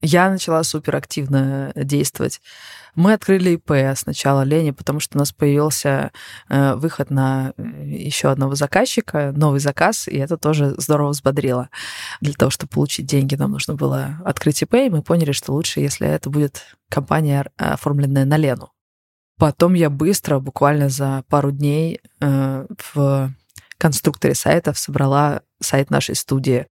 Я 0.02 0.30
начала 0.32 0.64
суперактивно 0.64 1.72
действовать. 1.76 2.42
Мы 2.96 3.14
открыли 3.14 3.52
ИП 3.52 3.96
сначала 3.96 4.42
Лене, 4.42 4.74
потому 4.74 5.00
что 5.00 5.18
у 5.18 5.20
нас 5.20 5.32
появился 5.32 6.12
э, 6.50 6.74
выход 6.76 7.10
на 7.12 7.54
э, 7.56 7.64
еще 7.86 8.30
одного 8.30 8.56
заказчика, 8.56 9.32
новый 9.36 9.60
заказ, 9.60 10.08
и 10.08 10.18
это 10.18 10.38
тоже 10.38 10.74
здорово 10.78 11.10
взбодрило. 11.10 11.70
Для 12.20 12.34
того, 12.34 12.50
чтобы 12.50 12.72
получить 12.72 13.06
деньги, 13.06 13.36
нам 13.36 13.52
нужно 13.52 13.76
было 13.76 14.20
открыть 14.26 14.62
ИП, 14.64 14.74
и 14.74 14.90
мы 14.90 15.04
поняли, 15.04 15.32
что 15.32 15.54
лучше, 15.54 15.80
если 15.80 16.08
это 16.08 16.30
будет 16.30 16.64
компания, 16.90 17.46
оформленная 17.58 18.26
на 18.26 18.38
Лену. 18.38 18.72
Потом 19.38 19.74
я 19.74 19.90
быстро, 19.90 20.40
буквально 20.40 20.90
за 20.90 21.24
пару 21.30 21.52
дней, 21.52 22.02
э, 22.20 22.66
в 22.94 23.32
конструкторе 23.78 24.36
сайтов 24.36 24.78
собрала 24.78 25.42
сайт 25.60 25.90
нашей 25.90 26.16
студии 26.16 26.68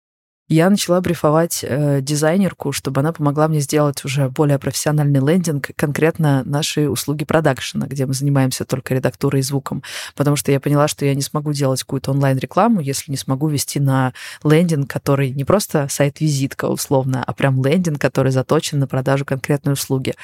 я 0.48 0.70
начала 0.70 1.00
брифовать 1.02 1.61
э, 1.62 2.00
дизайнерку, 2.00 2.72
чтобы 2.72 3.00
она 3.00 3.12
помогла 3.12 3.48
мне 3.48 3.61
сделать 3.61 4.02
уже 4.04 4.30
более 4.30 4.58
профессиональный 4.58 5.20
лендинг, 5.20 5.70
конкретно 5.76 6.42
наши 6.44 6.88
услуги 6.88 7.24
продакшена, 7.24 7.87
где 7.87 8.06
мы 8.06 8.14
занимаемся 8.14 8.64
только 8.64 8.94
редактурой 8.94 9.40
и 9.40 9.42
звуком, 9.42 9.82
потому 10.16 10.37
что 10.37 10.50
я 10.50 10.58
поняла, 10.58 10.88
что 10.88 11.04
я 11.04 11.14
не 11.14 11.20
смогу 11.20 11.52
делать 11.52 11.82
какую-то 11.82 12.12
онлайн-рекламу, 12.12 12.80
если 12.80 13.11
не 13.11 13.18
смогу 13.18 13.48
вести 13.48 13.78
на 13.78 14.14
лендинг, 14.42 14.90
который 14.90 15.30
не 15.30 15.44
просто 15.44 15.87
сайт-визитка 15.90 16.66
условно, 16.66 17.22
а 17.26 17.34
прям 17.34 17.62
лендинг, 17.62 18.00
который 18.00 18.32
заточен 18.32 18.78
на 18.78 18.87
продажу 18.87 19.26
конкретной 19.26 19.74
услуги. 19.74 20.14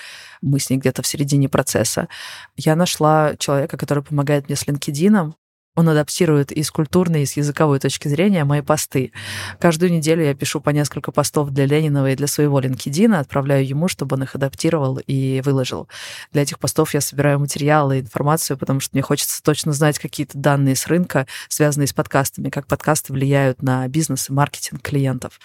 Мы 0.40 0.58
с 0.58 0.70
ней 0.70 0.78
где-то 0.78 1.02
в 1.02 1.06
середине 1.06 1.50
процесса. 1.50 2.08
Я 2.56 2.76
нашла 2.76 3.34
человека, 3.38 3.76
который 3.76 4.02
помогает 4.02 4.48
мне 4.48 4.56
с 4.56 4.66
LinkedIn, 4.66 5.34
он 5.74 5.88
адаптирует 5.88 6.52
из 6.52 6.70
культурной, 6.70 7.22
и 7.22 7.26
с 7.26 7.36
языковой 7.36 7.80
точки 7.80 8.08
зрения 8.08 8.44
мои 8.44 8.60
посты. 8.60 9.12
Каждую 9.58 9.92
неделю 9.92 10.24
я 10.24 10.34
пишу 10.34 10.60
по 10.60 10.70
несколько 10.70 11.10
постов 11.12 11.50
для 11.50 11.66
Ленинова 11.66 12.10
и 12.10 12.16
для 12.16 12.26
своего 12.26 12.60
LinkedIn, 12.60 13.14
отправляю 13.16 13.66
ему, 13.66 13.88
чтобы 13.88 14.14
он 14.14 14.22
их 14.22 14.34
адаптировал 14.34 14.98
и 15.06 15.42
выложил. 15.44 15.88
Для 16.32 16.42
этих 16.42 16.58
постов 16.58 16.94
я 16.94 17.00
собираю 17.00 17.40
материалы, 17.40 18.00
информацию, 18.00 18.56
потому 18.56 18.80
что 18.80 18.90
мне 18.94 19.02
хочется 19.02 19.42
точно 19.42 19.72
знать 19.72 19.98
какие-то 19.98 20.38
данные 20.38 20.76
с 20.76 20.86
рынка, 20.86 21.26
связанные 21.48 21.88
с 21.88 21.92
подкастами, 21.92 22.50
как 22.50 22.66
подкасты 22.66 23.12
влияют 23.12 23.62
на 23.62 23.86
бизнес 23.88 24.30
и 24.30 24.32
маркетинг 24.32 24.80
клиентов. 24.82 25.40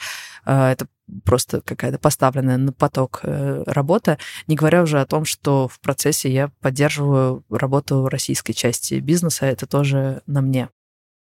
А, 0.46 0.72
это 0.72 0.88
просто 1.24 1.62
какая-то 1.62 2.00
поставленная 2.00 2.58
на 2.58 2.72
поток 2.72 3.22
э, 3.24 3.64
работа, 3.66 4.18
не 4.48 4.56
говоря 4.56 4.84
уже 4.84 5.00
о 5.02 5.06
том, 5.06 5.26
что 5.26 5.68
в 5.68 5.80
процессе 5.80 6.32
я 6.32 6.50
поддерживаю 6.62 7.44
работу 7.50 8.08
российской 8.08 8.54
части 8.54 8.96
бизнеса, 8.96 9.46
это 9.46 9.66
тоже 9.66 10.22
на 10.26 10.42
мне. 10.42 10.70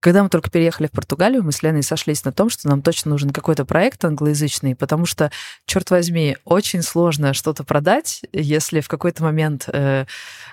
Когда 0.05 0.21
мы 0.21 0.29
только 0.29 0.51
переехали 0.51 0.85
в 0.85 0.91
Португалию, 0.91 1.41
мы 1.43 1.51
с 1.51 1.63
Леной 1.63 1.81
сошлись 1.81 2.23
на 2.25 2.31
том, 2.31 2.51
что 2.51 2.67
нам 2.67 2.83
точно 2.83 3.09
нужен 3.09 3.31
какой-то 3.31 3.65
проект 3.65 4.05
англоязычный, 4.05 4.75
потому 4.75 5.07
что, 5.07 5.31
черт 5.65 5.89
возьми, 5.89 6.37
очень 6.45 6.83
сложно 6.83 7.33
что-то 7.33 7.63
продать, 7.63 8.21
если 8.31 8.81
в 8.81 8.87
какой-то 8.87 9.23
момент 9.23 9.67
э, 9.67 10.05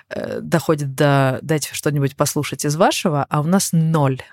э, 0.09 0.39
доходит 0.41 0.95
до 0.95 1.37
«дайте 1.43 1.69
что-нибудь 1.71 2.15
послушать 2.15 2.65
из 2.65 2.75
вашего», 2.75 3.27
а 3.29 3.41
у 3.41 3.43
нас 3.43 3.69
ноль. 3.73 4.23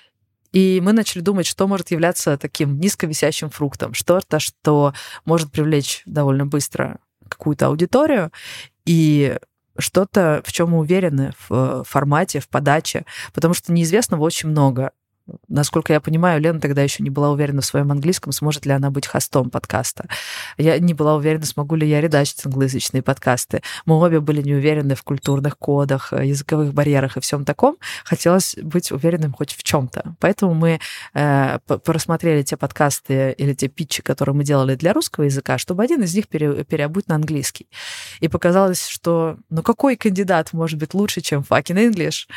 И 0.52 0.80
мы 0.82 0.92
начали 0.92 1.22
думать, 1.22 1.46
что 1.46 1.68
может 1.68 1.90
являться 1.90 2.36
таким 2.36 2.78
низковисящим 2.78 3.50
фруктом, 3.50 3.94
что-то, 3.94 4.40
что 4.40 4.94
может 5.24 5.52
привлечь 5.52 6.02
довольно 6.06 6.46
быстро 6.46 6.98
какую-то 7.28 7.66
аудиторию, 7.66 8.32
и 8.84 9.38
что-то, 9.78 10.42
в 10.44 10.52
чем 10.52 10.70
мы 10.70 10.78
уверены 10.78 11.32
в 11.48 11.84
формате, 11.84 12.40
в 12.40 12.48
подаче, 12.48 13.06
потому 13.32 13.54
что 13.54 13.72
неизвестного 13.72 14.22
очень 14.22 14.48
много. 14.48 14.90
Насколько 15.48 15.92
я 15.92 16.00
понимаю, 16.00 16.40
Лена 16.40 16.60
тогда 16.60 16.82
еще 16.82 17.02
не 17.02 17.10
была 17.10 17.30
уверена 17.30 17.60
в 17.60 17.66
своем 17.66 17.90
английском, 17.90 18.32
сможет 18.32 18.66
ли 18.66 18.72
она 18.72 18.90
быть 18.90 19.06
хостом 19.06 19.50
подкаста. 19.50 20.06
Я 20.58 20.78
не 20.78 20.94
была 20.94 21.16
уверена, 21.16 21.44
смогу 21.44 21.76
ли 21.76 21.88
я 21.88 22.00
редачить 22.00 22.44
англоязычные 22.44 23.02
подкасты. 23.02 23.62
Мы 23.86 23.96
обе 23.96 24.20
были 24.20 24.42
не 24.42 24.54
уверены 24.54 24.94
в 24.94 25.02
культурных 25.02 25.58
кодах, 25.58 26.12
э, 26.12 26.26
языковых 26.26 26.72
барьерах 26.72 27.16
и 27.16 27.20
всем 27.20 27.44
таком. 27.44 27.76
Хотелось 28.04 28.56
быть 28.62 28.92
уверенным 28.92 29.32
хоть 29.32 29.52
в 29.52 29.62
чем-то. 29.62 30.16
Поэтому 30.20 30.54
мы 30.54 30.80
э, 31.14 31.58
просмотрели 31.84 32.42
те 32.42 32.56
подкасты 32.56 33.34
или 33.36 33.54
те 33.54 33.68
питчи, 33.68 34.02
которые 34.02 34.34
мы 34.34 34.44
делали 34.44 34.74
для 34.74 34.92
русского 34.92 35.24
языка, 35.24 35.58
чтобы 35.58 35.82
один 35.82 36.02
из 36.02 36.14
них 36.14 36.28
пере, 36.28 36.64
переобуть 36.64 37.08
на 37.08 37.14
английский. 37.16 37.68
И 38.20 38.28
показалось, 38.28 38.86
что 38.86 39.36
ну 39.50 39.62
какой 39.62 39.96
кандидат 39.96 40.52
может 40.52 40.78
быть 40.78 40.94
лучше, 40.94 41.20
чем 41.20 41.44
fucking 41.48 41.90
English? 41.90 42.28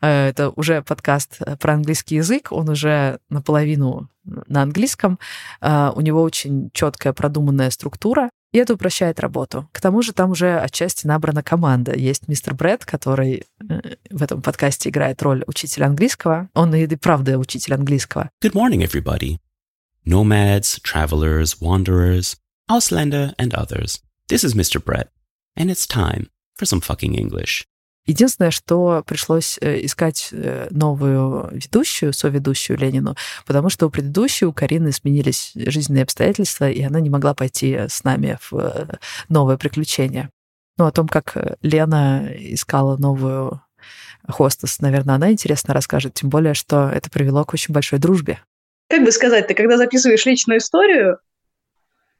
Э, 0.00 0.28
это 0.28 0.50
уже 0.50 0.82
подкаст 0.82 1.36
э, 1.40 1.56
про 1.56 1.74
английский 1.74 2.16
язык, 2.16 2.41
язык, 2.42 2.52
он 2.52 2.68
уже 2.68 3.18
наполовину 3.30 4.08
на 4.24 4.62
английском, 4.62 5.18
а, 5.60 5.92
у 5.94 6.00
него 6.00 6.22
очень 6.22 6.70
четкая 6.72 7.12
продуманная 7.12 7.70
структура, 7.70 8.30
и 8.52 8.58
это 8.58 8.74
упрощает 8.74 9.20
работу. 9.20 9.68
К 9.72 9.80
тому 9.80 10.02
же 10.02 10.12
там 10.12 10.30
уже 10.30 10.60
отчасти 10.60 11.06
набрана 11.06 11.42
команда. 11.42 11.96
Есть 11.96 12.28
мистер 12.28 12.54
Брэд, 12.54 12.84
который 12.84 13.44
э, 13.68 13.80
в 14.10 14.22
этом 14.22 14.42
подкасте 14.42 14.90
играет 14.90 15.22
роль 15.22 15.42
учителя 15.46 15.86
английского. 15.86 16.50
Он 16.54 16.74
и 16.74 16.86
правда 16.96 17.38
учитель 17.38 17.74
английского. 17.74 18.28
Good 18.44 18.52
morning, 18.52 18.82
everybody. 18.82 19.38
Nomads, 20.04 20.80
travelers, 20.82 21.60
wanderers, 21.60 22.36
Ausländer 22.70 23.32
and 23.38 23.54
others. 23.54 24.00
This 24.28 24.44
is 24.44 24.54
Mr. 24.54 24.84
Brett, 24.84 25.08
and 25.56 25.70
it's 25.70 25.86
time 25.86 26.26
for 26.56 26.66
some 26.66 26.80
fucking 26.80 27.14
English. 27.14 27.66
Единственное, 28.04 28.50
что 28.50 29.04
пришлось 29.06 29.58
э, 29.60 29.84
искать 29.84 30.30
э, 30.32 30.66
новую 30.70 31.50
ведущую, 31.52 32.12
соведущую 32.12 32.76
Ленину, 32.76 33.14
потому 33.46 33.68
что 33.70 33.86
у 33.86 33.90
предыдущей, 33.90 34.44
у 34.46 34.52
Карины 34.52 34.90
сменились 34.90 35.52
жизненные 35.54 36.02
обстоятельства, 36.02 36.68
и 36.68 36.82
она 36.82 36.98
не 36.98 37.10
могла 37.10 37.32
пойти 37.32 37.86
с 37.88 38.02
нами 38.02 38.38
в 38.40 38.54
э, 38.54 38.86
новое 39.28 39.56
приключение. 39.56 40.30
Ну, 40.78 40.86
о 40.86 40.92
том, 40.92 41.06
как 41.06 41.36
Лена 41.62 42.28
искала 42.36 42.96
новую 42.96 43.62
хостес, 44.26 44.80
наверное, 44.80 45.14
она 45.14 45.30
интересно 45.30 45.72
расскажет, 45.72 46.14
тем 46.14 46.28
более, 46.28 46.54
что 46.54 46.88
это 46.88 47.08
привело 47.08 47.44
к 47.44 47.52
очень 47.52 47.72
большой 47.72 48.00
дружбе. 48.00 48.40
Как 48.88 49.04
бы 49.04 49.12
сказать, 49.12 49.46
ты 49.46 49.54
когда 49.54 49.76
записываешь 49.76 50.26
личную 50.26 50.58
историю, 50.58 51.18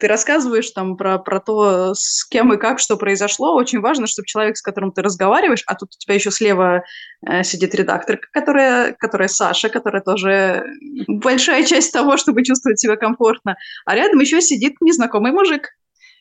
ты 0.02 0.08
рассказываешь 0.08 0.68
там 0.70 0.96
про, 0.96 1.18
про 1.18 1.38
то, 1.38 1.94
с 1.94 2.24
кем 2.24 2.52
и 2.52 2.56
как, 2.56 2.80
что 2.80 2.96
произошло. 2.96 3.54
Очень 3.54 3.78
важно, 3.78 4.08
чтобы 4.08 4.26
человек, 4.26 4.56
с 4.56 4.60
которым 4.60 4.90
ты 4.90 5.00
разговариваешь, 5.00 5.62
а 5.66 5.76
тут 5.76 5.90
у 5.94 5.96
тебя 5.96 6.16
еще 6.16 6.32
слева 6.32 6.82
э, 7.24 7.44
сидит 7.44 7.72
редактор, 7.76 8.18
которая, 8.32 8.94
которая 8.98 9.28
Саша, 9.28 9.68
которая 9.68 10.02
тоже 10.02 10.64
большая 11.06 11.62
часть 11.62 11.92
того, 11.92 12.16
чтобы 12.16 12.42
чувствовать 12.42 12.80
себя 12.80 12.96
комфортно, 12.96 13.56
а 13.86 13.94
рядом 13.94 14.18
еще 14.18 14.40
сидит 14.40 14.74
незнакомый 14.80 15.30
мужик. 15.30 15.68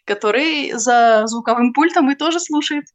который 0.06 0.74
за 0.74 1.24
звуковым 1.26 1.74
пультом 1.74 2.12
и 2.12 2.15
тоже 2.15 2.39
слушает. 2.39 2.86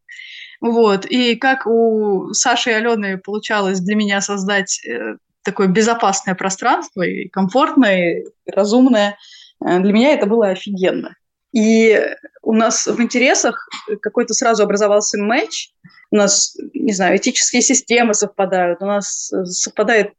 Вот. 0.61 1.05
И 1.07 1.35
как 1.35 1.67
у 1.67 2.33
Саши 2.33 2.71
и 2.71 2.75
Алены 2.75 3.19
получалось 3.19 3.81
для 3.81 3.97
меня 3.97 4.21
создать 4.21 4.81
э, 4.87 5.17
такое 5.43 5.67
безопасное 5.67 6.37
пространство, 6.37 7.03
и 7.03 7.29
комфортное, 7.29 8.21
и 8.21 8.25
разумное, 8.47 9.17
для 9.61 9.93
меня 9.93 10.11
это 10.11 10.27
было 10.27 10.49
офигенно. 10.49 11.17
И 11.53 11.99
у 12.43 12.53
нас 12.53 12.87
в 12.87 13.01
интересах 13.01 13.69
какой-то 14.03 14.35
сразу 14.35 14.63
образовался 14.63 15.19
матч. 15.19 15.71
У 16.11 16.17
нас, 16.17 16.57
не 16.75 16.93
знаю, 16.93 17.17
этические 17.17 17.63
системы 17.63 18.15
совпадают, 18.15 18.83
у 18.83 18.87
нас 18.87 19.33
совпадает 19.45 20.13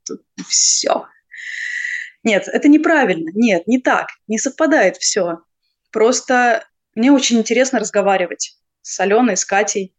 все. 0.48 1.06
Нет, 2.24 2.48
это 2.48 2.68
неправильно. 2.68 3.30
Нет, 3.34 3.68
не 3.68 3.80
так. 3.80 4.08
Не 4.28 4.38
совпадает 4.38 4.98
все. 4.98 5.40
Просто 5.92 6.66
мне 6.96 7.12
очень 7.12 7.38
интересно 7.38 7.80
разговаривать 7.80 8.58
с 8.82 9.00
Аленой, 9.00 9.38
с 9.38 9.46
Катей 9.46 9.94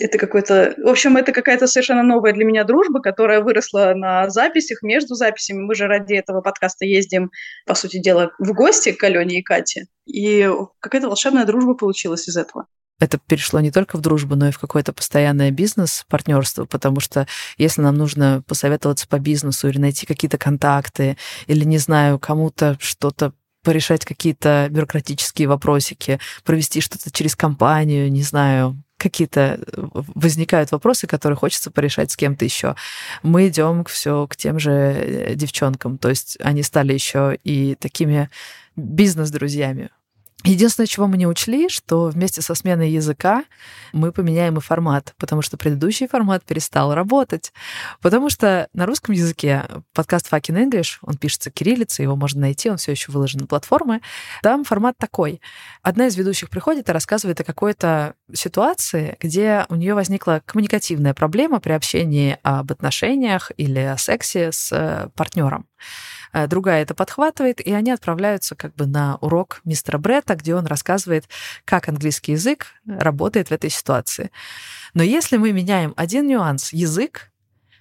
это 0.00 0.18
какой-то... 0.18 0.74
В 0.78 0.88
общем, 0.88 1.16
это 1.16 1.32
какая-то 1.32 1.66
совершенно 1.66 2.02
новая 2.02 2.32
для 2.32 2.44
меня 2.44 2.64
дружба, 2.64 3.00
которая 3.00 3.40
выросла 3.40 3.92
на 3.94 4.28
записях, 4.30 4.82
между 4.82 5.14
записями. 5.14 5.62
Мы 5.62 5.74
же 5.74 5.86
ради 5.86 6.14
этого 6.14 6.40
подкаста 6.40 6.84
ездим, 6.84 7.30
по 7.66 7.74
сути 7.74 7.98
дела, 7.98 8.30
в 8.38 8.52
гости 8.52 8.92
к 8.92 9.02
Алене 9.04 9.40
и 9.40 9.42
Кате. 9.42 9.86
И 10.06 10.48
какая-то 10.80 11.08
волшебная 11.08 11.44
дружба 11.44 11.74
получилась 11.74 12.28
из 12.28 12.36
этого 12.36 12.66
это 13.00 13.18
перешло 13.18 13.60
не 13.60 13.70
только 13.70 13.96
в 13.96 14.02
дружбу, 14.02 14.36
но 14.36 14.48
и 14.48 14.52
в 14.52 14.58
какое-то 14.58 14.92
постоянное 14.92 15.50
бизнес-партнерство, 15.50 16.66
потому 16.66 17.00
что 17.00 17.26
если 17.56 17.80
нам 17.80 17.96
нужно 17.96 18.44
посоветоваться 18.46 19.08
по 19.08 19.18
бизнесу 19.18 19.68
или 19.68 19.78
найти 19.78 20.06
какие-то 20.06 20.38
контакты, 20.38 21.16
или, 21.46 21.64
не 21.64 21.78
знаю, 21.78 22.18
кому-то 22.18 22.76
что-то 22.78 23.32
порешать 23.62 24.04
какие-то 24.04 24.68
бюрократические 24.70 25.48
вопросики, 25.48 26.20
провести 26.44 26.80
что-то 26.80 27.10
через 27.10 27.34
компанию, 27.34 28.10
не 28.12 28.22
знаю, 28.22 28.82
какие-то 29.00 29.58
э, 29.60 29.82
возникают 29.92 30.70
вопросы, 30.70 31.06
которые 31.06 31.36
хочется 31.36 31.70
порешать 31.70 32.12
с 32.12 32.16
кем-то 32.16 32.44
еще. 32.44 32.76
Мы 33.22 33.48
идем 33.48 33.84
все 33.84 34.26
к 34.28 34.36
тем 34.36 34.58
же 34.58 34.70
э, 34.70 35.34
девчонкам, 35.34 35.98
то 35.98 36.10
есть 36.10 36.36
они 36.40 36.62
стали 36.62 36.92
еще 36.92 37.36
и 37.42 37.74
такими 37.74 38.30
бизнес-друзьями. 38.76 39.90
Единственное, 40.44 40.86
чего 40.86 41.06
мы 41.06 41.18
не 41.18 41.26
учли, 41.26 41.68
что 41.68 42.06
вместе 42.06 42.40
со 42.40 42.54
сменой 42.54 42.90
языка 42.90 43.44
мы 43.92 44.10
поменяем 44.10 44.56
и 44.56 44.60
формат, 44.60 45.14
потому 45.18 45.42
что 45.42 45.58
предыдущий 45.58 46.08
формат 46.08 46.44
перестал 46.44 46.94
работать. 46.94 47.52
Потому 48.00 48.30
что 48.30 48.68
на 48.72 48.86
русском 48.86 49.14
языке 49.14 49.64
подкаст 49.92 50.32
Fucking 50.32 50.70
English, 50.70 50.96
он 51.02 51.18
пишется 51.18 51.50
кириллицей, 51.50 52.04
его 52.04 52.16
можно 52.16 52.40
найти, 52.40 52.70
он 52.70 52.78
все 52.78 52.92
еще 52.92 53.12
выложен 53.12 53.40
на 53.40 53.46
платформы. 53.46 54.00
Там 54.42 54.64
формат 54.64 54.96
такой. 54.96 55.42
Одна 55.82 56.06
из 56.06 56.16
ведущих 56.16 56.48
приходит 56.48 56.88
и 56.88 56.92
рассказывает 56.92 57.40
о 57.40 57.44
какой-то 57.44 58.14
ситуации, 58.32 59.18
где 59.20 59.66
у 59.68 59.74
нее 59.74 59.94
возникла 59.94 60.42
коммуникативная 60.46 61.12
проблема 61.12 61.60
при 61.60 61.72
общении 61.72 62.38
об 62.42 62.72
отношениях 62.72 63.52
или 63.58 63.80
о 63.80 63.98
сексе 63.98 64.52
с 64.52 64.72
э, 64.72 65.10
партнером. 65.14 65.66
Э, 66.32 66.46
другая 66.46 66.82
это 66.82 66.94
подхватывает, 66.94 67.60
и 67.60 67.72
они 67.72 67.90
отправляются 67.90 68.54
как 68.54 68.74
бы 68.74 68.86
на 68.86 69.16
урок 69.16 69.60
мистера 69.64 69.98
Бретта, 69.98 70.36
где 70.36 70.54
он 70.54 70.66
рассказывает, 70.66 71.28
как 71.64 71.88
английский 71.88 72.32
язык 72.32 72.66
работает 72.86 73.48
в 73.48 73.52
этой 73.52 73.70
ситуации. 73.70 74.30
Но 74.94 75.02
если 75.02 75.36
мы 75.36 75.52
меняем 75.52 75.94
один 75.96 76.26
нюанс, 76.26 76.72
язык, 76.72 77.30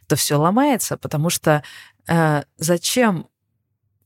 то 0.07 0.15
все 0.15 0.35
ломается, 0.35 0.97
потому 0.97 1.29
что 1.29 1.63
э, 2.07 2.43
зачем 2.57 3.27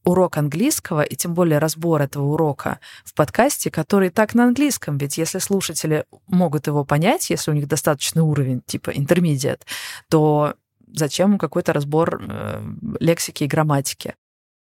урок 0.04 0.38
английского, 0.38 1.02
и 1.02 1.16
тем 1.16 1.34
более 1.34 1.60
разбор 1.60 2.02
этого 2.02 2.34
урока 2.34 2.80
в 3.06 3.14
подкасте, 3.14 3.72
который 3.72 4.10
так 4.10 4.34
на 4.34 4.44
английском, 4.44 4.98
ведь 4.98 5.18
если 5.18 5.40
слушатели 5.40 6.06
могут 6.28 6.68
его 6.68 6.84
понять, 6.84 7.30
если 7.30 7.52
у 7.52 7.54
них 7.54 7.70
достаточный 7.70 8.22
уровень, 8.22 8.62
типа 8.66 8.90
intermediate, 8.90 9.62
то 10.10 10.56
зачем 10.92 11.38
какой-то 11.38 11.72
разбор 11.72 12.22
э, 12.22 12.62
лексики 13.00 13.46
и 13.46 13.48
грамматики? 13.48 14.16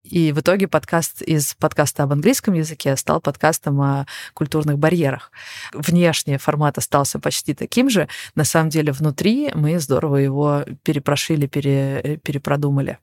И 0.04 0.32
в 0.32 0.40
итоге 0.40 0.68
подкаст 0.68 1.22
из 1.22 1.56
подкаста 1.56 2.04
об 2.04 2.14
английском 2.14 2.54
языке 2.54 2.96
стал 2.96 3.20
подкастом 3.20 3.82
о 3.82 4.06
культурных 4.34 4.80
барьерах. 4.80 5.32
Внешне 5.74 6.38
формат 6.38 6.78
остался 6.78 7.20
почти 7.20 7.54
таким 7.54 7.90
же. 7.90 8.08
На 8.34 8.46
самом 8.46 8.70
деле 8.70 8.94
внутри 8.94 9.52
мы 9.54 9.78
здорово 9.80 10.16
его 10.18 10.64
перепрошили, 10.84 11.48
пере, 11.48 12.20
перепродумали. 12.24 12.98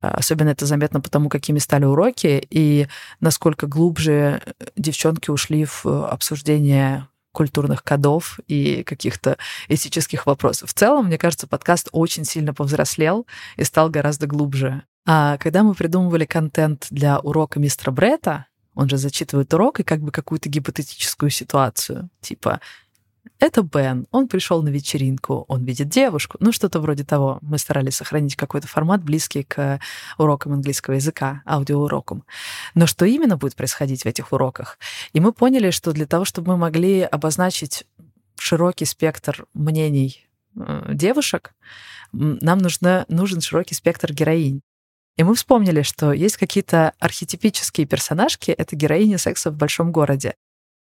Особенно 0.00 0.50
это 0.50 0.66
заметно 0.66 1.00
потому, 1.00 1.30
какими 1.30 1.58
стали 1.58 1.86
уроки 1.86 2.46
и 2.50 2.86
насколько 3.20 3.66
глубже 3.66 4.42
девчонки 4.76 5.30
ушли 5.30 5.64
в 5.64 5.86
обсуждение 5.86 7.08
культурных 7.32 7.82
кодов 7.82 8.38
и 8.46 8.82
каких-то 8.84 9.38
этических 9.68 10.26
вопросов. 10.26 10.70
В 10.70 10.74
целом, 10.74 11.06
мне 11.06 11.16
кажется, 11.16 11.46
подкаст 11.46 11.88
очень 11.92 12.24
сильно 12.24 12.52
повзрослел 12.52 13.26
и 13.56 13.64
стал 13.64 13.88
гораздо 13.88 14.26
глубже. 14.26 14.82
А 15.06 15.36
когда 15.38 15.62
мы 15.62 15.74
придумывали 15.74 16.24
контент 16.24 16.86
для 16.90 17.18
урока 17.20 17.60
мистера 17.60 17.90
Бретта, 17.90 18.46
он 18.74 18.88
же 18.88 18.96
зачитывает 18.96 19.52
урок 19.54 19.80
и 19.80 19.84
как 19.84 20.00
бы 20.00 20.10
какую-то 20.10 20.48
гипотетическую 20.48 21.30
ситуацию, 21.30 22.08
типа 22.20 22.60
это 23.38 23.62
Бен, 23.62 24.06
он 24.10 24.28
пришел 24.28 24.62
на 24.62 24.68
вечеринку, 24.68 25.44
он 25.48 25.64
видит 25.64 25.88
девушку, 25.88 26.36
ну 26.40 26.52
что-то 26.52 26.80
вроде 26.80 27.04
того. 27.04 27.38
Мы 27.42 27.58
старались 27.58 27.96
сохранить 27.96 28.36
какой-то 28.36 28.68
формат, 28.68 29.02
близкий 29.02 29.42
к 29.42 29.80
урокам 30.18 30.52
английского 30.52 30.94
языка, 30.94 31.42
аудиоурокам. 31.46 32.24
Но 32.74 32.86
что 32.86 33.04
именно 33.04 33.36
будет 33.36 33.56
происходить 33.56 34.02
в 34.02 34.06
этих 34.06 34.32
уроках? 34.32 34.78
И 35.12 35.20
мы 35.20 35.32
поняли, 35.32 35.70
что 35.70 35.92
для 35.92 36.06
того, 36.06 36.24
чтобы 36.24 36.52
мы 36.52 36.58
могли 36.58 37.02
обозначить 37.02 37.86
широкий 38.38 38.84
спектр 38.84 39.46
мнений 39.54 40.26
э, 40.56 40.90
девушек, 40.92 41.54
нам 42.12 42.58
нужно, 42.58 43.04
нужен 43.08 43.40
широкий 43.40 43.74
спектр 43.74 44.12
героинь. 44.12 44.62
И 45.16 45.22
мы 45.22 45.34
вспомнили, 45.34 45.82
что 45.82 46.12
есть 46.12 46.36
какие-то 46.36 46.92
архетипические 46.98 47.86
персонажки, 47.86 48.50
это 48.50 48.74
героини 48.74 49.16
секса 49.16 49.50
в 49.50 49.56
большом 49.56 49.92
городе. 49.92 50.34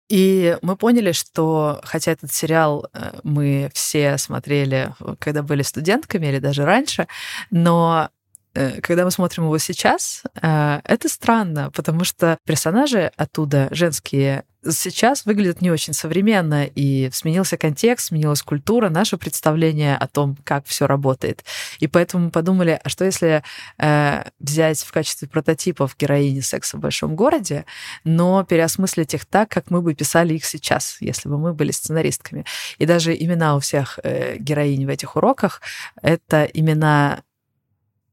И 0.08 0.56
мы 0.62 0.76
поняли, 0.76 1.12
что 1.12 1.80
хотя 1.84 2.12
этот 2.12 2.32
сериал 2.32 2.88
э, 2.92 3.20
мы 3.22 3.70
все 3.74 4.18
смотрели, 4.18 4.92
когда 5.20 5.42
были 5.42 5.62
студентками 5.62 6.26
или 6.26 6.38
даже 6.38 6.64
раньше, 6.64 7.06
но 7.50 8.10
Э, 8.54 8.80
когда 8.80 9.04
мы 9.04 9.10
смотрим 9.10 9.44
его 9.44 9.58
сейчас, 9.58 10.22
э, 10.42 10.80
это 10.84 11.08
странно, 11.08 11.70
потому 11.70 12.04
что 12.04 12.36
персонажи 12.44 13.12
оттуда, 13.16 13.68
женские, 13.70 14.44
сейчас 14.68 15.24
выглядят 15.24 15.62
не 15.62 15.70
очень 15.70 15.92
современно, 15.92 16.64
и 16.64 17.10
сменился 17.12 17.56
контекст, 17.56 18.08
сменилась 18.08 18.42
культура, 18.42 18.88
наше 18.88 19.16
представление 19.16 19.96
о 19.96 20.06
том, 20.06 20.36
как 20.44 20.66
все 20.66 20.86
работает. 20.86 21.44
И 21.78 21.86
поэтому 21.86 22.26
мы 22.26 22.30
подумали, 22.30 22.80
а 22.82 22.88
что 22.88 23.04
если 23.04 23.42
э, 23.78 24.24
взять 24.38 24.80
в 24.80 24.92
качестве 24.92 25.28
прототипов 25.28 25.96
героини 25.98 26.40
секса 26.40 26.76
в 26.76 26.80
большом 26.80 27.16
городе, 27.16 27.64
но 28.04 28.44
переосмыслить 28.44 29.14
их 29.14 29.26
так, 29.26 29.50
как 29.50 29.70
мы 29.70 29.82
бы 29.82 29.94
писали 29.94 30.34
их 30.34 30.44
сейчас, 30.44 30.98
если 31.00 31.28
бы 31.28 31.38
мы 31.38 31.54
были 31.54 31.70
сценаристками. 31.70 32.44
И 32.78 32.86
даже 32.86 33.14
имена 33.14 33.56
у 33.56 33.60
всех 33.60 33.98
э, 34.02 34.36
героинь 34.38 34.86
в 34.86 34.88
этих 34.88 35.16
уроках— 35.16 35.60
это 36.02 36.44
имена 36.44 37.22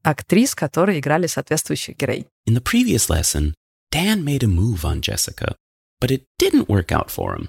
актрис, 0.02 0.54
которые 0.54 1.00
играли 1.00 1.26
соответствующих 1.26 1.96
героинь. 1.96 2.26
In 2.46 2.54
the 2.54 2.62
previous 2.62 3.08
lesson, 3.08 3.54
Dan 3.90 4.24
made 4.24 4.42
a 4.42 4.46
move 4.46 4.84
on 4.84 5.00
Jessica, 5.00 5.56
but 6.00 6.10
it 6.10 6.26
didn't 6.38 6.68
work 6.68 6.92
out 6.92 7.10
for 7.10 7.34
him. 7.34 7.48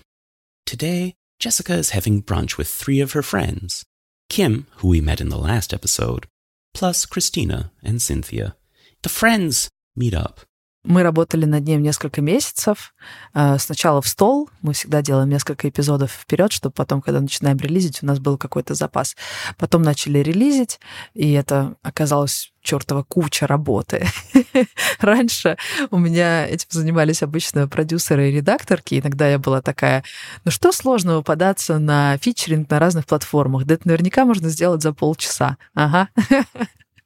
Today, 0.66 1.16
Jessica 1.40 1.74
is 1.74 1.92
having 1.92 2.22
brunch 2.22 2.58
with 2.58 2.68
three 2.68 3.00
of 3.00 3.14
her 3.14 3.24
friends 3.24 3.84
Kim, 4.30 4.68
who 4.78 4.88
we 4.90 5.02
met 5.02 5.22
in 5.22 5.30
the 5.30 5.38
last 5.38 5.74
episode, 5.74 6.28
plus 6.74 7.06
Christina 7.06 7.72
and 7.84 8.02
Cynthia. 8.02 8.56
The 9.02 9.10
friends 9.10 9.70
meet 9.96 10.14
up. 10.14 10.42
Мы 10.89 11.04
работали 11.04 11.45
над 11.45 11.65
ним 11.65 11.84
несколько 11.84 12.19
месяцев. 12.19 12.95
А, 13.36 13.60
сначала 13.60 14.02
в 14.02 14.08
стол. 14.08 14.49
Мы 14.63 14.73
всегда 14.73 15.04
делаем 15.04 15.30
несколько 15.30 15.69
эпизодов 15.69 16.12
вперед, 16.12 16.52
чтобы 16.52 16.73
потом, 16.73 17.04
когда 17.04 17.21
начинаем 17.21 17.58
релизить, 17.58 18.02
у 18.02 18.08
нас 18.08 18.17
был 18.17 18.39
какой-то 18.39 18.73
запас. 18.73 19.15
Потом 19.60 19.84
начали 19.84 20.17
релизить, 20.17 20.80
и 21.13 21.32
это 21.34 21.75
оказалось 21.84 22.54
чертова 22.63 23.04
куча 23.04 23.45
работы. 23.45 24.08
Раньше 24.99 25.58
у 25.91 25.99
меня 25.99 26.47
этим 26.47 26.67
занимались 26.71 27.21
обычно 27.21 27.67
продюсеры 27.67 28.30
и 28.30 28.38
редакторки. 28.38 28.99
Иногда 28.99 29.30
я 29.30 29.38
была 29.38 29.62
такая, 29.62 30.04
ну 30.43 30.49
что 30.49 30.71
сложного 30.71 31.21
податься 31.21 31.78
на 31.78 32.17
фичеринг 32.17 32.67
на 32.67 32.80
разных 32.80 33.06
платформах? 33.06 33.65
Да 33.65 33.75
это 33.75 33.88
наверняка 33.88 34.25
можно 34.25 34.49
сделать 34.49 34.82
за 34.82 34.91
полчаса. 34.91 35.58
Ага. 35.75 36.10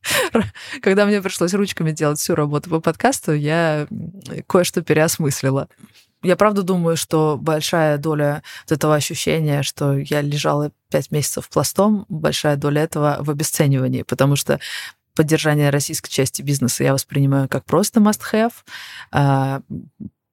Когда 0.81 1.05
мне 1.05 1.21
пришлось 1.21 1.53
ручками 1.53 1.91
делать 1.91 2.19
всю 2.19 2.35
работу 2.35 2.69
по 2.69 2.79
подкасту, 2.79 3.33
я 3.33 3.87
кое-что 4.47 4.81
переосмыслила. 4.81 5.69
Я 6.21 6.37
правда 6.37 6.63
думаю, 6.63 6.95
что 6.95 7.37
большая 7.39 7.97
доля 7.97 8.43
вот 8.65 8.77
этого 8.77 8.95
ощущения, 8.95 9.61
что 9.61 9.97
я 9.97 10.21
лежала 10.21 10.71
пять 10.89 11.11
месяцев 11.11 11.49
пластом, 11.49 12.05
большая 12.07 12.55
доля 12.55 12.83
этого 12.83 13.17
в 13.19 13.29
обесценивании, 13.29 14.03
потому 14.03 14.37
что 14.37 14.59
поддержание 15.15 15.69
российской 15.69 16.09
части 16.09 16.41
бизнеса 16.41 16.83
я 16.83 16.93
воспринимаю 16.93 17.49
как 17.49 17.65
просто 17.65 17.99
must-have. 17.99 18.53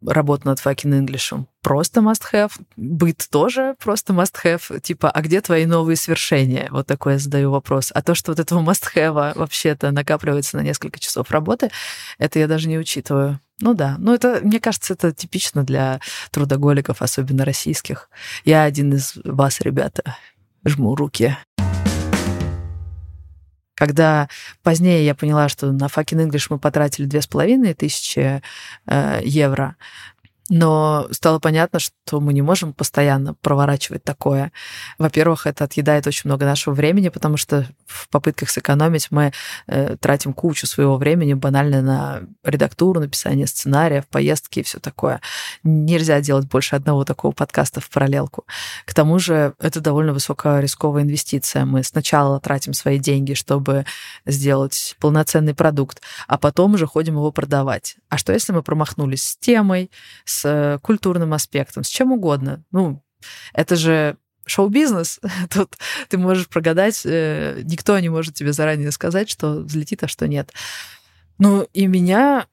Работа 0.06 0.46
над 0.46 0.58
fucking 0.58 1.04
English 1.04 1.44
просто 1.62 2.00
must-have, 2.00 2.52
быт 2.76 3.26
тоже 3.30 3.74
просто 3.78 4.12
must-have. 4.12 4.80
Типа, 4.80 5.10
а 5.10 5.20
где 5.20 5.40
твои 5.40 5.66
новые 5.66 5.96
свершения? 5.96 6.68
Вот 6.70 6.86
такой 6.86 7.14
я 7.14 7.18
задаю 7.18 7.50
вопрос. 7.50 7.90
А 7.94 8.02
то, 8.02 8.14
что 8.14 8.32
вот 8.32 8.40
этого 8.40 8.62
must-have 8.62 9.36
вообще-то 9.36 9.90
накапливается 9.90 10.56
на 10.56 10.62
несколько 10.62 10.98
часов 10.98 11.30
работы, 11.30 11.70
это 12.18 12.38
я 12.38 12.48
даже 12.48 12.68
не 12.68 12.78
учитываю. 12.78 13.40
Ну 13.60 13.74
да, 13.74 13.96
ну 13.98 14.14
это, 14.14 14.40
мне 14.42 14.58
кажется, 14.58 14.94
это 14.94 15.12
типично 15.12 15.64
для 15.64 16.00
трудоголиков, 16.30 17.02
особенно 17.02 17.44
российских. 17.44 18.08
Я 18.44 18.62
один 18.62 18.94
из 18.94 19.14
вас, 19.22 19.60
ребята. 19.60 20.16
Жму 20.64 20.94
руки. 20.94 21.36
Когда 23.80 24.28
позднее 24.62 25.06
я 25.06 25.14
поняла, 25.14 25.48
что 25.48 25.72
на 25.72 25.86
fucking 25.86 26.28
English 26.28 26.48
мы 26.50 26.58
потратили 26.58 27.06
две 27.06 27.22
с 27.22 27.26
половиной 27.26 27.72
тысячи 27.72 28.42
э, 28.84 29.20
евро, 29.24 29.76
но 30.50 31.06
стало 31.12 31.38
понятно, 31.38 31.78
что 31.78 32.20
мы 32.20 32.32
не 32.32 32.42
можем 32.42 32.72
постоянно 32.72 33.34
проворачивать 33.34 34.02
такое. 34.02 34.50
Во-первых, 34.98 35.46
это 35.46 35.62
отъедает 35.62 36.08
очень 36.08 36.22
много 36.24 36.44
нашего 36.44 36.74
времени, 36.74 37.08
потому 37.08 37.36
что 37.36 37.68
в 37.86 38.08
попытках 38.08 38.50
сэкономить 38.50 39.08
мы 39.10 39.32
э, 39.68 39.96
тратим 40.00 40.32
кучу 40.32 40.66
своего 40.66 40.96
времени 40.96 41.34
банально 41.34 41.82
на 41.82 42.22
редактуру, 42.44 42.98
написание 42.98 43.46
сценариев, 43.46 44.08
поездки 44.08 44.58
и 44.58 44.62
все 44.64 44.80
такое. 44.80 45.20
Нельзя 45.62 46.20
делать 46.20 46.48
больше 46.48 46.74
одного 46.74 47.04
такого 47.04 47.30
подкаста 47.30 47.80
в 47.80 47.88
параллелку. 47.88 48.44
К 48.86 48.92
тому 48.92 49.20
же 49.20 49.54
это 49.60 49.80
довольно 49.80 50.12
высокорисковая 50.12 51.04
инвестиция. 51.04 51.64
Мы 51.64 51.84
сначала 51.84 52.40
тратим 52.40 52.74
свои 52.74 52.98
деньги, 52.98 53.34
чтобы 53.34 53.86
сделать 54.26 54.96
полноценный 54.98 55.54
продукт, 55.54 56.02
а 56.26 56.38
потом 56.38 56.74
уже 56.74 56.88
ходим 56.88 57.14
его 57.14 57.30
продавать. 57.30 57.98
А 58.08 58.18
что 58.18 58.32
если 58.32 58.52
мы 58.52 58.64
промахнулись 58.64 59.22
с 59.22 59.36
темой, 59.36 59.92
с 60.24 60.39
с 60.40 60.78
культурным 60.82 61.32
аспектом, 61.32 61.84
с 61.84 61.88
чем 61.88 62.12
угодно. 62.12 62.64
Ну, 62.70 63.02
это 63.52 63.76
же 63.76 64.16
шоу-бизнес. 64.46 65.20
Тут 65.50 65.76
ты 66.08 66.18
можешь 66.18 66.48
прогадать, 66.48 67.02
э, 67.04 67.60
никто 67.64 67.98
не 67.98 68.08
может 68.08 68.34
тебе 68.34 68.52
заранее 68.52 68.90
сказать, 68.90 69.30
что 69.30 69.60
взлетит, 69.60 70.02
а 70.02 70.08
что 70.08 70.26
нет. 70.26 70.52
Ну, 71.38 71.66
и 71.72 71.86
меня 71.86 72.46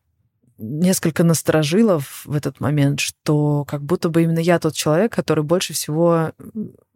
несколько 0.58 1.24
насторожило 1.24 2.00
в 2.00 2.34
этот 2.34 2.60
момент, 2.60 3.00
что 3.00 3.64
как 3.66 3.84
будто 3.84 4.10
бы 4.10 4.24
именно 4.24 4.40
я 4.40 4.60
тот 4.60 4.74
человек, 4.74 5.14
который 5.14 5.44
больше 5.44 5.74
всего 5.74 6.32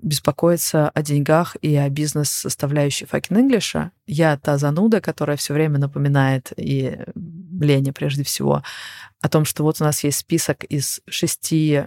беспокоится 0.02 0.89
о 0.89 1.02
деньгах 1.02 1.56
и 1.62 1.76
о 1.76 1.89
бизнес-составляющей 1.89 3.06
fucking 3.06 3.38
English. 3.38 3.89
Я 4.08 4.38
та 4.38 4.58
зануда, 4.58 5.02
которая 5.02 5.38
все 5.38 5.54
время 5.54 5.80
напоминает, 5.80 6.52
и 6.58 6.97
Лене 7.60 7.93
прежде 7.93 8.24
всего, 8.24 8.63
о 9.21 9.30
том, 9.30 9.45
что 9.45 9.63
вот 9.63 9.80
у 9.80 9.84
нас 9.84 10.04
есть 10.04 10.19
список 10.19 10.63
из 10.63 11.02
шести 11.08 11.84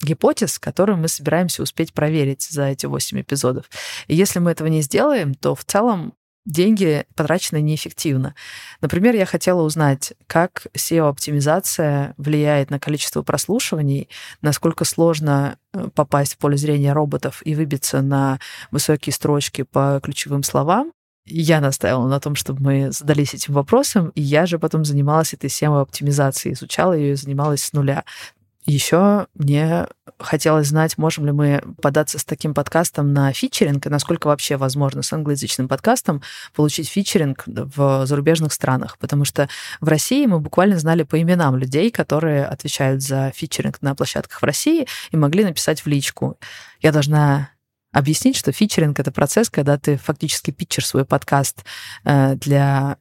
гипотез, 0.00 0.58
которые 0.58 0.96
мы 0.96 1.08
собираемся 1.08 1.62
успеть 1.62 1.92
проверить 1.92 2.42
за 2.50 2.64
эти 2.64 2.86
восемь 2.86 3.20
эпизодов. 3.20 3.66
И 4.08 4.16
если 4.16 4.38
мы 4.38 4.50
этого 4.50 4.68
не 4.68 4.82
сделаем, 4.82 5.34
то 5.34 5.54
в 5.54 5.64
целом 5.64 6.14
деньги 6.44 7.04
потрачены 7.14 7.60
неэффективно. 7.60 8.34
Например, 8.80 9.14
я 9.14 9.26
хотела 9.26 9.62
узнать, 9.62 10.12
как 10.26 10.66
SEO-оптимизация 10.74 12.14
влияет 12.16 12.70
на 12.70 12.78
количество 12.78 13.22
прослушиваний, 13.22 14.08
насколько 14.40 14.84
сложно 14.84 15.56
э, 15.72 15.88
попасть 15.94 16.34
в 16.34 16.38
поле 16.38 16.56
зрения 16.56 16.92
роботов 16.92 17.42
и 17.44 17.54
выбиться 17.54 18.02
на 18.02 18.40
высокие 18.70 19.12
строчки 19.12 19.62
по 19.62 20.00
ключевым 20.02 20.42
словам. 20.42 20.92
Я 21.24 21.60
настаивала 21.60 22.08
на 22.08 22.18
том, 22.18 22.34
чтобы 22.34 22.62
мы 22.62 22.90
задались 22.90 23.34
этим 23.34 23.54
вопросом, 23.54 24.08
и 24.16 24.20
я 24.20 24.44
же 24.44 24.58
потом 24.58 24.84
занималась 24.84 25.34
этой 25.34 25.48
SEO-оптимизацией, 25.48 26.54
изучала 26.54 26.94
ее 26.94 27.12
и 27.12 27.16
занималась 27.16 27.62
с 27.62 27.72
нуля. 27.72 28.04
Еще 28.64 29.26
мне 29.34 29.88
хотелось 30.18 30.68
знать, 30.68 30.96
можем 30.96 31.26
ли 31.26 31.32
мы 31.32 31.62
податься 31.80 32.18
с 32.18 32.24
таким 32.24 32.54
подкастом 32.54 33.12
на 33.12 33.32
фичеринг, 33.32 33.86
и 33.86 33.88
насколько 33.88 34.28
вообще 34.28 34.56
возможно 34.56 35.02
с 35.02 35.12
англоязычным 35.12 35.66
подкастом 35.66 36.22
получить 36.54 36.88
фичеринг 36.88 37.42
в 37.46 38.06
зарубежных 38.06 38.52
странах. 38.52 38.98
Потому 38.98 39.24
что 39.24 39.48
в 39.80 39.88
России 39.88 40.26
мы 40.26 40.38
буквально 40.38 40.78
знали 40.78 41.02
по 41.02 41.20
именам 41.20 41.56
людей, 41.56 41.90
которые 41.90 42.44
отвечают 42.46 43.02
за 43.02 43.32
фичеринг 43.34 43.82
на 43.82 43.96
площадках 43.96 44.40
в 44.40 44.44
России, 44.44 44.86
и 45.10 45.16
могли 45.16 45.44
написать 45.44 45.80
в 45.80 45.88
личку. 45.88 46.38
Я 46.80 46.92
должна 46.92 47.50
объяснить, 47.92 48.36
что 48.36 48.52
фичеринг— 48.52 48.98
это 49.00 49.12
процесс, 49.12 49.50
когда 49.50 49.76
ты 49.76 49.96
фактически 49.96 50.50
питчер 50.50 50.84
свой 50.84 51.04
подкаст 51.04 51.64
э, 52.04 52.36
для 52.36 52.96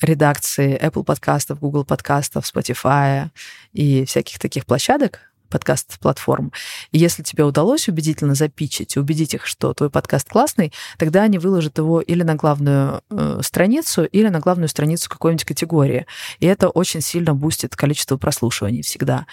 редакции 0.00 0.78
Apple 0.80 1.04
подкастов, 1.04 1.60
Google 1.60 1.84
подкастов, 1.84 2.44
Spotify 2.44 3.28
и 3.72 4.04
всяких 4.04 4.38
таких 4.38 4.66
площадок, 4.66 5.20
подкаст-платформ. 5.48 6.52
И 6.92 6.98
если 6.98 7.22
тебе 7.22 7.44
удалось 7.44 7.88
убедительно 7.88 8.34
запичить 8.34 8.96
убедить 8.96 9.34
их, 9.34 9.46
что 9.46 9.72
твой 9.74 9.90
подкаст 9.90 10.28
классный, 10.28 10.72
тогда 10.98 11.22
они 11.22 11.38
выложат 11.38 11.78
его 11.78 12.00
или 12.00 12.22
на 12.22 12.34
главную 12.34 13.02
э, 13.10 13.40
страницу, 13.42 14.04
или 14.04 14.28
на 14.28 14.40
главную 14.40 14.68
страницу 14.68 15.08
какой-нибудь 15.08 15.44
категории. 15.44 16.06
И 16.40 16.46
это 16.46 16.68
очень 16.68 17.00
сильно 17.00 17.34
бустит 17.34 17.76
количество 17.76 18.16
прослушиваний 18.16 18.82
всегда. 18.82 19.26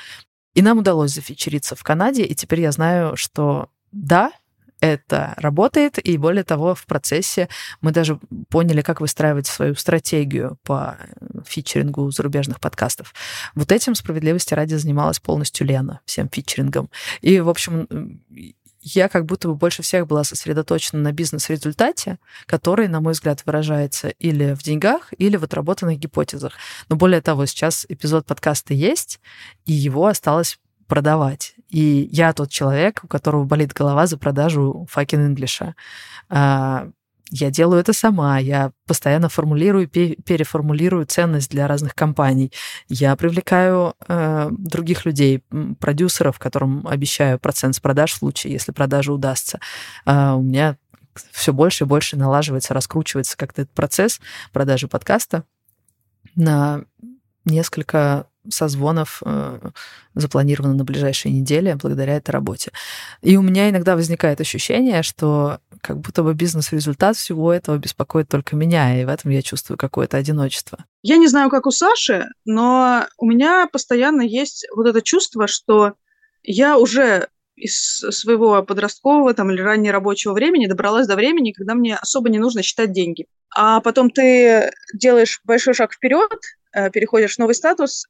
И 0.53 0.61
нам 0.61 0.79
удалось 0.79 1.13
зафичериться 1.13 1.75
в 1.75 1.83
Канаде, 1.83 2.23
и 2.23 2.33
теперь 2.33 2.61
я 2.61 2.71
знаю, 2.71 3.17
что 3.17 3.69
да, 3.91 4.31
это 4.81 5.33
работает, 5.37 5.97
и 5.97 6.17
более 6.17 6.43
того, 6.43 6.75
в 6.75 6.85
процессе 6.85 7.49
мы 7.81 7.91
даже 7.91 8.19
поняли, 8.49 8.81
как 8.81 9.01
выстраивать 9.01 9.47
свою 9.47 9.75
стратегию 9.75 10.57
по 10.63 10.97
фичерингу 11.45 12.11
зарубежных 12.11 12.59
подкастов. 12.59 13.13
Вот 13.55 13.71
этим 13.71 13.95
справедливости 13.95 14.53
ради 14.53 14.75
занималась 14.75 15.19
полностью 15.19 15.65
Лена, 15.65 16.01
всем 16.05 16.29
фичерингом. 16.29 16.89
И, 17.21 17.39
в 17.39 17.49
общем, 17.49 17.87
я 18.81 19.09
как 19.09 19.25
будто 19.25 19.47
бы 19.47 19.55
больше 19.55 19.81
всех 19.81 20.05
была 20.05 20.23
сосредоточена 20.23 21.01
на 21.01 21.11
бизнес-результате, 21.11 22.19
который, 22.45 22.87
на 22.87 23.01
мой 23.01 23.13
взгляд, 23.13 23.41
выражается 23.45 24.09
или 24.09 24.53
в 24.53 24.61
деньгах, 24.61 25.11
или 25.17 25.37
в 25.37 25.43
отработанных 25.43 25.97
гипотезах. 25.97 26.53
Но 26.87 26.95
более 26.95 27.21
того, 27.21 27.47
сейчас 27.47 27.87
эпизод 27.89 28.27
подкаста 28.27 28.75
есть, 28.75 29.19
и 29.65 29.73
его 29.73 30.05
осталось 30.05 30.59
продавать. 30.87 31.54
И 31.69 32.09
я 32.11 32.33
тот 32.33 32.49
человек, 32.49 33.01
у 33.03 33.07
которого 33.07 33.43
болит 33.43 33.73
голова 33.73 34.07
за 34.07 34.17
продажу 34.17 34.87
fucking 34.93 35.33
English. 35.33 35.73
А, 36.29 36.89
я 37.31 37.49
делаю 37.49 37.79
это 37.79 37.91
сама, 37.91 38.37
я 38.37 38.71
постоянно 38.85 39.29
формулирую, 39.29 39.87
переформулирую 39.87 41.05
ценность 41.05 41.49
для 41.49 41.67
разных 41.67 41.95
компаний. 41.95 42.51
Я 42.87 43.15
привлекаю 43.15 43.95
э, 44.07 44.49
других 44.51 45.05
людей, 45.05 45.43
продюсеров, 45.79 46.37
которым 46.37 46.87
обещаю 46.87 47.39
процент 47.39 47.75
с 47.75 47.79
продаж 47.79 48.13
в 48.13 48.17
случае, 48.17 48.53
если 48.53 48.71
продажа 48.71 49.11
удастся. 49.11 49.59
Э, 50.05 50.33
у 50.33 50.41
меня 50.41 50.77
все 51.31 51.51
больше 51.51 51.85
и 51.85 51.87
больше 51.87 52.15
налаживается, 52.15 52.73
раскручивается 52.73 53.37
как-то 53.37 53.63
этот 53.63 53.73
процесс 53.73 54.19
продажи 54.51 54.87
подкаста 54.87 55.45
на 56.35 56.83
несколько 57.45 58.27
созвонов 58.49 59.21
э, 59.25 59.59
запланировано 60.13 60.73
на 60.73 60.83
ближайшие 60.83 61.33
недели 61.33 61.77
благодаря 61.81 62.15
этой 62.15 62.31
работе. 62.31 62.71
И 63.21 63.37
у 63.37 63.41
меня 63.41 63.69
иногда 63.69 63.95
возникает 63.95 64.41
ощущение, 64.41 65.03
что 65.03 65.59
как 65.81 65.99
будто 65.99 66.23
бы 66.23 66.33
бизнес-результат 66.33 67.15
всего 67.15 67.53
этого 67.53 67.77
беспокоит 67.77 68.29
только 68.29 68.55
меня, 68.55 68.99
и 68.99 69.05
в 69.05 69.09
этом 69.09 69.31
я 69.31 69.41
чувствую 69.41 69.77
какое-то 69.77 70.17
одиночество. 70.17 70.79
Я 71.03 71.17
не 71.17 71.27
знаю, 71.27 71.49
как 71.49 71.65
у 71.67 71.71
Саши, 71.71 72.25
но 72.45 73.05
у 73.17 73.25
меня 73.25 73.67
постоянно 73.71 74.21
есть 74.21 74.65
вот 74.75 74.87
это 74.87 75.01
чувство, 75.01 75.47
что 75.47 75.93
я 76.43 76.77
уже 76.77 77.27
из 77.55 77.99
своего 77.99 78.61
подросткового 78.63 79.33
там, 79.33 79.51
или 79.51 79.61
раннего 79.61 79.93
рабочего 79.93 80.33
времени 80.33 80.67
добралась 80.67 81.07
до 81.07 81.15
времени, 81.15 81.53
когда 81.53 81.73
мне 81.73 81.95
особо 81.95 82.29
не 82.29 82.39
нужно 82.39 82.61
считать 82.61 82.91
деньги. 82.91 83.27
А 83.55 83.79
потом 83.79 84.09
ты 84.09 84.71
делаешь 84.93 85.39
большой 85.45 85.73
шаг 85.73 85.93
вперед, 85.93 86.29
э, 86.73 86.89
переходишь 86.89 87.35
в 87.35 87.39
новый 87.39 87.55
статус, 87.55 88.07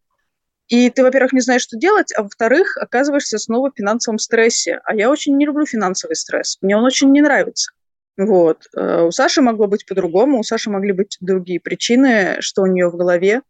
и 0.67 0.89
ты, 0.89 1.03
во-первых, 1.03 1.33
не 1.33 1.41
знаешь, 1.41 1.61
что 1.61 1.77
делать, 1.77 2.11
а 2.15 2.23
во-вторых, 2.23 2.77
оказываешься 2.77 3.37
снова 3.37 3.69
в 3.69 3.77
финансовом 3.77 4.17
стрессе. 4.17 4.81
А 4.85 4.95
я 4.95 5.11
очень 5.11 5.37
не 5.37 5.45
люблю 5.45 5.65
финансовый 5.65 6.15
стресс. 6.15 6.57
Мне 6.61 6.75
он 6.75 6.83
очень 6.83 7.11
не 7.11 7.21
нравится. 7.21 7.71
Вот. 8.17 8.67
Э, 8.75 9.03
у 9.03 9.11
Саши 9.11 9.41
могло 9.41 9.67
быть 9.67 9.85
по-другому, 9.85 10.39
у 10.39 10.43
Саши 10.43 10.69
могли 10.69 10.93
быть 10.93 11.17
другие 11.19 11.59
причины, 11.59 12.37
что 12.39 12.63
у 12.63 12.65
нее 12.65 12.89
в 12.89 12.95
голове. 12.95 13.41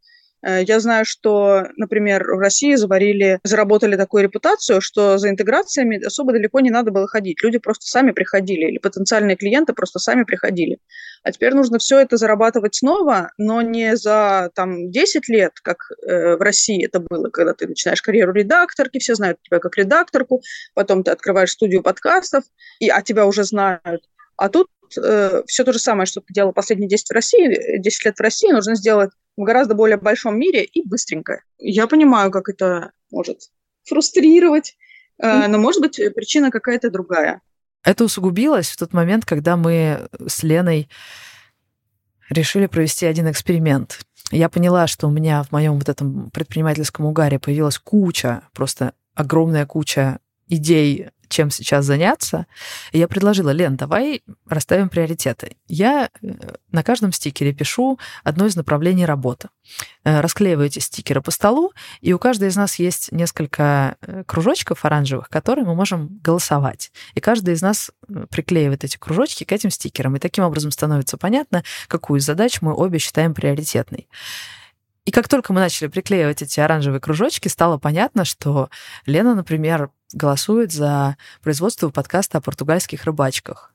Э, 0.44 0.64
я 0.64 0.80
знаю, 0.80 1.06
что, 1.06 1.68
например, 1.78 2.24
в 2.24 2.40
России 2.40 2.76
заварили, 2.76 3.40
заработали 3.44 3.96
такую 3.96 4.24
репутацию, 4.24 4.82
что 4.82 5.18
за 5.18 5.30
интеграциями 5.30 6.04
особо 6.04 6.34
далеко 6.34 6.60
не 6.60 6.70
надо 6.70 6.92
было 6.92 7.08
ходить. 7.08 7.42
Люди 7.44 7.58
просто 7.58 7.86
сами 7.88 8.12
приходили, 8.12 8.70
или 8.70 8.78
потенциальные 8.78 9.38
клиенты 9.38 9.74
просто 9.74 10.00
сами 10.00 10.24
приходили. 10.24 10.78
А 11.24 11.32
теперь 11.32 11.54
нужно 11.54 11.80
все 11.80 12.00
это 12.00 12.18
зарабатывать 12.18 12.76
снова, 12.76 13.32
но 13.38 13.62
не 13.62 13.96
за 13.96 14.52
там, 14.56 14.92
10 14.92 15.28
лет, 15.30 15.54
как 15.62 15.78
э, 16.08 16.36
в 16.36 16.42
России 16.42 16.86
это 16.86 17.00
было, 17.00 17.30
когда 17.30 17.54
ты 17.54 17.68
начинаешь 17.68 18.02
карьеру 18.02 18.34
редакторки, 18.34 19.00
все 19.00 19.16
знают 19.16 19.40
тебя 19.42 19.60
как 19.60 19.78
редакторку, 19.78 20.42
потом 20.74 21.04
ты 21.04 21.12
открываешь 21.12 21.52
студию 21.52 21.82
подкастов, 21.82 22.44
и, 22.80 22.90
а 22.90 23.02
тебя 23.02 23.26
уже 23.26 23.44
знают. 23.44 24.04
А 24.38 24.50
тут 24.50 24.68
э, 25.02 25.44
все 25.48 25.64
то 25.64 25.74
же 25.74 25.80
самое, 25.80 26.06
что 26.06 26.22
ты 26.22 26.34
делал 26.34 26.52
последние 26.52 26.90
10, 26.90 27.10
в 27.10 27.14
России, 27.14 27.80
10 27.80 28.06
лет 28.06 28.18
в 28.18 28.22
России, 28.22 28.52
нужно 28.52 28.76
сделать 28.76 29.12
в 29.38 29.44
гораздо 29.44 29.76
более 29.76 29.98
большом 29.98 30.40
мире 30.40 30.64
и 30.64 30.88
быстренько. 30.88 31.44
Я 31.58 31.88
понимаю, 31.88 32.32
как 32.32 32.50
это 32.50 32.92
может 33.12 33.50
фрустрировать, 33.84 34.78
э, 35.22 35.48
но, 35.48 35.58
может 35.58 35.82
быть, 35.82 36.00
причина 36.16 36.52
какая-то 36.52 36.90
другая. 36.90 37.42
Это 37.84 38.04
усугубилось 38.04 38.70
в 38.70 38.78
тот 38.78 38.94
момент, 38.94 39.26
когда 39.26 39.58
мы 39.58 40.08
с 40.28 40.42
Леной 40.44 40.90
решили 42.30 42.66
провести 42.66 43.06
один 43.06 43.30
эксперимент. 43.30 44.00
Я 44.32 44.50
поняла, 44.50 44.88
что 44.88 45.08
у 45.08 45.12
меня 45.12 45.44
в 45.44 45.52
моем 45.52 45.78
вот 45.78 45.88
этом 45.88 46.32
предпринимательском 46.32 47.06
угаре 47.06 47.38
появилась 47.38 47.78
куча, 47.78 48.42
просто 48.54 48.94
огромная 49.14 49.66
куча 49.68 50.20
идей 50.48 51.10
чем 51.30 51.50
сейчас 51.50 51.86
заняться. 51.86 52.48
И 52.92 53.00
я 53.00 53.08
предложила, 53.08 53.50
Лен, 53.50 53.76
давай 53.76 54.24
расставим 54.48 54.90
приоритеты. 54.90 55.58
Я 55.68 56.10
э, 56.22 56.34
на 56.72 56.84
каждом 56.84 57.12
стикере 57.12 57.54
пишу 57.54 58.00
одно 58.24 58.46
из 58.46 58.56
направлений 58.56 59.06
работы. 59.06 59.50
Э, 60.04 60.22
расклеиваю 60.22 60.68
эти 60.68 60.80
стикеры 60.80 61.22
по 61.22 61.32
столу, 61.32 61.74
и 62.02 62.14
у 62.14 62.20
каждой 62.20 62.50
из 62.50 62.56
нас 62.56 62.76
есть 62.80 63.12
несколько 63.12 63.98
э, 64.02 64.24
кружочков 64.26 64.86
оранжевых, 64.86 65.30
которые 65.30 65.66
мы 65.66 65.76
можем 65.76 66.20
голосовать. 66.22 66.92
И 67.14 67.20
каждый 67.20 67.54
из 67.54 67.62
нас 67.62 67.92
приклеивает 68.30 68.84
эти 68.84 68.98
кружочки 68.98 69.44
к 69.44 69.52
этим 69.52 69.70
стикерам. 69.70 70.16
И 70.16 70.20
таким 70.20 70.44
образом 70.44 70.72
становится 70.72 71.18
понятно, 71.18 71.64
какую 71.88 72.20
из 72.20 72.26
задач 72.26 72.62
мы 72.62 72.74
обе 72.74 73.00
считаем 73.00 73.34
приоритетной. 73.34 74.08
И 75.06 75.12
как 75.12 75.28
только 75.28 75.54
мы 75.54 75.60
начали 75.60 75.88
приклеивать 75.88 76.42
эти 76.42 76.60
оранжевые 76.60 77.00
кружочки, 77.00 77.48
стало 77.48 77.78
понятно, 77.78 78.26
что 78.26 78.70
Лена, 79.06 79.36
например, 79.36 79.92
голосует 80.14 80.72
за 80.72 81.16
производство 81.42 81.90
подкаста 81.90 82.40
о 82.40 82.42
португальских 82.42 83.06
рыбачках. 83.06 83.72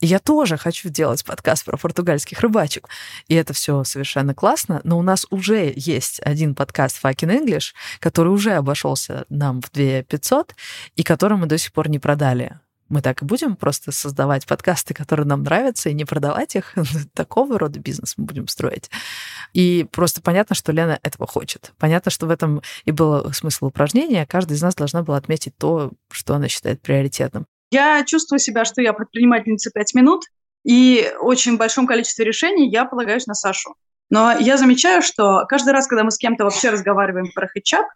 Я 0.00 0.20
тоже 0.20 0.56
хочу 0.56 0.90
делать 0.90 1.24
подкаст 1.24 1.64
про 1.64 1.76
португальских 1.76 2.40
рыбачек. 2.40 2.88
И 3.26 3.34
это 3.34 3.52
все 3.52 3.82
совершенно 3.82 4.32
классно, 4.32 4.80
но 4.84 4.96
у 4.96 5.02
нас 5.02 5.26
уже 5.30 5.72
есть 5.74 6.20
один 6.20 6.54
подкаст 6.54 7.02
Fucking 7.02 7.44
English, 7.44 7.72
который 7.98 8.28
уже 8.28 8.52
обошелся 8.52 9.26
нам 9.28 9.60
в 9.60 9.72
2 9.72 10.02
500, 10.02 10.54
и 10.94 11.02
который 11.02 11.36
мы 11.36 11.46
до 11.46 11.58
сих 11.58 11.72
пор 11.72 11.90
не 11.90 11.98
продали. 11.98 12.60
Мы 12.88 13.02
так 13.02 13.22
и 13.22 13.24
будем 13.24 13.56
просто 13.56 13.92
создавать 13.92 14.46
подкасты, 14.46 14.94
которые 14.94 15.26
нам 15.26 15.42
нравятся, 15.42 15.90
и 15.90 15.94
не 15.94 16.04
продавать 16.04 16.56
их. 16.56 16.74
Такого 17.14 17.58
рода 17.58 17.78
бизнес 17.80 18.14
мы 18.16 18.24
будем 18.24 18.48
строить. 18.48 18.90
И 19.52 19.86
просто 19.92 20.22
понятно, 20.22 20.54
что 20.54 20.72
Лена 20.72 20.98
этого 21.02 21.26
хочет. 21.26 21.72
Понятно, 21.78 22.10
что 22.10 22.26
в 22.26 22.30
этом 22.30 22.62
и 22.84 22.90
был 22.90 23.32
смысл 23.32 23.66
упражнения. 23.66 24.26
Каждый 24.26 24.54
из 24.54 24.62
нас 24.62 24.74
должна 24.74 25.02
была 25.02 25.16
отметить 25.16 25.56
то, 25.56 25.92
что 26.10 26.34
она 26.34 26.48
считает 26.48 26.80
приоритетным. 26.80 27.46
Я 27.70 28.04
чувствую 28.04 28.38
себя, 28.38 28.64
что 28.64 28.80
я 28.80 28.92
предпринимательница 28.92 29.70
пять 29.70 29.94
минут, 29.94 30.24
и 30.64 31.12
очень 31.20 31.56
большом 31.56 31.86
количестве 31.86 32.24
решений 32.24 32.70
я 32.70 32.84
полагаюсь 32.84 33.26
на 33.26 33.34
Сашу. 33.34 33.74
Но 34.10 34.32
я 34.32 34.56
замечаю, 34.56 35.02
что 35.02 35.44
каждый 35.48 35.72
раз, 35.72 35.86
когда 35.86 36.04
мы 36.04 36.10
с 36.10 36.18
кем-то 36.18 36.44
вообще 36.44 36.70
разговариваем 36.70 37.30
про 37.34 37.46
хитчап, 37.48 37.86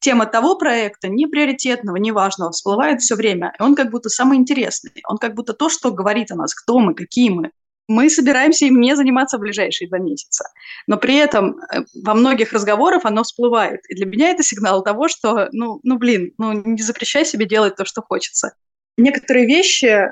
тема 0.00 0.26
того 0.26 0.56
проекта, 0.56 1.08
не 1.08 1.26
приоритетного, 1.26 1.96
не 1.96 2.10
важного, 2.10 2.50
всплывает 2.50 3.00
все 3.00 3.14
время. 3.14 3.52
И 3.58 3.62
он 3.62 3.74
как 3.74 3.90
будто 3.90 4.08
самый 4.08 4.38
интересный. 4.38 4.90
Он 5.06 5.18
как 5.18 5.34
будто 5.34 5.52
то, 5.52 5.68
что 5.68 5.92
говорит 5.92 6.32
о 6.32 6.36
нас, 6.36 6.54
кто 6.54 6.78
мы, 6.78 6.94
какие 6.94 7.30
мы. 7.30 7.50
Мы 7.86 8.08
собираемся 8.08 8.66
им 8.66 8.80
не 8.80 8.94
заниматься 8.94 9.36
в 9.36 9.40
ближайшие 9.40 9.88
два 9.88 9.98
месяца. 9.98 10.44
Но 10.86 10.96
при 10.96 11.16
этом 11.16 11.58
э, 11.58 11.84
во 12.04 12.14
многих 12.14 12.52
разговорах 12.52 13.04
оно 13.04 13.24
всплывает. 13.24 13.80
И 13.88 13.94
для 13.94 14.06
меня 14.06 14.30
это 14.30 14.42
сигнал 14.42 14.82
того, 14.82 15.08
что, 15.08 15.48
ну, 15.52 15.80
ну 15.82 15.98
блин, 15.98 16.32
ну 16.38 16.52
не 16.52 16.82
запрещай 16.82 17.24
себе 17.24 17.46
делать 17.46 17.76
то, 17.76 17.84
что 17.84 18.00
хочется. 18.00 18.52
Некоторые 18.96 19.46
вещи 19.46 20.08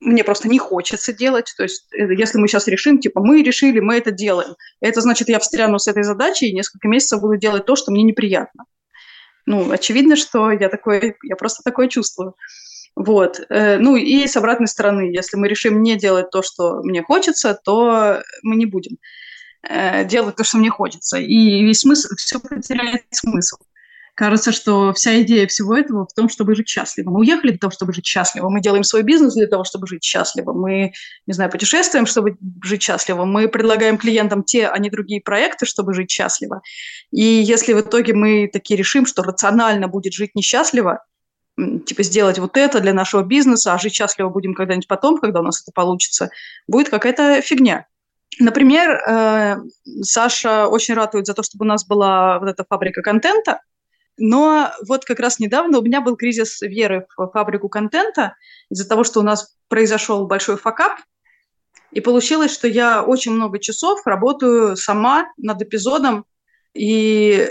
мне 0.00 0.24
просто 0.24 0.48
не 0.48 0.58
хочется 0.58 1.12
делать. 1.12 1.54
То 1.56 1.62
есть, 1.62 1.86
э, 1.94 2.12
если 2.14 2.38
мы 2.38 2.48
сейчас 2.48 2.66
решим, 2.66 2.98
типа, 2.98 3.20
мы 3.20 3.42
решили, 3.42 3.78
мы 3.78 3.96
это 3.96 4.10
делаем, 4.10 4.56
это 4.80 5.00
значит, 5.00 5.28
я 5.28 5.38
встряну 5.38 5.78
с 5.78 5.86
этой 5.86 6.02
задачей 6.02 6.48
и 6.48 6.54
несколько 6.54 6.88
месяцев 6.88 7.20
буду 7.20 7.36
делать 7.36 7.64
то, 7.64 7.76
что 7.76 7.92
мне 7.92 8.02
неприятно 8.02 8.64
ну, 9.50 9.72
очевидно, 9.72 10.14
что 10.14 10.52
я 10.52 10.68
такое, 10.68 11.16
я 11.24 11.34
просто 11.34 11.62
такое 11.64 11.88
чувствую. 11.88 12.36
Вот. 12.94 13.40
Э, 13.48 13.78
ну 13.78 13.96
и 13.96 14.26
с 14.26 14.36
обратной 14.36 14.68
стороны, 14.68 15.12
если 15.12 15.36
мы 15.36 15.48
решим 15.48 15.82
не 15.82 15.96
делать 15.96 16.30
то, 16.30 16.40
что 16.42 16.82
мне 16.84 17.02
хочется, 17.02 17.58
то 17.64 18.22
мы 18.42 18.54
не 18.54 18.66
будем 18.66 18.98
э, 19.68 20.04
делать 20.04 20.36
то, 20.36 20.44
что 20.44 20.58
мне 20.58 20.70
хочется. 20.70 21.18
И 21.18 21.64
весь 21.64 21.80
смысл, 21.80 22.14
все 22.16 22.38
потеряет 22.38 23.02
смысл. 23.10 23.56
Кажется, 24.14 24.52
что 24.52 24.92
вся 24.92 25.22
идея 25.22 25.46
всего 25.46 25.76
этого 25.76 26.06
в 26.06 26.12
том, 26.12 26.28
чтобы 26.28 26.54
жить 26.54 26.68
счастливо. 26.68 27.10
Мы 27.10 27.20
уехали 27.20 27.50
для 27.50 27.58
того, 27.58 27.70
чтобы 27.70 27.92
жить 27.92 28.06
счастливо. 28.06 28.48
Мы 28.48 28.60
делаем 28.60 28.84
свой 28.84 29.02
бизнес 29.02 29.34
для 29.34 29.46
того, 29.46 29.64
чтобы 29.64 29.86
жить 29.86 30.04
счастливо. 30.04 30.52
Мы, 30.52 30.92
не 31.26 31.32
знаю, 31.32 31.50
путешествуем, 31.50 32.06
чтобы 32.06 32.36
жить 32.62 32.82
счастливо. 32.82 33.24
Мы 33.24 33.48
предлагаем 33.48 33.98
клиентам 33.98 34.42
те, 34.42 34.66
а 34.68 34.78
не 34.78 34.90
другие 34.90 35.20
проекты, 35.20 35.66
чтобы 35.66 35.94
жить 35.94 36.10
счастливо. 36.10 36.62
И 37.10 37.22
если 37.22 37.72
в 37.72 37.80
итоге 37.80 38.14
мы 38.14 38.48
такие 38.52 38.76
решим, 38.76 39.06
что 39.06 39.22
рационально 39.22 39.88
будет 39.88 40.12
жить 40.12 40.34
несчастливо, 40.34 41.04
типа 41.56 42.02
сделать 42.02 42.38
вот 42.38 42.56
это 42.56 42.80
для 42.80 42.92
нашего 42.92 43.22
бизнеса, 43.22 43.74
а 43.74 43.78
жить 43.78 43.94
счастливо 43.94 44.28
будем 44.28 44.54
когда-нибудь 44.54 44.88
потом, 44.88 45.18
когда 45.18 45.40
у 45.40 45.42
нас 45.42 45.62
это 45.62 45.72
получится, 45.72 46.30
будет 46.66 46.88
какая-то 46.88 47.40
фигня. 47.42 47.86
Например, 48.38 48.90
э, 48.90 49.56
Саша 50.02 50.68
очень 50.68 50.94
ратует 50.94 51.26
за 51.26 51.34
то, 51.34 51.42
чтобы 51.42 51.64
у 51.64 51.68
нас 51.68 51.84
была 51.84 52.38
вот 52.38 52.48
эта 52.48 52.64
фабрика 52.68 53.02
контента, 53.02 53.60
но 54.20 54.70
вот 54.86 55.04
как 55.04 55.18
раз 55.18 55.38
недавно 55.38 55.78
у 55.78 55.82
меня 55.82 56.00
был 56.00 56.16
кризис 56.16 56.60
веры 56.60 57.06
в 57.16 57.30
фабрику 57.32 57.68
контента 57.68 58.36
из-за 58.70 58.88
того, 58.88 59.02
что 59.02 59.20
у 59.20 59.22
нас 59.22 59.56
произошел 59.68 60.26
большой 60.26 60.56
факап, 60.56 61.00
и 61.90 62.00
получилось, 62.00 62.52
что 62.52 62.68
я 62.68 63.02
очень 63.02 63.32
много 63.32 63.58
часов 63.58 64.06
работаю 64.06 64.76
сама 64.76 65.26
над 65.36 65.60
эпизодом, 65.62 66.24
и 66.72 67.48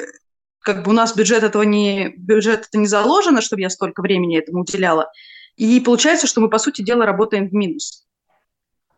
как 0.61 0.83
бы 0.83 0.91
у 0.91 0.93
нас 0.93 1.15
бюджет 1.15 1.43
этого 1.43 1.63
не, 1.63 2.13
бюджет 2.17 2.67
это 2.67 2.77
не 2.77 2.87
заложено, 2.87 3.41
чтобы 3.41 3.61
я 3.61 3.69
столько 3.69 4.01
времени 4.01 4.37
этому 4.37 4.61
уделяла. 4.61 5.11
И 5.57 5.79
получается, 5.81 6.27
что 6.27 6.39
мы, 6.39 6.49
по 6.49 6.57
сути 6.57 6.81
дела, 6.81 7.05
работаем 7.05 7.49
в 7.49 7.53
минус. 7.53 8.05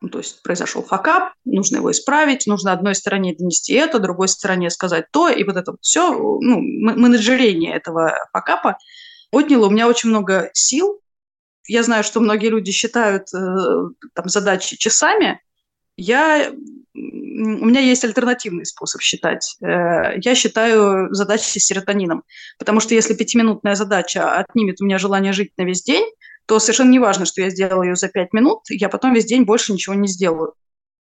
Ну, 0.01 0.09
то 0.09 0.17
есть 0.17 0.41
произошел 0.41 0.81
факап, 0.81 1.33
нужно 1.45 1.77
его 1.77 1.91
исправить, 1.91 2.47
нужно 2.47 2.73
одной 2.73 2.95
стороне 2.95 3.35
донести 3.35 3.73
это, 3.73 3.99
другой 3.99 4.27
стороне 4.27 4.71
сказать 4.71 5.05
то, 5.11 5.29
и 5.29 5.43
вот 5.43 5.55
это 5.55 5.71
вот 5.71 5.81
все, 5.81 6.11
ну, 6.11 6.59
менеджерение 6.59 7.75
этого 7.75 8.15
факапа 8.33 8.77
отняло 9.31 9.67
у 9.67 9.69
меня 9.69 9.87
очень 9.87 10.09
много 10.09 10.49
сил. 10.53 10.99
Я 11.67 11.83
знаю, 11.83 12.03
что 12.03 12.19
многие 12.19 12.47
люди 12.47 12.71
считают 12.71 13.33
э, 13.33 13.37
там, 14.13 14.27
задачи 14.27 14.75
часами. 14.77 15.41
Я, 15.95 16.51
у 16.51 16.97
меня 16.97 17.79
есть 17.79 18.03
альтернативный 18.03 18.65
способ 18.65 19.01
считать. 19.01 19.57
Э, 19.61 20.17
я 20.17 20.35
считаю 20.35 21.13
задачи 21.13 21.59
серотонином, 21.59 22.23
потому 22.57 22.79
что 22.79 22.93
если 22.93 23.13
пятиминутная 23.13 23.75
задача 23.75 24.33
отнимет 24.33 24.81
у 24.81 24.85
меня 24.85 24.97
желание 24.97 25.33
жить 25.33 25.51
на 25.57 25.63
весь 25.63 25.83
день, 25.83 26.05
то 26.51 26.59
совершенно 26.59 26.89
не 26.89 26.99
важно, 26.99 27.25
что 27.25 27.41
я 27.41 27.49
сделала 27.49 27.83
ее 27.83 27.95
за 27.95 28.09
пять 28.09 28.33
минут, 28.33 28.63
я 28.67 28.89
потом 28.89 29.13
весь 29.13 29.23
день 29.23 29.45
больше 29.45 29.71
ничего 29.71 29.95
не 29.95 30.09
сделаю. 30.09 30.53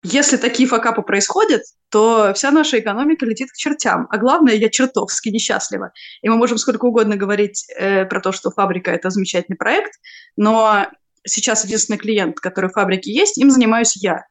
Если 0.04 0.36
такие 0.36 0.68
факапы 0.68 1.02
происходят, 1.02 1.62
то 1.90 2.32
вся 2.32 2.52
наша 2.52 2.78
экономика 2.78 3.26
летит 3.26 3.50
к 3.50 3.56
чертям. 3.56 4.06
А 4.08 4.18
главное, 4.18 4.54
я 4.54 4.68
чертовски 4.68 5.30
несчастлива. 5.30 5.90
И 6.22 6.28
мы 6.28 6.36
можем 6.36 6.58
сколько 6.58 6.84
угодно 6.84 7.16
говорить 7.16 7.66
э, 7.76 8.04
про 8.04 8.20
то, 8.20 8.30
что 8.30 8.52
фабрика– 8.52 8.90
это 8.92 9.10
замечательный 9.10 9.56
проект, 9.56 9.90
но 10.36 10.86
сейчас 11.26 11.64
единственный 11.64 11.98
клиент, 11.98 12.38
который 12.38 12.70
в 12.70 12.74
фабрике 12.74 13.12
есть, 13.12 13.36
им 13.36 13.50
занимаюсь 13.50 13.96
я. 13.96 14.26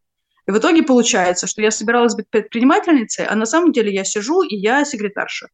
И 0.47 0.51
в 0.51 0.57
итоге 0.59 0.81
получается, 0.81 1.45
что 1.45 1.61
я 1.61 1.71
собиралась 1.71 2.15
быть 2.15 2.29
предпринимательницей, 2.29 3.25
а 3.25 3.35
на 3.35 3.45
самом 3.45 3.73
деле 3.73 3.93
я 3.93 4.05
сижу 4.05 4.43
и 4.43 4.55
я 4.55 4.85
секретарша. 4.85 5.49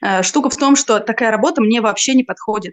Э, 0.00 0.22
штука 0.22 0.48
в 0.48 0.56
том, 0.56 0.76
что 0.76 0.98
такая 0.98 1.30
работа 1.30 1.60
мне 1.60 1.82
вообще 1.82 2.14
не 2.14 2.24
подходит 2.24 2.72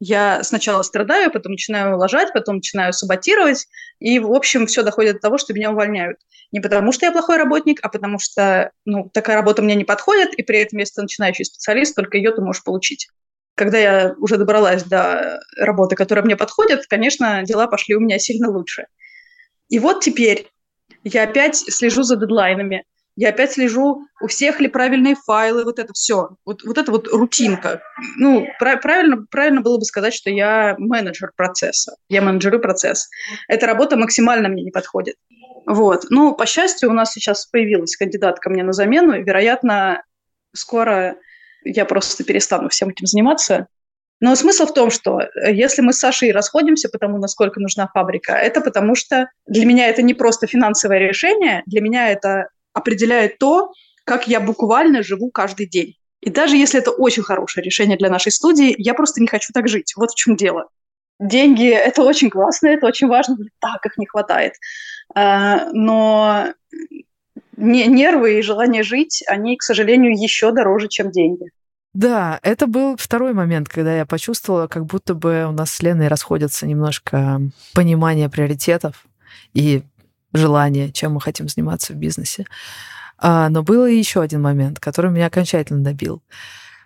я 0.00 0.42
сначала 0.42 0.82
страдаю, 0.82 1.30
потом 1.30 1.52
начинаю 1.52 1.98
ложать, 1.98 2.32
потом 2.32 2.56
начинаю 2.56 2.94
саботировать, 2.94 3.68
и, 3.98 4.18
в 4.18 4.32
общем, 4.32 4.66
все 4.66 4.82
доходит 4.82 5.16
до 5.16 5.20
того, 5.20 5.38
что 5.38 5.52
меня 5.52 5.70
увольняют. 5.70 6.18
Не 6.52 6.60
потому, 6.60 6.90
что 6.90 7.04
я 7.04 7.12
плохой 7.12 7.36
работник, 7.36 7.78
а 7.82 7.90
потому 7.90 8.18
что 8.18 8.72
ну, 8.86 9.10
такая 9.12 9.36
работа 9.36 9.60
мне 9.62 9.74
не 9.74 9.84
подходит, 9.84 10.32
и 10.34 10.42
при 10.42 10.58
этом, 10.58 10.78
если 10.78 10.94
ты 10.94 11.02
начинающий 11.02 11.44
специалист, 11.44 11.94
только 11.94 12.16
ее 12.16 12.32
ты 12.32 12.40
можешь 12.40 12.64
получить. 12.64 13.08
Когда 13.56 13.78
я 13.78 14.14
уже 14.18 14.38
добралась 14.38 14.84
до 14.84 15.40
работы, 15.58 15.96
которая 15.96 16.24
мне 16.24 16.36
подходит, 16.36 16.86
конечно, 16.86 17.42
дела 17.42 17.66
пошли 17.66 17.94
у 17.94 18.00
меня 18.00 18.18
сильно 18.18 18.50
лучше. 18.50 18.86
И 19.68 19.78
вот 19.78 20.00
теперь 20.00 20.48
я 21.04 21.24
опять 21.24 21.56
слежу 21.56 22.02
за 22.04 22.16
дедлайнами, 22.16 22.84
я 23.20 23.28
опять 23.28 23.52
слежу, 23.52 24.06
у 24.22 24.28
всех 24.28 24.60
ли 24.60 24.68
правильные 24.68 25.14
файлы, 25.14 25.64
вот 25.64 25.78
это 25.78 25.92
все. 25.92 26.30
Вот, 26.46 26.62
вот 26.64 26.78
это 26.78 26.90
вот 26.90 27.06
рутинка. 27.06 27.82
Ну, 28.16 28.46
правильно, 28.58 29.26
правильно 29.30 29.60
было 29.60 29.76
бы 29.76 29.84
сказать, 29.84 30.14
что 30.14 30.30
я 30.30 30.74
менеджер 30.78 31.30
процесса, 31.36 31.96
я 32.08 32.22
менеджерю 32.22 32.60
процесс. 32.60 33.10
Эта 33.46 33.66
работа 33.66 33.98
максимально 33.98 34.48
мне 34.48 34.62
не 34.62 34.70
подходит. 34.70 35.16
Вот. 35.66 36.06
Ну, 36.08 36.34
по 36.34 36.46
счастью, 36.46 36.88
у 36.88 36.94
нас 36.94 37.12
сейчас 37.12 37.44
появилась 37.44 37.94
кандидатка 37.94 38.48
мне 38.48 38.62
на 38.62 38.72
замену, 38.72 39.22
вероятно, 39.22 40.02
скоро 40.54 41.16
я 41.62 41.84
просто 41.84 42.24
перестану 42.24 42.70
всем 42.70 42.88
этим 42.88 43.04
заниматься. 43.04 43.66
Но 44.20 44.34
смысл 44.34 44.64
в 44.64 44.72
том, 44.72 44.90
что 44.90 45.20
если 45.46 45.82
мы 45.82 45.92
с 45.92 45.98
Сашей 45.98 46.32
расходимся 46.32 46.88
потому, 46.88 47.18
насколько 47.18 47.60
нужна 47.60 47.86
фабрика, 47.92 48.32
это 48.32 48.62
потому 48.62 48.94
что 48.94 49.28
для 49.46 49.66
меня 49.66 49.88
это 49.88 50.00
не 50.00 50.14
просто 50.14 50.46
финансовое 50.46 51.00
решение, 51.00 51.62
для 51.66 51.82
меня 51.82 52.08
это 52.08 52.48
определяет 52.72 53.38
то, 53.38 53.72
как 54.04 54.28
я 54.28 54.40
буквально 54.40 55.02
живу 55.02 55.30
каждый 55.30 55.66
день. 55.66 55.94
И 56.20 56.30
даже 56.30 56.56
если 56.56 56.80
это 56.80 56.90
очень 56.90 57.22
хорошее 57.22 57.64
решение 57.64 57.96
для 57.96 58.10
нашей 58.10 58.32
студии, 58.32 58.74
я 58.76 58.94
просто 58.94 59.20
не 59.20 59.26
хочу 59.26 59.52
так 59.52 59.68
жить. 59.68 59.94
Вот 59.96 60.10
в 60.10 60.16
чем 60.16 60.36
дело. 60.36 60.68
Деньги– 61.18 61.68
это 61.68 62.02
очень 62.02 62.30
классно, 62.30 62.68
это 62.68 62.86
очень 62.86 63.08
важно, 63.08 63.36
так 63.60 63.84
их 63.84 63.98
не 63.98 64.06
хватает. 64.06 64.54
А, 65.14 65.70
но 65.72 66.54
нервы 67.56 68.38
и 68.38 68.42
желание 68.42 68.82
жить, 68.82 69.22
они, 69.26 69.56
к 69.56 69.62
сожалению, 69.62 70.12
еще 70.12 70.50
дороже, 70.52 70.88
чем 70.88 71.10
деньги. 71.10 71.50
Да, 71.92 72.38
это 72.42 72.66
был 72.66 72.96
второй 72.96 73.32
момент, 73.34 73.68
когда 73.68 73.96
я 73.96 74.06
почувствовала, 74.06 74.68
как 74.68 74.86
будто 74.86 75.14
бы 75.14 75.46
у 75.48 75.52
нас 75.52 75.72
с 75.72 75.82
Леной 75.82 76.08
расходятся 76.08 76.66
немножко 76.66 77.40
понимание 77.74 78.28
приоритетов 78.28 79.06
и 79.52 79.82
желание, 80.32 80.92
чем 80.92 81.14
мы 81.14 81.20
хотим 81.20 81.48
заниматься 81.48 81.92
в 81.92 81.96
бизнесе. 81.96 82.46
А, 83.18 83.48
но 83.48 83.62
был 83.62 83.86
еще 83.86 84.20
один 84.22 84.42
момент, 84.42 84.80
который 84.80 85.10
меня 85.10 85.26
окончательно 85.26 85.84
добил. 85.84 86.22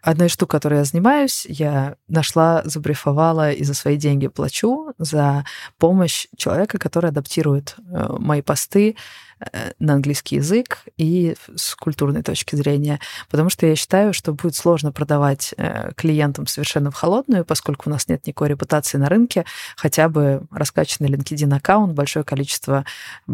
Одна 0.03 0.27
из 0.27 0.37
которой 0.37 0.81
я 0.81 0.85
занимаюсь, 0.85 1.47
я 1.49 1.97
нашла, 2.09 2.61
забрифовала 2.65 3.53
и 3.53 3.65
за 3.65 3.73
свои 3.73 3.97
деньги 3.97 4.27
плачу 4.27 4.93
за 4.99 5.47
помощь 5.79 6.27
человека, 6.37 6.79
который 6.79 7.09
адаптирует 7.09 7.77
э, 7.79 8.07
мои 8.19 8.43
посты 8.43 8.97
на 9.79 9.95
английский 9.95 10.37
язык 10.37 10.81
и 10.97 11.37
с 11.55 11.75
культурной 11.75 12.23
точки 12.23 12.57
зрения, 12.57 13.01
потому 13.31 13.51
что 13.51 13.67
я 13.67 13.77
считаю, 13.77 14.13
что 14.13 14.33
будет 14.33 14.55
сложно 14.55 14.93
продавать 14.93 15.55
э, 15.57 15.93
клиентам 15.97 16.47
совершенно 16.47 16.91
в 16.91 16.95
холодную, 16.95 17.45
поскольку 17.45 17.89
у 17.89 17.93
нас 17.93 18.09
нет 18.09 18.27
никакой 18.27 18.49
репутации 18.49 18.99
на 18.99 19.09
рынке, 19.09 19.45
хотя 19.77 20.09
бы 20.09 20.43
раскачанный 20.51 21.11
LinkedIn 21.11 21.55
аккаунт, 21.55 21.95
большое 21.95 22.25
количество 22.25 22.85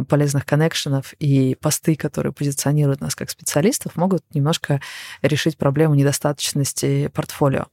полезных 0.09 0.47
коннекшенов 0.47 1.15
и 1.19 1.55
посты, 1.61 1.97
которые 1.97 2.33
позиционируют 2.33 3.01
нас 3.01 3.15
как 3.15 3.31
специалистов, 3.31 3.97
могут 3.97 4.23
немножко 4.35 4.81
решить 5.23 5.57
проблему 5.57 5.95
недостаточности 5.95 7.09
портфолио. 7.09 7.67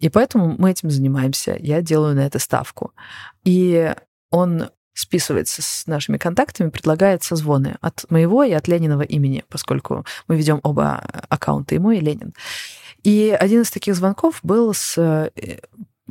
И 0.00 0.08
поэтому 0.08 0.54
мы 0.58 0.70
этим 0.70 0.90
занимаемся. 0.90 1.56
Я 1.58 1.80
делаю 1.80 2.14
на 2.14 2.26
это 2.26 2.38
ставку. 2.38 2.92
И 3.44 3.94
он 4.30 4.70
списывается 4.94 5.60
с 5.60 5.86
нашими 5.86 6.16
контактами, 6.16 6.70
предлагает 6.70 7.22
созвоны 7.22 7.76
от 7.80 8.08
моего 8.10 8.44
и 8.44 8.52
от 8.52 8.68
Лениного 8.68 9.02
имени, 9.02 9.44
поскольку 9.48 10.06
мы 10.28 10.36
ведем 10.36 10.60
оба 10.62 11.02
аккаунта, 11.28 11.74
и 11.74 11.78
мой, 11.78 11.98
и 11.98 12.00
Ленин. 12.00 12.32
И 13.02 13.36
один 13.38 13.62
из 13.62 13.70
таких 13.70 13.94
звонков 13.96 14.40
был 14.42 14.72
с 14.72 14.96
э, 14.96 15.30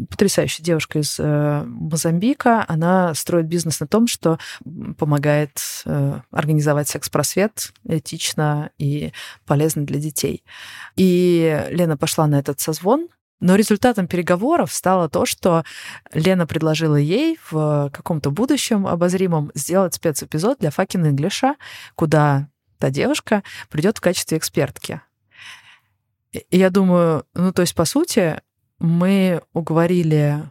потрясающей 0.10 0.64
девушкой 0.64 1.02
из 1.02 1.20
э, 1.20 1.64
Мозамбика. 1.66 2.66
Она 2.68 3.14
строит 3.16 3.48
бизнес 3.48 3.80
на 3.80 3.88
том, 3.88 4.08
что 4.08 4.38
помогает 4.98 5.60
э, 5.86 6.20
организовать 6.32 6.90
секс-просвет 6.90 7.74
этично 7.88 8.72
и 8.78 9.12
полезно 9.46 9.86
для 9.86 10.00
детей. 10.00 10.44
И 10.96 11.66
Лена 11.70 11.98
пошла 11.98 12.28
на 12.28 12.40
этот 12.40 12.60
созвон, 12.60 13.08
но 13.44 13.56
результатом 13.56 14.08
переговоров 14.08 14.72
стало 14.72 15.10
то, 15.10 15.26
что 15.26 15.66
Лена 16.14 16.48
предложила 16.48 16.96
ей 16.96 17.38
в 17.52 17.92
каком-то 17.94 18.32
будущем 18.32 18.88
обозримом 18.88 19.52
сделать 19.54 19.94
спецэпизод 19.94 20.60
для 20.60 20.70
fucking 20.70 21.12
English, 21.12 21.54
куда 21.96 22.48
та 22.80 22.90
девушка 22.90 23.44
придет 23.70 23.98
в 23.98 24.02
качестве 24.02 24.38
экспертки. 24.38 25.02
И 26.32 26.58
я 26.58 26.70
думаю, 26.70 27.26
ну 27.34 27.52
то 27.52 27.64
есть 27.64 27.76
по 27.76 27.84
сути 27.84 28.40
мы 28.80 29.42
уговорили 29.52 30.44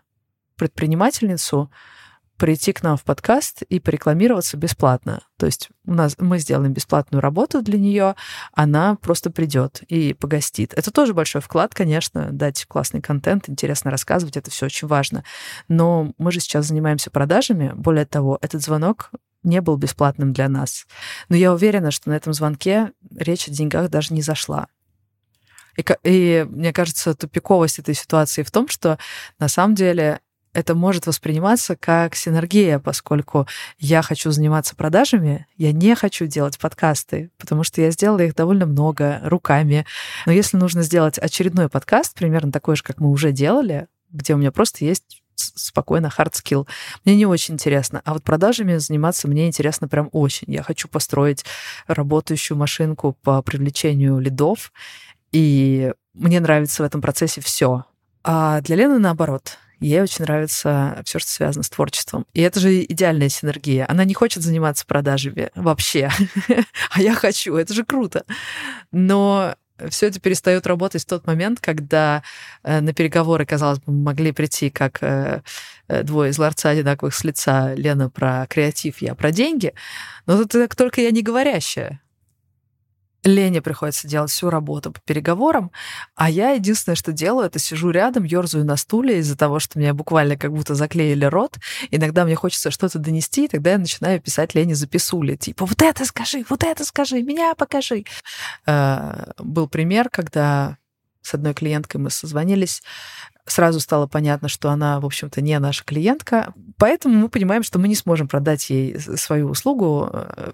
предпринимательницу 0.56 1.70
прийти 2.36 2.72
к 2.72 2.82
нам 2.82 2.96
в 2.96 3.04
подкаст 3.04 3.62
и 3.62 3.78
порекламироваться 3.78 4.56
бесплатно. 4.56 5.22
То 5.36 5.46
есть 5.46 5.68
у 5.86 5.94
нас 5.94 6.16
мы 6.18 6.38
сделаем 6.38 6.72
бесплатную 6.72 7.20
работу 7.20 7.62
для 7.62 7.78
нее, 7.78 8.14
она 8.52 8.96
просто 8.96 9.30
придет 9.30 9.82
и 9.88 10.14
погостит. 10.14 10.74
Это 10.74 10.90
тоже 10.90 11.14
большой 11.14 11.40
вклад, 11.40 11.74
конечно, 11.74 12.30
дать 12.32 12.64
классный 12.66 13.00
контент, 13.00 13.48
интересно 13.48 13.90
рассказывать, 13.90 14.36
это 14.36 14.50
все 14.50 14.66
очень 14.66 14.88
важно. 14.88 15.24
Но 15.68 16.12
мы 16.18 16.32
же 16.32 16.40
сейчас 16.40 16.66
занимаемся 16.66 17.10
продажами. 17.10 17.72
Более 17.74 18.06
того, 18.06 18.38
этот 18.40 18.62
звонок 18.62 19.10
не 19.42 19.60
был 19.60 19.76
бесплатным 19.76 20.32
для 20.32 20.48
нас. 20.48 20.86
Но 21.28 21.36
я 21.36 21.52
уверена, 21.52 21.90
что 21.90 22.10
на 22.10 22.14
этом 22.14 22.32
звонке 22.32 22.92
речь 23.16 23.48
о 23.48 23.50
деньгах 23.50 23.88
даже 23.90 24.14
не 24.14 24.22
зашла. 24.22 24.68
И, 25.76 25.84
и 26.04 26.46
мне 26.48 26.72
кажется, 26.72 27.14
тупиковость 27.14 27.78
этой 27.78 27.94
ситуации 27.94 28.42
в 28.42 28.50
том, 28.50 28.68
что 28.68 28.98
на 29.38 29.48
самом 29.48 29.74
деле 29.74 30.20
это 30.52 30.74
может 30.74 31.06
восприниматься 31.06 31.76
как 31.76 32.14
синергия, 32.14 32.78
поскольку 32.78 33.46
я 33.78 34.02
хочу 34.02 34.30
заниматься 34.30 34.76
продажами, 34.76 35.46
я 35.56 35.72
не 35.72 35.94
хочу 35.94 36.26
делать 36.26 36.58
подкасты, 36.58 37.30
потому 37.38 37.64
что 37.64 37.80
я 37.80 37.90
сделала 37.90 38.20
их 38.20 38.34
довольно 38.34 38.66
много 38.66 39.20
руками. 39.24 39.86
Но 40.26 40.32
если 40.32 40.56
нужно 40.56 40.82
сделать 40.82 41.18
очередной 41.18 41.68
подкаст, 41.68 42.14
примерно 42.14 42.52
такой 42.52 42.76
же, 42.76 42.82
как 42.82 43.00
мы 43.00 43.08
уже 43.08 43.32
делали, 43.32 43.88
где 44.10 44.34
у 44.34 44.36
меня 44.36 44.52
просто 44.52 44.84
есть 44.84 45.22
спокойно 45.34 46.12
hard 46.16 46.32
skill. 46.32 46.68
Мне 47.04 47.16
не 47.16 47.26
очень 47.26 47.54
интересно. 47.54 48.02
А 48.04 48.12
вот 48.12 48.22
продажами 48.22 48.76
заниматься 48.76 49.28
мне 49.28 49.46
интересно 49.46 49.88
прям 49.88 50.08
очень. 50.12 50.52
Я 50.52 50.62
хочу 50.62 50.88
построить 50.88 51.44
работающую 51.86 52.56
машинку 52.56 53.16
по 53.22 53.42
привлечению 53.42 54.18
лидов, 54.18 54.72
и 55.32 55.92
мне 56.14 56.40
нравится 56.40 56.82
в 56.82 56.86
этом 56.86 57.00
процессе 57.00 57.40
все. 57.40 57.84
А 58.22 58.60
для 58.60 58.76
Лены 58.76 58.98
наоборот. 58.98 59.58
Ей 59.82 60.00
очень 60.00 60.24
нравится 60.24 61.02
все, 61.04 61.18
что 61.18 61.30
связано 61.30 61.62
с 61.62 61.70
творчеством. 61.70 62.26
И 62.32 62.40
это 62.40 62.60
же 62.60 62.82
идеальная 62.82 63.28
синергия. 63.28 63.86
Она 63.88 64.04
не 64.04 64.14
хочет 64.14 64.42
заниматься 64.42 64.86
продажами 64.86 65.50
вообще, 65.54 66.10
а 66.90 67.02
я 67.02 67.14
хочу. 67.14 67.56
Это 67.56 67.74
же 67.74 67.84
круто. 67.84 68.24
Но 68.92 69.54
все 69.88 70.06
это 70.06 70.20
перестает 70.20 70.66
работать 70.66 71.02
в 71.02 71.06
тот 71.06 71.26
момент, 71.26 71.60
когда 71.60 72.22
э, 72.62 72.80
на 72.80 72.92
переговоры, 72.92 73.44
казалось 73.44 73.80
бы, 73.80 73.92
могли 73.92 74.32
прийти 74.32 74.70
как 74.70 75.02
э, 75.02 75.42
э, 75.88 76.02
двое 76.02 76.30
из 76.30 76.38
ларца 76.38 76.70
одинаковых 76.70 77.14
с 77.14 77.24
лица, 77.24 77.74
Лена 77.74 78.08
про 78.08 78.46
креатив, 78.48 78.98
я 78.98 79.14
про 79.14 79.32
деньги. 79.32 79.74
Но 80.26 80.40
это 80.40 80.68
только 80.68 81.00
я 81.00 81.10
не 81.10 81.22
говорящая. 81.22 82.00
Лене 83.24 83.62
приходится 83.62 84.08
делать 84.08 84.30
всю 84.30 84.50
работу 84.50 84.92
по 84.92 85.00
переговорам, 85.00 85.70
а 86.14 86.28
я 86.28 86.50
единственное, 86.50 86.96
что 86.96 87.12
делаю, 87.12 87.46
это 87.46 87.58
сижу 87.58 87.90
рядом, 87.90 88.24
ерзаю 88.24 88.64
на 88.64 88.76
стуле 88.76 89.18
из-за 89.18 89.36
того, 89.36 89.58
что 89.60 89.78
меня 89.78 89.94
буквально 89.94 90.36
как 90.36 90.52
будто 90.52 90.74
заклеили 90.74 91.24
рот. 91.24 91.56
Иногда 91.90 92.24
мне 92.24 92.34
хочется 92.34 92.70
что-то 92.70 92.98
донести, 92.98 93.44
и 93.44 93.48
тогда 93.48 93.72
я 93.72 93.78
начинаю 93.78 94.20
писать 94.20 94.54
Лене 94.54 94.74
записули, 94.74 95.36
типа 95.36 95.66
«вот 95.66 95.82
это 95.82 96.04
скажи, 96.04 96.44
вот 96.48 96.64
это 96.64 96.84
скажи, 96.84 97.22
меня 97.22 97.54
покажи». 97.54 98.04
Э, 98.66 99.32
был 99.38 99.68
пример, 99.68 100.08
когда 100.10 100.78
с 101.22 101.34
одной 101.34 101.54
клиенткой 101.54 102.00
мы 102.00 102.10
созвонились, 102.10 102.82
сразу 103.46 103.80
стало 103.80 104.06
понятно, 104.06 104.48
что 104.48 104.70
она, 104.70 105.00
в 105.00 105.06
общем-то, 105.06 105.40
не 105.40 105.58
наша 105.58 105.84
клиентка. 105.84 106.54
Поэтому 106.78 107.16
мы 107.16 107.28
понимаем, 107.28 107.62
что 107.62 107.78
мы 107.78 107.88
не 107.88 107.94
сможем 107.94 108.28
продать 108.28 108.70
ей 108.70 108.98
свою 108.98 109.48
услугу 109.48 110.08
э, 110.12 110.50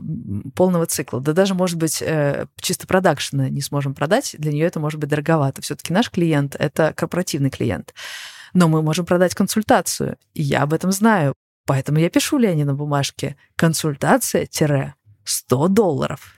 полного 0.54 0.86
цикла. 0.86 1.20
Да 1.20 1.32
даже, 1.32 1.54
может 1.54 1.76
быть, 1.76 2.02
э, 2.02 2.46
чисто 2.60 2.86
продакшена 2.86 3.50
не 3.50 3.60
сможем 3.60 3.94
продать. 3.94 4.34
Для 4.38 4.52
нее 4.52 4.66
это 4.66 4.80
может 4.80 4.98
быть 4.98 5.10
дороговато. 5.10 5.62
Все-таки 5.62 5.92
наш 5.92 6.10
клиент— 6.10 6.56
это 6.58 6.92
корпоративный 6.94 7.50
клиент. 7.50 7.94
Но 8.54 8.68
мы 8.68 8.82
можем 8.82 9.04
продать 9.04 9.34
консультацию. 9.34 10.16
И 10.34 10.42
я 10.42 10.62
об 10.62 10.72
этом 10.72 10.92
знаю. 10.92 11.34
Поэтому 11.66 11.98
я 11.98 12.08
пишу 12.08 12.38
Лене 12.38 12.64
на 12.64 12.74
бумажке 12.74 13.36
консультация-100 13.56 15.68
долларов. 15.68 16.37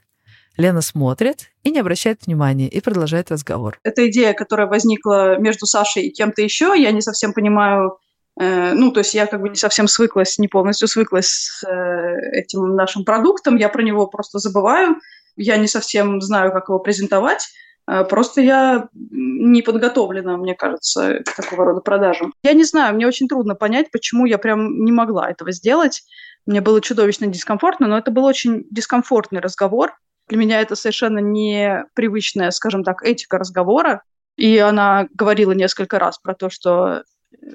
Лена 0.61 0.83
смотрит 0.83 1.51
и 1.65 1.71
не 1.71 1.81
обращает 1.81 2.27
внимания, 2.27 2.69
и 2.69 2.81
продолжает 2.81 3.31
разговор. 3.31 3.79
Это 3.83 4.09
идея, 4.09 4.35
которая 4.35 4.67
возникла 4.67 5.39
между 5.39 5.67
Сашей 5.67 6.05
и 6.05 6.13
кем-то 6.13 6.43
еще. 6.43 6.75
Я 6.77 6.93
не 6.93 7.01
совсем 7.01 7.33
понимаю, 7.33 7.99
э, 8.39 8.73
ну, 8.75 8.93
то 8.93 9.01
есть 9.01 9.15
я 9.15 9.27
как 9.27 9.41
бы 9.41 9.49
не 9.49 9.57
совсем 9.57 9.89
свыклась, 9.89 10.39
не 10.39 10.49
полностью 10.49 10.87
свыклась 10.87 11.29
с 11.29 11.65
э, 11.67 12.39
этим 12.39 12.77
нашим 12.77 13.05
продуктом. 13.05 13.57
Я 13.57 13.69
про 13.69 13.83
него 13.83 14.07
просто 14.07 14.39
забываю. 14.39 14.97
Я 15.37 15.57
не 15.57 15.67
совсем 15.67 16.21
знаю, 16.21 16.53
как 16.53 16.69
его 16.69 16.79
презентовать. 16.79 17.49
Э, 17.91 18.05
просто 18.05 18.43
я 18.43 18.89
не 18.93 19.63
подготовлена, 19.63 20.37
мне 20.37 20.55
кажется, 20.55 21.21
к 21.25 21.35
такого 21.35 21.65
рода 21.65 21.81
продажам. 21.81 22.35
Я 22.43 22.53
не 22.53 22.65
знаю, 22.65 22.95
мне 22.95 23.07
очень 23.07 23.29
трудно 23.29 23.55
понять, 23.55 23.91
почему 23.91 24.27
я 24.27 24.39
прям 24.39 24.85
не 24.85 24.93
могла 24.93 25.31
этого 25.31 25.53
сделать. 25.53 26.03
Мне 26.47 26.61
было 26.61 26.81
чудовищно 26.81 27.27
дискомфортно, 27.27 27.87
но 27.87 27.99
это 27.99 28.11
был 28.11 28.25
очень 28.25 28.67
дискомфортный 28.71 29.41
разговор. 29.41 29.93
Для 30.31 30.39
меня 30.39 30.61
это 30.61 30.76
совершенно 30.76 31.18
непривычная, 31.18 32.53
скажем 32.53 32.85
так, 32.85 33.03
этика 33.03 33.37
разговора. 33.37 34.03
И 34.37 34.59
она 34.59 35.09
говорила 35.12 35.51
несколько 35.51 35.99
раз 35.99 36.18
про 36.18 36.35
то, 36.35 36.49
что 36.51 37.03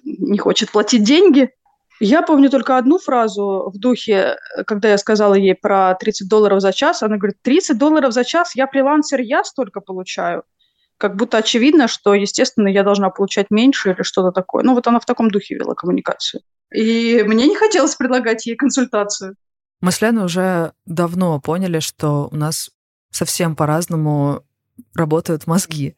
не 0.03 0.37
хочет 0.37 0.71
платить 0.71 1.03
деньги. 1.03 1.51
Я 2.01 2.21
помню 2.21 2.49
только 2.49 2.77
одну 2.77 2.99
фразу 2.99 3.71
в 3.73 3.79
духе, 3.79 4.37
когда 4.67 4.89
я 4.89 4.97
сказала 4.97 5.35
ей 5.35 5.55
про 5.55 5.95
30 5.95 6.27
долларов 6.27 6.59
за 6.59 6.73
час, 6.73 7.01
она 7.01 7.15
говорит, 7.15 7.37
30 7.41 7.77
долларов 7.77 8.11
за 8.11 8.25
час, 8.25 8.55
я 8.55 8.67
фрилансер, 8.67 9.21
я 9.21 9.45
столько 9.45 9.79
получаю. 9.79 10.43
Как 10.97 11.15
будто 11.15 11.37
очевидно, 11.37 11.87
что, 11.87 12.13
естественно, 12.13 12.67
я 12.67 12.83
должна 12.83 13.09
получать 13.09 13.51
меньше 13.51 13.91
или 13.91 14.03
что-то 14.03 14.31
такое. 14.33 14.63
Ну, 14.63 14.73
вот 14.73 14.85
она 14.87 14.99
в 14.99 15.05
таком 15.05 15.31
духе 15.31 15.55
вела 15.55 15.75
коммуникацию. 15.75 16.41
И 16.73 17.23
мне 17.25 17.47
не 17.47 17.55
хотелось 17.55 17.95
предлагать 17.95 18.45
ей 18.45 18.57
консультацию. 18.57 19.35
Мы 19.81 19.91
с 19.91 20.01
Леной 20.01 20.25
уже 20.25 20.73
давно 20.85 21.39
поняли, 21.39 21.79
что 21.79 22.29
у 22.31 22.35
нас 22.35 22.71
совсем 23.11 23.55
по-разному 23.55 24.43
работают 24.93 25.47
мозги. 25.47 25.95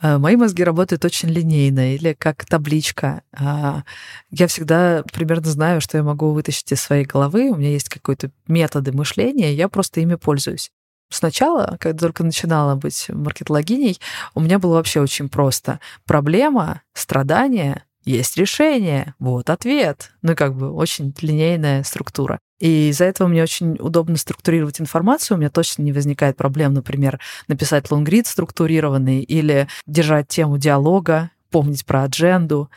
Э, 0.00 0.18
мои 0.18 0.36
мозги 0.36 0.64
работают 0.64 1.04
очень 1.04 1.28
линейно 1.28 1.94
или 1.94 2.14
как 2.14 2.44
табличка. 2.44 3.22
А, 3.32 3.84
я 4.30 4.46
всегда 4.46 5.02
примерно 5.12 5.50
знаю, 5.50 5.80
что 5.80 5.98
я 5.98 6.02
могу 6.04 6.32
вытащить 6.32 6.70
из 6.72 6.80
своей 6.80 7.04
головы. 7.04 7.50
У 7.50 7.56
меня 7.56 7.70
есть 7.70 7.88
какие-то 7.88 8.30
методы 8.46 8.92
мышления, 8.92 9.54
я 9.54 9.68
просто 9.68 10.00
ими 10.00 10.16
пользуюсь. 10.16 10.70
Сначала, 11.10 11.78
когда 11.80 12.06
только 12.06 12.22
начинала 12.22 12.74
быть 12.74 13.06
маркетологиней, 13.08 13.98
у 14.34 14.40
меня 14.40 14.58
было 14.58 14.74
вообще 14.74 15.00
очень 15.00 15.30
просто. 15.30 15.80
Проблема, 16.04 16.82
страдание, 16.92 17.84
есть 18.04 18.36
решение, 18.36 19.14
вот 19.18 19.48
ответ. 19.48 20.12
Ну 20.20 20.36
как 20.36 20.54
бы 20.54 20.70
очень 20.70 21.14
линейная 21.20 21.82
структура. 21.82 22.38
И 22.60 22.88
из-за 22.88 23.04
этого 23.04 23.28
мне 23.28 23.42
очень 23.42 23.76
удобно 23.78 24.16
структурировать 24.16 24.80
информацию. 24.80 25.36
У 25.36 25.40
меня 25.40 25.50
точно 25.50 25.82
не 25.82 25.92
возникает 25.92 26.36
проблем, 26.36 26.74
например, 26.74 27.20
написать 27.46 27.90
лонгрид 27.90 28.26
структурированный 28.26 29.20
или 29.20 29.68
держать 29.86 30.28
тему 30.28 30.58
диалога, 30.58 31.30
помнить 31.50 31.86
про 31.86 32.04
адженду. 32.04 32.70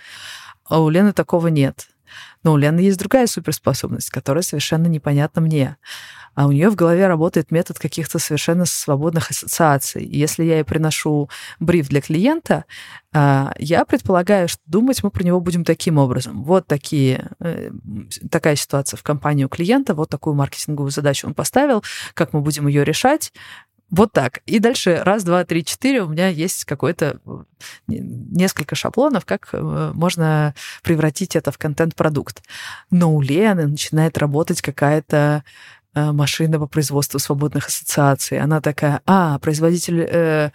А 0.66 0.80
у 0.80 0.90
Лены 0.90 1.14
такого 1.14 1.48
нет. 1.48 1.91
Но 2.43 2.53
у 2.53 2.57
Лены 2.57 2.80
есть 2.80 2.99
другая 2.99 3.28
суперспособность, 3.28 4.09
которая 4.09 4.43
совершенно 4.43 4.88
непонятна 4.88 5.41
мне 5.41 5.78
а 6.34 6.47
у 6.47 6.51
нее 6.51 6.70
в 6.70 6.76
голове 6.76 7.07
работает 7.07 7.51
метод 7.51 7.78
каких-то 7.78 8.20
совершенно 8.20 8.66
свободных 8.66 9.32
ассоциаций. 9.32 10.03
И 10.03 10.18
если 10.18 10.43
я 10.43 10.55
ей 10.55 10.64
приношу 10.64 11.30
бриф 11.59 11.89
для 11.89 12.01
клиента, 12.01 12.66
а, 13.14 13.53
я 13.57 13.84
предполагаю, 13.84 14.47
что 14.47 14.62
думать 14.66 15.03
мы 15.03 15.12
про 15.12 15.24
него 15.24 15.41
будем 15.41 15.66
таким 15.66 15.97
образом. 15.97 16.43
Вот 16.43 16.68
такие, 16.68 17.30
э, 17.39 17.72
такая 18.30 18.55
ситуация 18.55 18.97
в 18.97 19.03
компании 19.03 19.43
у 19.43 19.49
клиента, 19.49 19.93
вот 19.93 20.09
такую 20.09 20.36
маркетинговую 20.36 20.91
задачу 20.91 21.28
он 21.28 21.34
поставил, 21.34 21.84
как 22.14 22.32
мы 22.32 22.39
будем 22.39 22.68
ее 22.68 22.86
решать, 22.86 23.34
вот 23.92 24.12
так. 24.14 24.39
И 24.46 24.60
дальше 24.60 25.02
раз, 25.04 25.24
два, 25.24 25.44
три, 25.46 25.64
четыре 25.64 26.02
у 26.02 26.10
меня 26.10 26.28
есть 26.28 26.66
какой-то 26.66 27.20
несколько 27.88 28.76
шаблонов, 28.76 29.26
как 29.26 29.50
э, 29.54 29.92
можно 29.94 30.56
превратить 30.82 31.36
это 31.36 31.52
в 31.52 31.58
контент-продукт. 31.58 32.42
Но 32.89 33.14
у 33.14 33.22
Лены 33.22 33.68
начинает 33.68 34.18
работать 34.18 34.62
какая-то 34.62 35.44
Э, 35.94 36.12
машина 36.14 36.58
по 36.58 36.68
производству 36.68 37.20
свободных 37.20 37.68
ассоциаций. 37.68 38.39
Она 38.39 38.62
такая, 38.62 39.02
а, 39.06 39.39
производитель 39.39 40.08
э, 40.10 40.52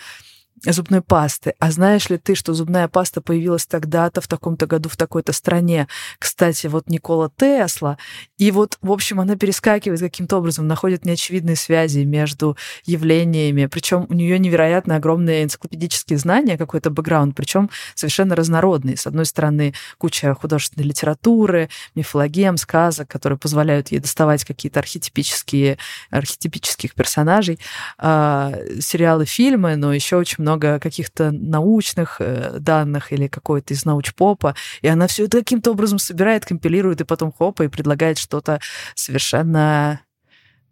зубной 0.65 1.03
пасты. 1.03 1.55
А 1.59 1.71
знаешь 1.71 2.09
ли 2.09 2.19
ты, 2.19 2.35
что 2.35 2.55
зубная 2.55 2.89
паста 2.89 3.21
появилась 3.21 3.67
тогда-то, 3.67 4.21
в 4.21 4.29
таком-то 4.29 4.67
году, 4.67 4.89
в 4.89 4.97
такой-то 4.97 5.33
стране? 5.33 5.89
Кстати, 6.19 6.67
вот 6.67 6.89
Никола 6.89 7.31
Тесла. 7.37 7.99
И 8.39 8.51
вот, 8.51 8.79
в 8.81 8.91
общем, 8.91 9.21
она 9.21 9.37
перескакивает 9.37 10.01
каким-то 10.01 10.39
образом, 10.39 10.67
находит 10.67 11.05
неочевидные 11.05 11.57
связи 11.57 12.01
между 12.01 12.57
явлениями. 12.85 13.67
Причем 13.67 14.07
у 14.09 14.15
нее 14.15 14.39
невероятно 14.39 14.97
огромные 14.97 15.45
энциклопедические 15.45 16.19
знания, 16.19 16.57
какой-то 16.57 16.91
бэкграунд, 16.91 17.37
причем 17.37 17.71
совершенно 17.95 18.35
разнородный. 18.35 18.97
С 18.97 19.07
одной 19.07 19.27
стороны, 19.27 19.75
куча 19.99 20.35
художественной 20.35 20.87
литературы, 20.87 21.69
мифологем, 21.95 22.57
сказок, 22.57 23.09
которые 23.09 23.39
позволяют 23.39 23.89
ей 23.89 23.99
доставать 23.99 24.45
какие-то 24.45 24.81
архетипические, 24.81 25.79
архетипических 26.11 26.95
персонажей, 26.95 27.59
э, 27.99 28.79
сериалы, 28.81 29.27
фильмы, 29.27 29.77
но 29.77 29.93
еще 29.93 30.17
очень 30.17 30.46
много 30.47 30.79
каких-то 30.79 31.33
научных 31.33 32.21
э, 32.21 32.59
данных 32.61 33.13
или 33.13 33.27
какой-то 33.27 33.75
из 33.75 33.85
научпопа, 33.85 34.55
и 34.81 34.87
она 34.87 35.09
все 35.09 35.25
это 35.25 35.39
каким-то 35.39 35.73
образом 35.73 35.99
собирает, 35.99 36.47
компилирует, 36.47 37.01
и 37.01 37.05
потом 37.05 37.33
хопа, 37.33 37.65
и 37.65 37.69
предлагает 37.69 38.19
что-то 38.19 38.61
совершенно 38.95 40.01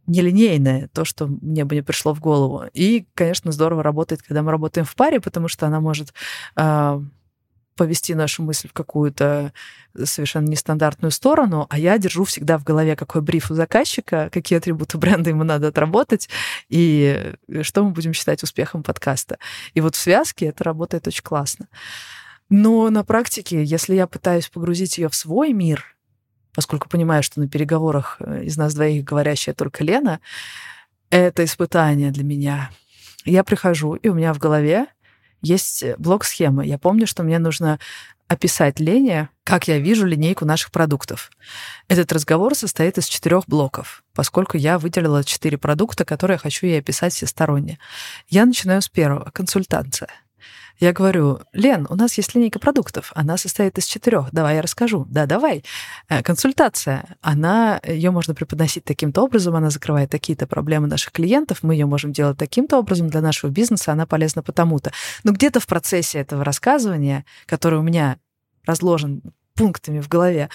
нелинейное, 0.06 0.88
то, 0.92 1.04
что 1.04 1.26
мне 1.26 1.64
бы 1.64 1.74
не 1.74 1.82
пришло 1.82 2.14
в 2.14 2.20
голову. 2.20 2.64
И, 2.72 3.06
конечно, 3.14 3.50
здорово 3.50 3.82
работает, 3.82 4.22
когда 4.22 4.42
мы 4.42 4.52
работаем 4.52 4.86
в 4.86 4.94
паре, 4.94 5.20
потому 5.20 5.48
что 5.48 5.66
она 5.66 5.80
может 5.80 6.14
э, 6.56 7.00
повести 7.74 8.14
нашу 8.14 8.42
мысль 8.42 8.68
в 8.68 8.72
какую-то 8.72 9.52
совершенно 10.04 10.46
нестандартную 10.46 11.10
сторону, 11.10 11.66
а 11.68 11.78
я 11.78 11.98
держу 11.98 12.24
всегда 12.24 12.58
в 12.58 12.64
голове, 12.64 12.96
какой 12.96 13.22
бриф 13.22 13.50
у 13.50 13.54
заказчика, 13.54 14.28
какие 14.32 14.58
атрибуты 14.58 14.98
бренда 14.98 15.30
ему 15.30 15.44
надо 15.44 15.68
отработать, 15.68 16.28
и 16.68 17.34
что 17.62 17.84
мы 17.84 17.90
будем 17.90 18.12
считать 18.12 18.42
успехом 18.42 18.82
подкаста. 18.82 19.38
И 19.74 19.80
вот 19.80 19.94
в 19.94 19.98
связке 19.98 20.46
это 20.46 20.64
работает 20.64 21.06
очень 21.06 21.22
классно. 21.22 21.68
Но 22.48 22.90
на 22.90 23.04
практике, 23.04 23.64
если 23.64 23.94
я 23.94 24.06
пытаюсь 24.06 24.48
погрузить 24.48 24.98
ее 24.98 25.08
в 25.08 25.14
свой 25.14 25.52
мир, 25.52 25.96
поскольку 26.54 26.88
понимаю, 26.88 27.22
что 27.22 27.40
на 27.40 27.48
переговорах 27.48 28.16
э, 28.20 28.44
из 28.44 28.56
нас 28.56 28.74
двоих 28.74 29.04
говорящая 29.04 29.54
только 29.54 29.82
Лена, 29.82 30.20
это 31.10 31.44
испытание 31.44 32.10
для 32.10 32.24
меня. 32.24 32.70
Я 33.24 33.44
прихожу, 33.44 33.94
и 33.94 34.08
у 34.08 34.14
меня 34.14 34.34
в 34.34 34.38
голове 34.38 34.86
есть 35.44 35.84
блок 35.98 36.24
схемы. 36.24 36.66
Я 36.66 36.78
помню, 36.78 37.06
что 37.06 37.22
мне 37.22 37.38
нужно 37.38 37.78
описать 38.26 38.80
Лене, 38.80 39.28
как 39.44 39.68
я 39.68 39.78
вижу 39.78 40.06
линейку 40.06 40.44
наших 40.44 40.70
продуктов. 40.70 41.30
Этот 41.88 42.10
разговор 42.12 42.54
состоит 42.54 42.98
из 42.98 43.06
четырех 43.06 43.46
блоков, 43.46 44.02
поскольку 44.14 44.56
я 44.56 44.78
выделила 44.78 45.22
четыре 45.22 45.58
продукта, 45.58 46.04
которые 46.04 46.36
я 46.36 46.38
хочу 46.38 46.66
ей 46.66 46.80
описать 46.80 47.12
всесторонне. 47.12 47.78
Я 48.28 48.46
начинаю 48.46 48.80
с 48.80 48.88
первого— 48.88 49.30
консультация. 49.34 50.08
Я 50.80 50.92
говорю, 50.92 51.40
Лен, 51.52 51.86
у 51.88 51.94
нас 51.94 52.14
есть 52.14 52.34
линейка 52.34 52.58
продуктов, 52.58 53.12
она 53.14 53.36
состоит 53.36 53.78
из 53.78 53.86
четырех. 53.86 54.30
Давай 54.32 54.56
я 54.56 54.62
расскажу. 54.62 55.06
Да, 55.08 55.26
давай. 55.26 55.64
Э, 56.08 56.22
консультация, 56.22 57.16
она, 57.20 57.80
ее 57.86 58.10
можно 58.10 58.34
преподносить 58.34 58.84
таким-то 58.84 59.22
образом, 59.22 59.54
она 59.54 59.70
закрывает 59.70 60.10
такие-то 60.10 60.46
проблемы 60.46 60.88
наших 60.88 61.12
клиентов, 61.12 61.62
мы 61.62 61.74
ее 61.74 61.86
можем 61.86 62.12
делать 62.12 62.38
таким-то 62.38 62.78
образом 62.78 63.08
для 63.08 63.20
нашего 63.20 63.50
бизнеса, 63.50 63.92
она 63.92 64.04
полезна 64.04 64.42
потому-то. 64.42 64.92
Но 65.22 65.32
где-то 65.32 65.60
в 65.60 65.66
процессе 65.66 66.18
этого 66.18 66.44
рассказывания, 66.44 67.24
который 67.46 67.78
у 67.78 67.82
меня 67.82 68.18
разложен 68.66 69.22
пунктами 69.54 70.00
в 70.00 70.08
голове, 70.08 70.50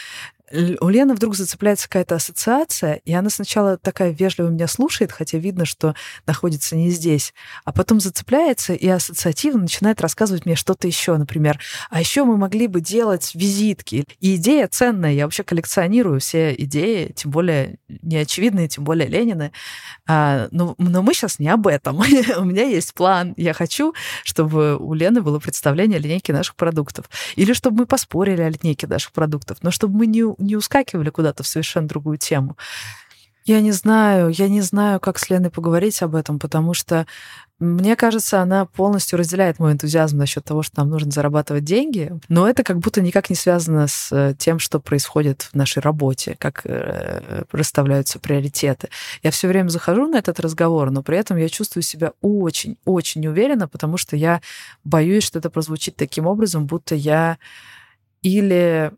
у 0.51 0.89
Лены 0.89 1.13
вдруг 1.13 1.35
зацепляется 1.35 1.87
какая-то 1.87 2.15
ассоциация, 2.15 2.95
и 3.05 3.13
она 3.13 3.29
сначала 3.29 3.77
такая 3.77 4.11
вежливо 4.11 4.49
меня 4.49 4.67
слушает, 4.67 5.11
хотя 5.11 5.37
видно, 5.37 5.65
что 5.65 5.95
находится 6.25 6.75
не 6.75 6.89
здесь, 6.89 7.33
а 7.65 7.71
потом 7.71 7.99
зацепляется 7.99 8.73
и 8.73 8.87
ассоциативно 8.87 9.61
начинает 9.61 10.01
рассказывать 10.01 10.45
мне 10.45 10.55
что-то 10.55 10.87
еще, 10.87 11.17
например, 11.17 11.59
а 11.89 11.99
еще 11.99 12.23
мы 12.23 12.37
могли 12.37 12.67
бы 12.67 12.81
делать 12.81 13.31
визитки. 13.35 14.05
И 14.19 14.35
идея 14.35 14.67
ценная, 14.67 15.13
я 15.13 15.25
вообще 15.25 15.43
коллекционирую 15.43 16.19
все 16.19 16.53
идеи, 16.53 17.11
тем 17.15 17.31
более 17.31 17.77
неочевидные, 17.87 18.67
тем 18.67 18.83
более 18.83 19.07
Ленины. 19.07 19.51
А, 20.07 20.47
но, 20.51 20.75
но 20.77 21.01
мы 21.01 21.13
сейчас 21.13 21.39
не 21.39 21.49
об 21.49 21.67
этом. 21.67 21.99
у 22.37 22.43
меня 22.43 22.63
есть 22.63 22.93
план. 22.93 23.33
Я 23.37 23.53
хочу, 23.53 23.93
чтобы 24.23 24.77
у 24.77 24.93
Лены 24.93 25.21
было 25.21 25.39
представление 25.39 25.97
о 25.97 26.01
линейке 26.01 26.33
наших 26.33 26.55
продуктов. 26.55 27.09
Или 27.35 27.53
чтобы 27.53 27.79
мы 27.79 27.85
поспорили 27.85 28.41
о 28.41 28.49
линейке 28.49 28.87
наших 28.87 29.11
продуктов, 29.11 29.57
но 29.61 29.71
чтобы 29.71 29.97
мы 29.97 30.07
не 30.07 30.23
не 30.39 30.55
ускакивали 30.55 31.09
куда-то 31.09 31.43
в 31.43 31.47
совершенно 31.47 31.87
другую 31.87 32.17
тему. 32.17 32.57
Я 33.45 33.61
не 33.61 33.71
знаю, 33.71 34.29
я 34.29 34.47
не 34.47 34.61
знаю, 34.61 34.99
как 34.99 35.17
с 35.17 35.29
Леной 35.29 35.49
поговорить 35.49 36.01
об 36.03 36.13
этом, 36.15 36.37
потому 36.37 36.73
что 36.73 37.07
мне 37.59 37.97
кажется, 37.97 38.41
она 38.41 38.65
полностью 38.65 39.19
разделяет 39.19 39.59
мой 39.59 39.73
энтузиазм 39.73 40.17
насчет 40.17 40.45
того, 40.45 40.63
что 40.63 40.79
нам 40.79 40.89
нужно 40.89 41.11
зарабатывать 41.11 41.65
деньги, 41.65 42.13
но 42.29 42.47
это 42.47 42.63
как 42.63 42.77
будто 42.79 43.01
никак 43.01 43.29
не 43.29 43.35
связано 43.35 43.87
с 43.87 44.09
э, 44.11 44.33
тем, 44.37 44.59
что 44.59 44.79
происходит 44.79 45.49
в 45.51 45.55
нашей 45.55 45.79
работе, 45.79 46.37
как 46.39 46.61
э, 46.63 47.43
расставляются 47.51 48.19
приоритеты. 48.19 48.89
Я 49.23 49.31
все 49.31 49.49
время 49.49 49.67
захожу 49.69 50.07
на 50.07 50.17
этот 50.17 50.39
разговор, 50.39 50.89
но 50.89 51.03
при 51.03 51.17
этом 51.17 51.35
я 51.35 51.49
чувствую 51.49 51.83
себя 51.83 52.13
очень-очень 52.21 53.27
уверенно, 53.27 53.67
потому 53.67 53.97
что 53.97 54.15
я 54.15 54.41
боюсь, 54.85 55.23
что 55.23 55.39
это 55.39 55.49
прозвучит 55.49 55.97
таким 55.97 56.27
образом, 56.27 56.65
будто 56.65 56.95
я 56.95 57.39
или 58.21 58.91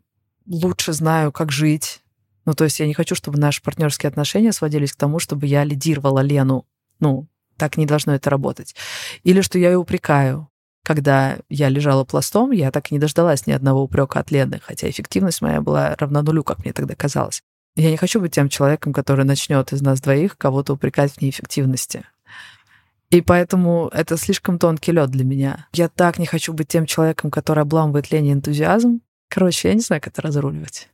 лучше 0.46 0.92
знаю, 0.92 1.32
как 1.32 1.52
жить. 1.52 2.02
Ну, 2.44 2.54
то 2.54 2.64
есть 2.64 2.80
я 2.80 2.86
не 2.86 2.94
хочу, 2.94 3.14
чтобы 3.14 3.38
наши 3.38 3.62
партнерские 3.62 4.08
отношения 4.08 4.52
сводились 4.52 4.92
к 4.92 4.96
тому, 4.96 5.18
чтобы 5.18 5.46
я 5.46 5.64
лидировала 5.64 6.20
Лену. 6.20 6.66
Ну, 6.98 7.28
так 7.56 7.76
не 7.76 7.86
должно 7.86 8.14
это 8.14 8.30
работать. 8.30 8.74
Или 9.22 9.40
что 9.40 9.58
я 9.58 9.70
ее 9.70 9.78
упрекаю. 9.78 10.48
Когда 10.84 11.38
я 11.48 11.68
лежала 11.68 12.04
пластом, 12.04 12.50
я 12.50 12.72
так 12.72 12.90
и 12.90 12.94
не 12.94 12.98
дождалась 12.98 13.46
ни 13.46 13.52
одного 13.52 13.82
упрека 13.82 14.18
от 14.18 14.32
Лены, 14.32 14.60
хотя 14.60 14.90
эффективность 14.90 15.40
моя 15.40 15.60
была 15.60 15.94
равна 15.96 16.22
нулю, 16.22 16.42
как 16.42 16.64
мне 16.64 16.72
тогда 16.72 16.96
казалось. 16.96 17.40
Я 17.76 17.90
не 17.90 17.96
хочу 17.96 18.20
быть 18.20 18.34
тем 18.34 18.48
человеком, 18.48 18.92
который 18.92 19.24
начнет 19.24 19.72
из 19.72 19.80
нас 19.80 20.00
двоих 20.00 20.36
кого-то 20.36 20.74
упрекать 20.74 21.12
в 21.12 21.22
неэффективности. 21.22 22.04
И 23.10 23.20
поэтому 23.20 23.88
это 23.92 24.16
слишком 24.16 24.58
тонкий 24.58 24.90
лед 24.90 25.10
для 25.10 25.24
меня. 25.24 25.68
Я 25.72 25.88
так 25.88 26.18
не 26.18 26.26
хочу 26.26 26.52
быть 26.52 26.68
тем 26.68 26.86
человеком, 26.86 27.30
который 27.30 27.62
обламывает 27.62 28.10
Лене 28.10 28.32
энтузиазм, 28.32 29.02
Короче, 29.32 29.68
я 29.68 29.74
не 29.74 29.80
знаю, 29.80 30.02
как 30.02 30.12
это 30.12 30.20
разруливать. 30.20 30.90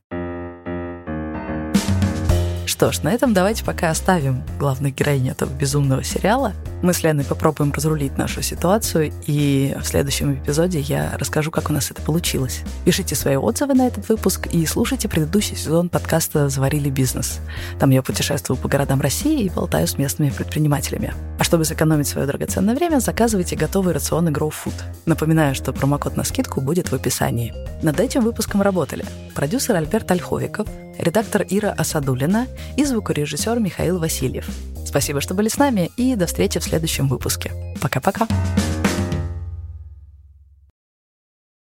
Что 2.79 2.93
ж, 2.93 3.03
на 3.03 3.11
этом 3.11 3.33
давайте 3.33 3.65
пока 3.65 3.89
оставим 3.89 4.41
главной 4.57 4.91
героиню 4.91 5.33
этого 5.33 5.49
безумного 5.49 6.01
сериала 6.01 6.53
Мы 6.81 6.93
с 6.93 7.03
Леной 7.03 7.25
попробуем 7.25 7.73
разрулить 7.73 8.17
нашу 8.17 8.41
ситуацию, 8.41 9.11
и 9.27 9.75
в 9.81 9.85
следующем 9.85 10.35
эпизоде 10.35 10.79
я 10.79 11.11
расскажу, 11.17 11.51
как 11.51 11.69
у 11.69 11.73
нас 11.73 11.91
это 11.91 12.01
получилось. 12.01 12.61
Пишите 12.85 13.15
свои 13.15 13.35
отзывы 13.35 13.73
на 13.73 13.85
этот 13.85 14.07
выпуск 14.07 14.47
и 14.47 14.65
слушайте 14.65 15.09
предыдущий 15.09 15.57
сезон 15.57 15.89
подкаста 15.89 16.47
«Заварили 16.47 16.89
бизнес». 16.89 17.41
Там 17.79 17.89
я 17.89 18.01
путешествую 18.01 18.55
по 18.55 18.69
городам 18.69 19.01
России 19.01 19.43
и 19.43 19.49
болтаю 19.49 19.85
с 19.85 19.97
местными 19.97 20.29
предпринимателями. 20.29 21.13
А 21.37 21.43
чтобы 21.43 21.65
сэкономить 21.65 22.07
свое 22.07 22.27
драгоценное 22.27 22.75
время, 22.75 22.99
заказывайте 22.99 23.57
готовый 23.57 23.93
рацион 23.93 24.29
Grow 24.29 24.53
Food. 24.53 24.75
Напоминаю, 25.05 25.53
что 25.53 25.73
промокод 25.73 26.15
на 26.15 26.23
скидку 26.23 26.61
будет 26.61 26.93
в 26.93 26.95
описании. 26.95 27.53
Над 27.83 27.99
этим 27.99 28.23
выпуском 28.23 28.61
работали 28.61 29.03
продюсер 29.35 29.75
Альберт 29.75 30.09
Ольховиков, 30.11 30.65
редактор 30.99 31.45
Ира 31.49 31.71
Асадулина 31.71 32.47
и 32.77 32.85
звукорежиссер 32.85 33.59
Михаил 33.59 33.97
Васильев. 33.97 34.47
Спасибо, 34.85 35.21
что 35.21 35.33
были 35.33 35.47
с 35.47 35.57
нами, 35.57 35.91
и 35.97 36.15
до 36.15 36.27
встречи 36.27 36.59
в 36.59 36.63
следующем 36.63 37.07
выпуске. 37.07 37.51
Пока-пока. 37.81 38.27